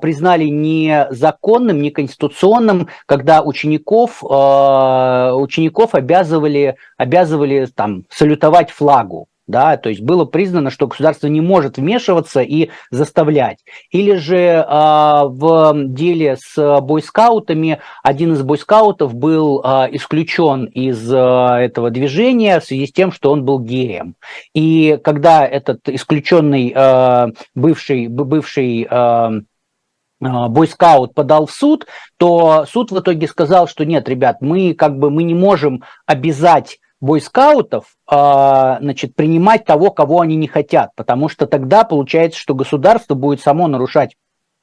признали 0.00 0.44
незаконным, 0.44 1.80
неконституционным, 1.80 2.88
когда 3.06 3.42
учеников, 3.42 4.22
учеников 4.22 5.94
обязывали, 5.94 6.76
обязывали 6.98 7.66
там, 7.74 8.04
салютовать 8.10 8.70
флагу 8.70 9.28
да, 9.52 9.76
то 9.76 9.88
есть 9.88 10.00
было 10.00 10.24
признано, 10.24 10.70
что 10.70 10.86
государство 10.86 11.26
не 11.26 11.40
может 11.40 11.76
вмешиваться 11.76 12.40
и 12.40 12.70
заставлять. 12.90 13.58
Или 13.90 14.16
же 14.16 14.36
э, 14.36 14.64
в 14.66 15.74
деле 15.88 16.36
с 16.36 16.80
бойскаутами 16.80 17.80
один 18.02 18.32
из 18.32 18.42
бойскаутов 18.42 19.14
был 19.14 19.60
э, 19.62 19.88
исключен 19.92 20.66
из 20.66 21.12
э, 21.12 21.16
этого 21.16 21.90
движения 21.90 22.60
в 22.60 22.64
связи 22.64 22.86
с 22.86 22.92
тем, 22.92 23.12
что 23.12 23.30
он 23.32 23.44
был 23.44 23.58
геем. 23.60 24.14
И 24.54 24.98
когда 25.02 25.46
этот 25.46 25.88
исключенный 25.88 26.72
э, 26.74 27.28
бывший, 27.54 28.06
бывший 28.06 28.86
э, 28.88 29.40
бойскаут 30.22 31.14
подал 31.14 31.46
в 31.46 31.52
суд, 31.52 31.86
то 32.16 32.64
суд 32.70 32.92
в 32.92 33.00
итоге 33.00 33.26
сказал, 33.26 33.66
что 33.66 33.84
нет, 33.84 34.08
ребят, 34.08 34.36
мы 34.40 34.74
как 34.74 34.98
бы 34.98 35.10
мы 35.10 35.24
не 35.24 35.34
можем 35.34 35.82
обязать 36.06 36.78
бойскаутов 37.00 37.96
а, 38.06 38.78
значит, 38.80 39.16
принимать 39.16 39.64
того, 39.64 39.90
кого 39.90 40.20
они 40.20 40.36
не 40.36 40.46
хотят, 40.46 40.90
потому 40.94 41.28
что 41.28 41.46
тогда 41.46 41.82
получается, 41.82 42.38
что 42.38 42.54
государство 42.54 43.14
будет 43.14 43.40
само 43.40 43.66
нарушать 43.66 44.14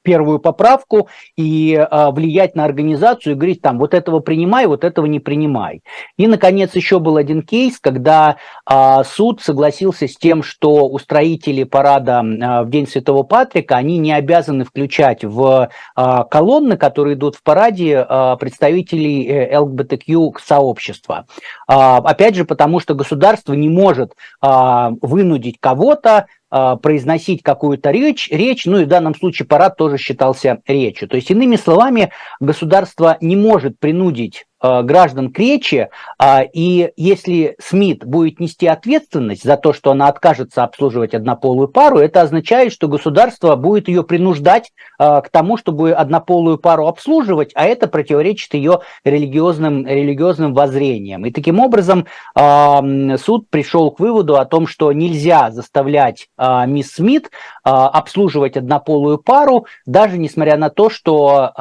первую 0.02 0.38
поправку 0.38 1.08
и 1.36 1.74
а, 1.74 2.10
влиять 2.10 2.54
на 2.54 2.64
организацию 2.64 3.32
и 3.32 3.36
говорить 3.36 3.62
там 3.62 3.78
вот 3.78 3.94
этого 3.94 4.20
принимай, 4.20 4.66
вот 4.66 4.84
этого 4.84 5.06
не 5.06 5.20
принимай. 5.20 5.82
И, 6.16 6.26
наконец, 6.26 6.74
еще 6.74 6.98
был 6.98 7.16
один 7.16 7.42
кейс, 7.42 7.78
когда 7.78 8.36
а, 8.64 9.04
суд 9.04 9.40
согласился 9.42 10.08
с 10.08 10.16
тем, 10.16 10.42
что 10.42 10.88
устроители 10.88 11.64
парада 11.64 12.20
а, 12.20 12.62
в 12.62 12.70
День 12.70 12.86
Святого 12.86 13.22
Патрика, 13.22 13.76
они 13.76 13.98
не 13.98 14.12
обязаны 14.12 14.64
включать 14.64 15.24
в 15.24 15.70
а, 15.94 16.24
колонны, 16.24 16.76
которые 16.76 17.14
идут 17.14 17.36
в 17.36 17.42
параде, 17.42 18.04
а, 18.08 18.36
представителей 18.36 19.26
э, 19.26 19.58
ЛГБТQ 19.58 20.38
сообщества. 20.42 21.26
А, 21.66 21.98
опять 21.98 22.34
же, 22.34 22.44
потому 22.44 22.80
что 22.80 22.94
государство 22.94 23.52
не 23.54 23.68
может 23.68 24.14
а, 24.40 24.90
вынудить 25.00 25.58
кого-то 25.60 26.26
произносить 26.50 27.42
какую-то 27.42 27.90
речь, 27.90 28.28
речь, 28.30 28.66
ну 28.66 28.80
и 28.80 28.84
в 28.84 28.88
данном 28.88 29.14
случае 29.14 29.46
парад 29.46 29.76
тоже 29.76 29.98
считался 29.98 30.60
речью. 30.66 31.08
То 31.08 31.16
есть, 31.16 31.30
иными 31.30 31.56
словами, 31.56 32.10
государство 32.40 33.16
не 33.20 33.36
может 33.36 33.78
принудить 33.78 34.46
граждан 34.62 35.32
к 35.32 35.38
речи, 35.38 35.88
а, 36.18 36.42
и 36.42 36.92
если 36.96 37.56
СМИТ 37.58 38.04
будет 38.04 38.40
нести 38.40 38.66
ответственность 38.66 39.42
за 39.42 39.56
то, 39.56 39.72
что 39.72 39.90
она 39.90 40.08
откажется 40.08 40.64
обслуживать 40.64 41.14
однополую 41.14 41.68
пару, 41.68 41.98
это 41.98 42.22
означает, 42.22 42.72
что 42.72 42.88
государство 42.88 43.56
будет 43.56 43.88
ее 43.88 44.04
принуждать 44.04 44.72
э, 44.98 45.20
к 45.22 45.28
тому, 45.30 45.56
чтобы 45.56 45.92
однополую 45.92 46.58
пару 46.58 46.86
обслуживать, 46.86 47.52
а 47.54 47.64
это 47.64 47.86
противоречит 47.88 48.54
ее 48.54 48.80
религиозным, 49.04 49.86
религиозным 49.86 50.54
воззрениям. 50.54 51.24
И 51.26 51.30
таким 51.30 51.60
образом 51.60 52.06
суд 52.34 53.48
пришел 53.50 53.90
к 53.90 54.00
выводу 54.00 54.36
о 54.36 54.44
том, 54.44 54.66
что 54.66 54.92
нельзя 54.92 55.50
заставлять 55.50 56.28
э, 56.36 56.66
мисс 56.66 56.92
Смит 56.92 57.30
обслуживать 57.62 58.56
однополую 58.56 59.18
пару, 59.18 59.66
даже 59.86 60.18
несмотря 60.18 60.56
на 60.56 60.70
то, 60.70 60.90
что 60.90 61.52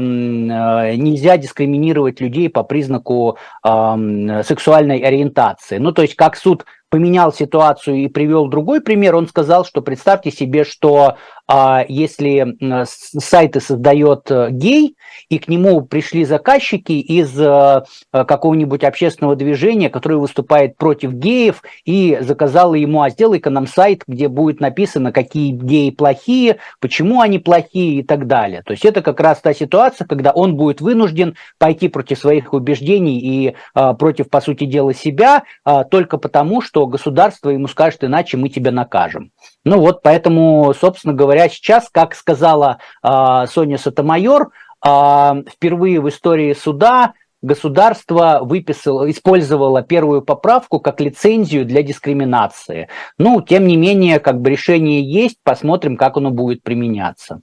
нельзя 0.00 1.36
дискриминировать 1.36 2.20
людей 2.20 2.48
по 2.48 2.62
признаку 2.62 3.38
э, 3.64 4.42
сексуальной 4.44 4.98
ориентации. 4.98 5.78
Ну, 5.78 5.92
то 5.92 6.02
есть, 6.02 6.14
как 6.14 6.36
суд 6.36 6.64
поменял 6.88 7.32
ситуацию 7.32 7.96
и 7.96 8.08
привел 8.08 8.46
другой 8.46 8.80
пример, 8.80 9.16
он 9.16 9.26
сказал, 9.26 9.64
что 9.64 9.82
представьте 9.82 10.30
себе, 10.30 10.64
что 10.64 11.16
а, 11.45 11.45
если 11.88 12.56
сайты 12.84 13.60
создает 13.60 14.30
э, 14.30 14.48
гей, 14.50 14.96
и 15.28 15.38
к 15.38 15.48
нему 15.48 15.82
пришли 15.82 16.24
заказчики 16.24 16.92
из 16.92 17.38
э, 17.38 17.84
какого-нибудь 18.12 18.84
общественного 18.84 19.36
движения, 19.36 19.88
которое 19.88 20.16
выступает 20.16 20.76
против 20.76 21.12
геев, 21.12 21.62
и 21.84 22.18
заказала 22.20 22.74
ему, 22.74 23.02
а 23.02 23.10
сделай-ка 23.10 23.50
нам 23.50 23.66
сайт, 23.66 24.02
где 24.06 24.28
будет 24.28 24.60
написано, 24.60 25.12
какие 25.12 25.52
геи 25.52 25.90
плохие, 25.90 26.58
почему 26.80 27.20
они 27.20 27.38
плохие 27.38 28.00
и 28.00 28.02
так 28.02 28.26
далее. 28.26 28.62
То 28.62 28.72
есть 28.72 28.84
это 28.84 29.02
как 29.02 29.20
раз 29.20 29.40
та 29.40 29.54
ситуация, 29.54 30.06
когда 30.06 30.32
он 30.32 30.56
будет 30.56 30.80
вынужден 30.80 31.36
пойти 31.58 31.88
против 31.88 32.18
своих 32.18 32.52
убеждений 32.52 33.18
и 33.18 33.54
а, 33.74 33.94
против, 33.94 34.28
по 34.28 34.40
сути 34.40 34.64
дела, 34.64 34.94
себя, 34.94 35.44
а, 35.64 35.84
только 35.84 36.18
потому, 36.18 36.60
что 36.60 36.86
государство 36.86 37.50
ему 37.50 37.68
скажет, 37.68 38.04
иначе 38.04 38.36
мы 38.36 38.48
тебя 38.48 38.72
накажем. 38.72 39.30
Ну 39.66 39.80
вот, 39.80 40.00
поэтому, 40.00 40.72
собственно 40.80 41.12
говоря, 41.12 41.48
сейчас, 41.48 41.90
как 41.90 42.14
сказала 42.14 42.78
а, 43.02 43.46
Соня 43.48 43.78
Сотомайор, 43.78 44.50
впервые 44.80 46.00
в 46.00 46.08
истории 46.08 46.52
суда 46.52 47.14
государство 47.42 48.40
выписало, 48.42 49.10
использовало 49.10 49.82
первую 49.82 50.22
поправку 50.22 50.80
как 50.80 51.00
лицензию 51.00 51.64
для 51.64 51.82
дискриминации. 51.82 52.88
Ну, 53.18 53.40
тем 53.42 53.66
не 53.66 53.76
менее, 53.76 54.20
как 54.20 54.40
бы 54.40 54.50
решение 54.50 55.02
есть, 55.02 55.38
посмотрим, 55.42 55.96
как 55.96 56.16
оно 56.16 56.30
будет 56.30 56.62
применяться. 56.62 57.40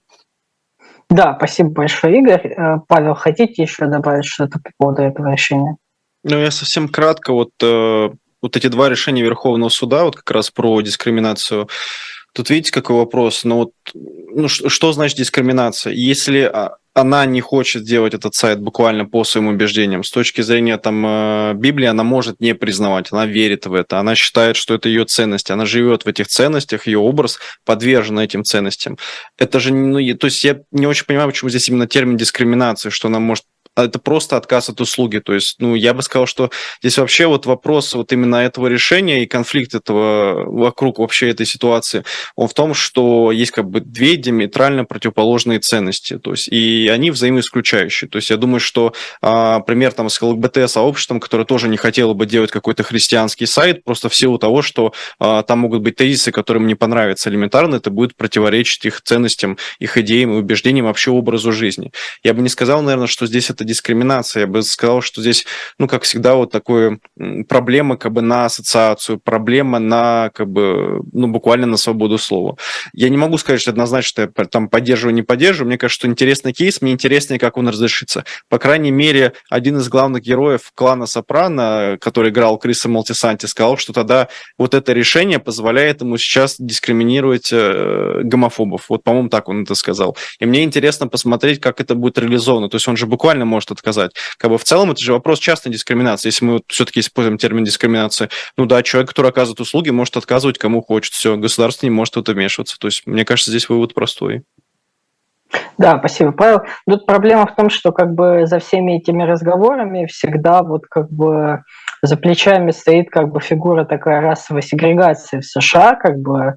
Да, 1.09 1.35
спасибо 1.37 1.69
большое, 1.71 2.19
Игорь. 2.19 2.47
Э, 2.47 2.77
Павел, 2.87 3.13
хотите 3.13 3.61
еще 3.61 3.85
добавить 3.87 4.25
что-то 4.25 4.59
по 4.59 4.71
поводу 4.77 5.01
этого 5.03 5.31
решения? 5.31 5.75
Ну, 6.23 6.37
я 6.39 6.51
совсем 6.51 6.87
кратко. 6.87 7.33
Вот, 7.33 7.51
э, 7.61 8.09
вот 8.43 8.55
эти 8.55 8.67
два 8.67 8.89
решения 8.89 9.23
Верховного 9.23 9.69
суда, 9.69 10.03
вот 10.03 10.17
как 10.17 10.29
раз 10.29 10.51
про 10.51 10.81
дискриминацию, 10.81 11.67
Тут 12.35 12.49
видите, 12.49 12.71
какой 12.71 12.95
вопрос. 12.95 13.43
Ну 13.43 13.57
вот, 13.57 13.71
ну, 13.93 14.47
что, 14.47 14.91
значит 14.91 15.17
дискриминация? 15.17 15.93
Если 15.93 16.39
а, 16.39 16.77
она 16.93 17.25
не 17.25 17.41
хочет 17.41 17.83
сделать 17.83 18.13
этот 18.13 18.35
сайт 18.35 18.59
буквально 18.59 19.05
по 19.05 19.23
своим 19.23 19.47
убеждениям. 19.47 20.03
С 20.03 20.11
точки 20.11 20.41
зрения 20.41 20.77
там 20.77 21.05
э, 21.05 21.53
Библии 21.55 21.85
она 21.85 22.03
может 22.03 22.39
не 22.39 22.53
признавать, 22.53 23.07
она 23.11 23.25
верит 23.25 23.65
в 23.65 23.73
это, 23.73 23.99
она 23.99 24.15
считает, 24.15 24.55
что 24.55 24.75
это 24.75 24.89
ее 24.89 25.05
ценности, 25.05 25.51
она 25.51 25.65
живет 25.65 26.05
в 26.05 26.07
этих 26.07 26.27
ценностях, 26.27 26.85
ее 26.85 26.99
образ 26.99 27.39
подвержен 27.65 28.19
этим 28.19 28.43
ценностям. 28.43 28.97
Это 29.37 29.59
же, 29.59 29.73
ну, 29.73 29.97
то 30.17 30.25
есть 30.25 30.43
я 30.43 30.59
не 30.71 30.85
очень 30.85 31.05
понимаю, 31.05 31.29
почему 31.29 31.49
здесь 31.49 31.67
именно 31.69 31.87
термин 31.87 32.17
дискриминации, 32.17 32.89
что 32.89 33.07
она 33.07 33.19
может 33.19 33.45
это 33.75 33.99
просто 33.99 34.37
отказ 34.37 34.69
от 34.69 34.81
услуги. 34.81 35.19
То 35.19 35.33
есть, 35.33 35.55
ну, 35.59 35.75
я 35.75 35.93
бы 35.93 36.01
сказал, 36.01 36.25
что 36.25 36.51
здесь 36.81 36.97
вообще 36.97 37.27
вот 37.27 37.45
вопрос 37.45 37.93
вот 37.93 38.11
именно 38.11 38.37
этого 38.37 38.67
решения 38.67 39.23
и 39.23 39.27
конфликт 39.27 39.73
этого 39.73 40.43
вокруг 40.45 40.99
вообще 40.99 41.29
этой 41.29 41.45
ситуации, 41.45 42.03
он 42.35 42.47
в 42.47 42.53
том, 42.53 42.73
что 42.73 43.31
есть 43.31 43.51
как 43.51 43.69
бы 43.69 43.81
две 43.81 44.15
диаметрально 44.15 44.85
противоположные 44.85 45.59
ценности, 45.59 46.17
то 46.17 46.31
есть, 46.31 46.47
и 46.47 46.87
они 46.87 47.11
взаимоисключающие. 47.11 48.09
То 48.09 48.17
есть, 48.17 48.29
я 48.29 48.37
думаю, 48.37 48.59
что 48.59 48.93
а, 49.21 49.59
пример 49.61 49.93
там 49.93 50.09
с 50.09 50.21
ЛГБТ-сообществом, 50.21 51.19
которое 51.19 51.45
тоже 51.45 51.67
не 51.67 51.77
хотело 51.77 52.13
бы 52.13 52.25
делать 52.25 52.51
какой-то 52.51 52.83
христианский 52.83 53.45
сайт, 53.45 53.83
просто 53.83 54.09
в 54.09 54.15
силу 54.15 54.37
того, 54.37 54.61
что 54.61 54.93
а, 55.19 55.43
там 55.43 55.59
могут 55.59 55.81
быть 55.81 55.95
тезисы, 55.95 56.31
которым 56.31 56.67
не 56.67 56.75
понравятся 56.75 57.29
элементарно, 57.29 57.75
это 57.75 57.89
будет 57.89 58.15
противоречить 58.15 58.85
их 58.85 59.01
ценностям, 59.01 59.57
их 59.79 59.97
идеям 59.97 60.33
и 60.33 60.37
убеждениям, 60.37 60.85
вообще 60.85 61.11
образу 61.11 61.51
жизни. 61.51 61.91
Я 62.23 62.33
бы 62.33 62.41
не 62.41 62.49
сказал, 62.49 62.81
наверное, 62.81 63.07
что 63.07 63.25
здесь 63.25 63.49
это 63.49 63.62
это 63.63 63.69
дискриминация. 63.69 64.41
Я 64.41 64.47
бы 64.47 64.61
сказал, 64.61 65.01
что 65.01 65.21
здесь, 65.21 65.45
ну, 65.79 65.87
как 65.87 66.03
всегда, 66.03 66.35
вот 66.35 66.51
такое 66.51 66.99
проблема 67.47 67.97
как 67.97 68.11
бы 68.11 68.21
на 68.21 68.45
ассоциацию, 68.45 69.19
проблема 69.19 69.79
на, 69.79 70.29
как 70.33 70.49
бы, 70.49 71.01
ну, 71.11 71.27
буквально 71.27 71.65
на 71.65 71.77
свободу 71.77 72.17
слова. 72.17 72.57
Я 72.93 73.09
не 73.09 73.17
могу 73.17 73.37
сказать, 73.37 73.61
что 73.61 73.71
однозначно 73.71 74.29
я 74.37 74.45
там 74.45 74.69
поддерживаю, 74.69 75.15
не 75.15 75.23
поддерживаю. 75.23 75.67
Мне 75.67 75.77
кажется, 75.77 76.01
что 76.01 76.07
интересный 76.07 76.53
кейс, 76.53 76.81
мне 76.81 76.91
интереснее, 76.91 77.39
как 77.39 77.57
он 77.57 77.67
разрешится. 77.67 78.25
По 78.49 78.59
крайней 78.59 78.91
мере, 78.91 79.33
один 79.49 79.77
из 79.77 79.89
главных 79.89 80.23
героев 80.23 80.71
клана 80.75 81.05
Сопрано, 81.05 81.97
который 81.99 82.29
играл 82.29 82.57
Криса 82.57 82.89
Малтисанти, 82.89 83.45
сказал, 83.45 83.77
что 83.77 83.93
тогда 83.93 84.27
вот 84.57 84.73
это 84.73 84.93
решение 84.93 85.39
позволяет 85.39 86.01
ему 86.01 86.17
сейчас 86.17 86.55
дискриминировать 86.59 87.49
э, 87.51 88.21
гомофобов. 88.23 88.85
Вот, 88.89 89.03
по-моему, 89.03 89.29
так 89.29 89.49
он 89.49 89.63
это 89.63 89.75
сказал. 89.75 90.17
И 90.39 90.45
мне 90.45 90.63
интересно 90.63 91.07
посмотреть, 91.07 91.59
как 91.59 91.79
это 91.79 91.95
будет 91.95 92.17
реализовано. 92.17 92.69
То 92.69 92.75
есть 92.75 92.87
он 92.87 92.97
же 92.97 93.05
буквально 93.05 93.45
может 93.53 93.71
отказать. 93.71 94.11
Как 94.37 94.51
бы 94.51 94.57
в 94.57 94.63
целом 94.63 94.91
это 94.91 95.01
же 95.01 95.13
вопрос 95.13 95.39
частной 95.39 95.71
дискриминации. 95.71 96.29
Если 96.29 96.45
мы 96.45 96.53
вот 96.53 96.63
все-таки 96.67 96.99
используем 96.99 97.37
термин 97.37 97.63
дискриминации, 97.63 98.29
ну 98.57 98.65
да, 98.65 98.83
человек, 98.83 99.09
который 99.09 99.29
оказывает 99.29 99.59
услуги, 99.59 99.89
может 99.91 100.17
отказывать 100.17 100.57
кому 100.57 100.81
хочет. 100.81 101.13
Все, 101.13 101.37
государство 101.37 101.85
не 101.85 101.91
может 101.91 102.15
в 102.15 102.19
это 102.19 102.33
вмешиваться. 102.33 102.77
То 102.79 102.87
есть, 102.87 103.05
мне 103.05 103.25
кажется, 103.25 103.51
здесь 103.51 103.69
вывод 103.69 103.93
простой. 103.93 104.43
Да, 105.77 105.97
спасибо, 105.99 106.31
Павел. 106.31 106.61
Тут 106.87 107.05
проблема 107.05 107.45
в 107.45 107.55
том, 107.55 107.69
что 107.69 107.91
как 107.91 108.13
бы 108.13 108.45
за 108.45 108.59
всеми 108.59 108.97
этими 108.97 109.23
разговорами 109.23 110.05
всегда 110.05 110.63
вот 110.63 110.85
как 110.89 111.11
бы 111.11 111.61
за 112.01 112.17
плечами 112.17 112.71
стоит 112.71 113.09
как 113.09 113.29
бы 113.29 113.39
фигура 113.39 113.85
такая 113.85 114.21
расовой 114.21 114.61
сегрегации 114.61 115.39
в 115.39 115.45
США, 115.45 115.95
как 115.95 116.17
бы, 116.19 116.55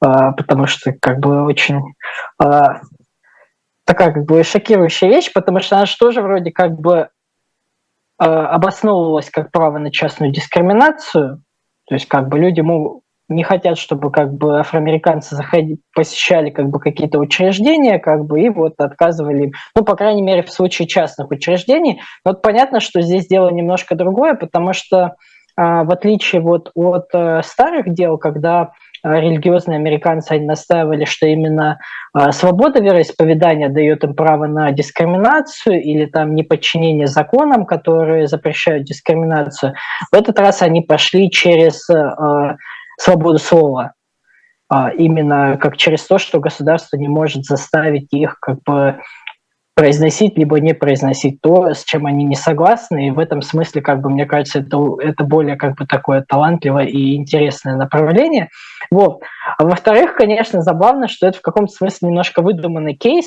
а, 0.00 0.32
потому 0.32 0.66
что 0.66 0.92
как 1.00 1.18
бы 1.18 1.44
очень 1.44 1.80
а, 2.38 2.80
такая 3.84 4.12
как 4.12 4.24
бы 4.24 4.42
шокирующая 4.42 5.08
вещь, 5.08 5.32
потому 5.32 5.60
что 5.60 5.76
она 5.76 5.86
же 5.86 5.96
тоже 5.98 6.22
вроде 6.22 6.50
как 6.50 6.78
бы 6.78 7.08
э, 8.20 8.24
обосновывалась 8.24 9.30
как 9.30 9.50
право 9.50 9.78
на 9.78 9.90
частную 9.90 10.32
дискриминацию, 10.32 11.42
то 11.86 11.94
есть 11.94 12.06
как 12.06 12.28
бы 12.28 12.38
люди 12.38 12.60
могут 12.60 13.04
не 13.28 13.42
хотят, 13.42 13.78
чтобы 13.78 14.10
как 14.10 14.34
бы 14.34 14.58
афроамериканцы 14.58 15.34
заходи, 15.34 15.78
посещали 15.94 16.50
как 16.50 16.68
бы 16.68 16.78
какие-то 16.78 17.18
учреждения, 17.18 17.98
как 17.98 18.26
бы 18.26 18.42
и 18.42 18.50
вот 18.50 18.74
отказывали 18.78 19.52
ну 19.74 19.84
по 19.84 19.96
крайней 19.96 20.22
мере 20.22 20.42
в 20.42 20.50
случае 20.50 20.86
частных 20.86 21.30
учреждений. 21.30 22.02
Вот 22.24 22.42
понятно, 22.42 22.80
что 22.80 23.00
здесь 23.00 23.26
дело 23.26 23.48
немножко 23.48 23.94
другое, 23.94 24.34
потому 24.34 24.74
что 24.74 24.98
э, 24.98 25.12
в 25.56 25.90
отличие 25.90 26.42
вот 26.42 26.70
от 26.74 27.06
э, 27.14 27.42
старых 27.42 27.92
дел, 27.94 28.18
когда 28.18 28.72
религиозные 29.04 29.76
американцы 29.76 30.32
они 30.32 30.46
настаивали, 30.46 31.04
что 31.04 31.26
именно 31.26 31.78
а, 32.12 32.32
свобода 32.32 32.80
вероисповедания 32.80 33.68
дает 33.68 34.02
им 34.02 34.14
право 34.14 34.46
на 34.46 34.72
дискриминацию 34.72 35.82
или 35.82 36.06
там 36.06 36.34
неподчинение 36.34 37.06
законам, 37.06 37.66
которые 37.66 38.26
запрещают 38.26 38.84
дискриминацию. 38.84 39.74
В 40.10 40.16
этот 40.16 40.38
раз 40.38 40.62
они 40.62 40.80
пошли 40.80 41.30
через 41.30 41.88
а, 41.90 42.56
свободу 42.98 43.38
слова, 43.38 43.92
именно 44.96 45.58
как 45.60 45.76
через 45.76 46.06
то, 46.06 46.18
что 46.18 46.40
государство 46.40 46.96
не 46.96 47.08
может 47.08 47.44
заставить 47.44 48.12
их 48.12 48.38
как 48.40 48.62
бы 48.64 49.00
произносить, 49.74 50.38
либо 50.38 50.60
не 50.60 50.72
произносить 50.72 51.40
то, 51.40 51.74
с 51.74 51.84
чем 51.84 52.06
они 52.06 52.24
не 52.24 52.36
согласны. 52.36 53.08
И 53.08 53.10
в 53.10 53.18
этом 53.18 53.42
смысле, 53.42 53.82
как 53.82 54.00
бы, 54.00 54.08
мне 54.08 54.24
кажется, 54.24 54.60
это, 54.60 54.78
это 55.00 55.24
более 55.24 55.56
как 55.56 55.76
бы 55.76 55.86
такое 55.86 56.24
талантливое 56.26 56.84
и 56.84 57.16
интересное 57.16 57.76
направление. 57.76 58.48
Вот. 58.90 59.22
А 59.58 59.64
во-вторых, 59.64 60.14
конечно, 60.14 60.62
забавно, 60.62 61.08
что 61.08 61.26
это 61.26 61.38
в 61.38 61.42
каком-то 61.42 61.72
смысле 61.72 62.08
немножко 62.08 62.40
выдуманный 62.40 62.94
кейс, 62.94 63.26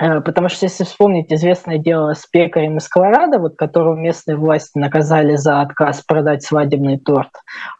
э, 0.00 0.20
Потому 0.20 0.48
что 0.48 0.66
если 0.66 0.82
вспомнить 0.82 1.32
известное 1.32 1.78
дело 1.78 2.14
с 2.14 2.26
пекарем 2.26 2.78
из 2.78 2.88
Колорадо, 2.88 3.38
вот, 3.38 3.56
которого 3.56 3.94
местные 3.94 4.36
власти 4.36 4.76
наказали 4.76 5.36
за 5.36 5.60
отказ 5.60 6.02
продать 6.02 6.42
свадебный 6.42 6.98
торт 6.98 7.30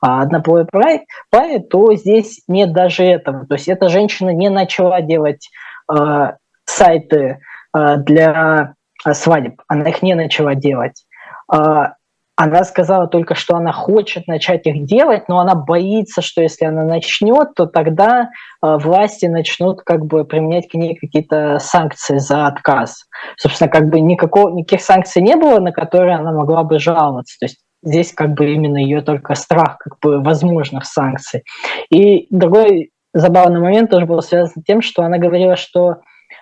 а 0.01 0.23
однополой 0.23 0.65
паре, 0.67 1.59
то 1.59 1.93
здесь 1.97 2.43
нет 2.47 2.73
даже 2.73 3.03
этого. 3.03 3.47
То 3.47 3.55
есть 3.55 3.67
эта 3.67 3.89
женщина 3.89 4.31
не 4.31 4.49
начала 4.49 5.01
делать 5.01 5.49
э, 5.93 6.33
сайты 6.69 7.41
э, 7.77 7.97
для 7.97 8.75
э, 9.05 9.15
свадеб. 9.15 9.61
Она 9.69 9.89
их 9.89 10.03
не 10.03 10.15
начала 10.15 10.55
делать. 10.55 11.05
Э, 11.53 11.89
она 12.37 12.63
сказала 12.63 13.09
только, 13.09 13.35
что 13.35 13.57
она 13.57 13.73
хочет 13.73 14.29
начать 14.29 14.65
их 14.69 14.85
делать, 14.87 15.29
но 15.29 15.41
она 15.41 15.57
боится, 15.57 16.23
что 16.23 16.41
если 16.41 16.67
она 16.67 16.85
начнет, 16.85 17.53
то 17.57 17.67
тогда 17.67 18.31
власти 18.63 19.27
начнут 19.27 19.83
как 19.83 20.07
бы 20.07 20.25
применять 20.25 20.69
к 20.69 20.75
ней 20.75 20.95
какие-то 20.95 21.59
санкции 21.59 22.19
за 22.19 22.47
отказ. 22.47 23.07
Собственно, 23.37 23.69
как 23.69 23.89
бы 23.89 23.99
никакого, 23.99 24.51
никаких 24.51 24.83
санкций 24.83 25.21
не 25.21 25.35
было, 25.35 25.59
на 25.59 25.73
которые 25.73 26.15
она 26.15 26.31
могла 26.31 26.63
бы 26.63 26.79
жаловаться. 26.79 27.37
То 27.41 27.47
есть 27.47 27.59
здесь 27.83 28.13
как 28.13 28.35
бы 28.35 28.53
именно 28.53 28.77
ее 28.77 29.03
только 29.03 29.35
страх 29.35 29.79
как 29.79 29.99
бы 30.01 30.23
возможных 30.23 30.85
санкций. 30.85 31.43
И 31.91 32.29
другой 32.31 32.93
забавный 33.13 33.59
момент 33.59 33.91
тоже 33.91 34.07
был 34.07 34.23
связан 34.23 34.63
с 34.63 34.65
тем, 34.65 34.81
что 34.81 35.03
она 35.03 35.19
говорила, 35.19 35.57
что 35.57 35.97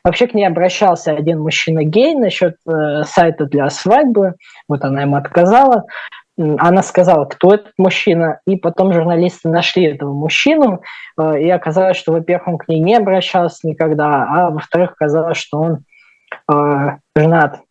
Вообще 0.06 0.28
к 0.28 0.34
ней 0.34 0.46
обращался 0.46 1.10
один 1.10 1.40
мужчина-гей 1.40 2.14
насчет 2.14 2.54
э, 2.64 3.02
сайта 3.02 3.46
для 3.46 3.68
свадьбы. 3.70 4.34
Вот 4.68 4.84
она 4.84 5.02
ему 5.02 5.16
отказала. 5.16 5.86
Она 6.38 6.84
сказала, 6.84 7.24
кто 7.24 7.54
этот 7.54 7.72
мужчина, 7.76 8.38
и 8.46 8.54
потом 8.54 8.92
журналисты 8.92 9.48
нашли 9.48 9.86
этого 9.86 10.12
мужчину, 10.12 10.80
э, 11.18 11.40
и 11.40 11.50
оказалось, 11.50 11.96
что, 11.96 12.12
во-первых, 12.12 12.46
он 12.46 12.58
к 12.58 12.68
ней 12.68 12.78
не 12.78 12.94
обращался 12.94 13.66
никогда, 13.66 14.28
а 14.28 14.50
во-вторых, 14.50 14.92
оказалось, 14.92 15.38
что 15.38 15.58
он 15.58 15.78
э, 16.52 16.98
женат 17.16 17.62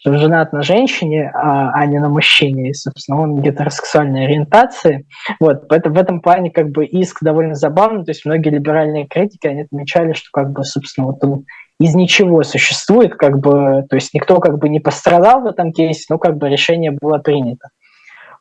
что 0.00 0.16
женат 0.16 0.52
на 0.52 0.62
женщине, 0.62 1.30
а, 1.34 1.72
а 1.72 1.86
не 1.86 1.98
на 1.98 2.08
мужчине, 2.08 2.70
и, 2.70 2.74
собственно, 2.74 3.20
он 3.20 3.42
гетеросексуальной 3.42 4.24
ориентации. 4.24 5.06
Вот, 5.38 5.68
поэтому 5.68 5.96
в 5.96 5.98
этом 5.98 6.20
плане 6.20 6.50
как 6.50 6.70
бы 6.70 6.86
иск 6.86 7.18
довольно 7.22 7.54
забавный, 7.54 8.04
то 8.04 8.10
есть 8.10 8.24
многие 8.24 8.48
либеральные 8.48 9.06
критики, 9.06 9.46
они 9.46 9.62
отмечали, 9.62 10.14
что 10.14 10.28
как 10.32 10.52
бы, 10.52 10.64
собственно, 10.64 11.08
вот 11.08 11.22
он 11.22 11.44
из 11.78 11.94
ничего 11.94 12.42
существует, 12.42 13.14
как 13.14 13.38
бы, 13.38 13.84
то 13.88 13.96
есть 13.96 14.14
никто 14.14 14.40
как 14.40 14.58
бы 14.58 14.68
не 14.68 14.80
пострадал 14.80 15.42
в 15.42 15.46
этом 15.46 15.72
кейсе, 15.72 16.06
но 16.08 16.18
как 16.18 16.36
бы 16.36 16.48
решение 16.48 16.90
было 16.90 17.18
принято. 17.18 17.68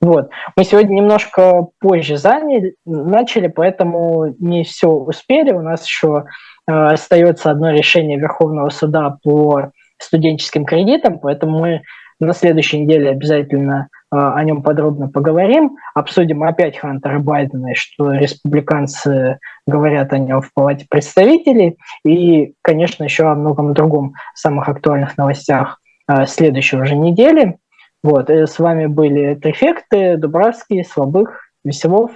Вот. 0.02 0.30
Мы 0.56 0.64
сегодня 0.64 0.96
немножко 0.96 1.68
позже 1.80 2.16
заняли, 2.16 2.76
начали, 2.86 3.48
поэтому 3.48 4.34
не 4.40 4.64
все 4.64 4.88
успели. 4.90 5.52
У 5.52 5.62
нас 5.62 5.86
еще 5.86 6.24
э, 6.68 6.72
остается 6.72 7.52
одно 7.52 7.72
решение 7.72 8.18
Верховного 8.18 8.70
суда 8.70 9.18
по 9.22 9.72
студенческим 10.00 10.66
кредитам, 10.66 11.20
поэтому 11.20 11.60
мы 11.60 11.82
на 12.20 12.34
следующей 12.34 12.80
неделе 12.80 13.12
обязательно 13.12 13.88
э, 14.12 14.18
о 14.18 14.44
нем 14.44 14.62
подробно 14.62 15.10
поговорим. 15.10 15.78
Обсудим 15.96 16.44
опять 16.44 16.78
Хантера 16.78 17.20
Байдена, 17.20 17.74
что 17.76 18.12
республиканцы 18.12 19.40
говорят 19.66 20.12
о 20.12 20.18
нем 20.18 20.42
в 20.42 20.54
Палате 20.54 20.86
представителей. 20.90 21.78
И, 22.06 22.54
конечно, 22.62 23.04
еще 23.04 23.30
о 23.30 23.36
многом 23.36 23.74
другом 23.74 24.16
самых 24.36 24.68
актуальных 24.68 25.18
новостях 25.18 25.80
э, 26.10 26.26
следующего 26.26 26.86
же 26.86 26.96
недели. 26.96 27.58
Вот, 28.04 28.30
и 28.30 28.46
с 28.46 28.60
вами 28.60 28.86
были 28.86 29.36
Трефекты, 29.36 30.18
Дубравский, 30.18 30.84
Слабых, 30.84 31.50
Веселов. 31.64 32.12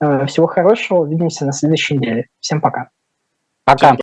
Э, 0.00 0.26
всего 0.26 0.46
хорошего, 0.46 0.98
увидимся 0.98 1.46
на 1.46 1.52
следующей 1.52 1.96
неделе. 1.96 2.26
Всем 2.40 2.60
пока. 2.60 2.90
Пока. 3.64 3.94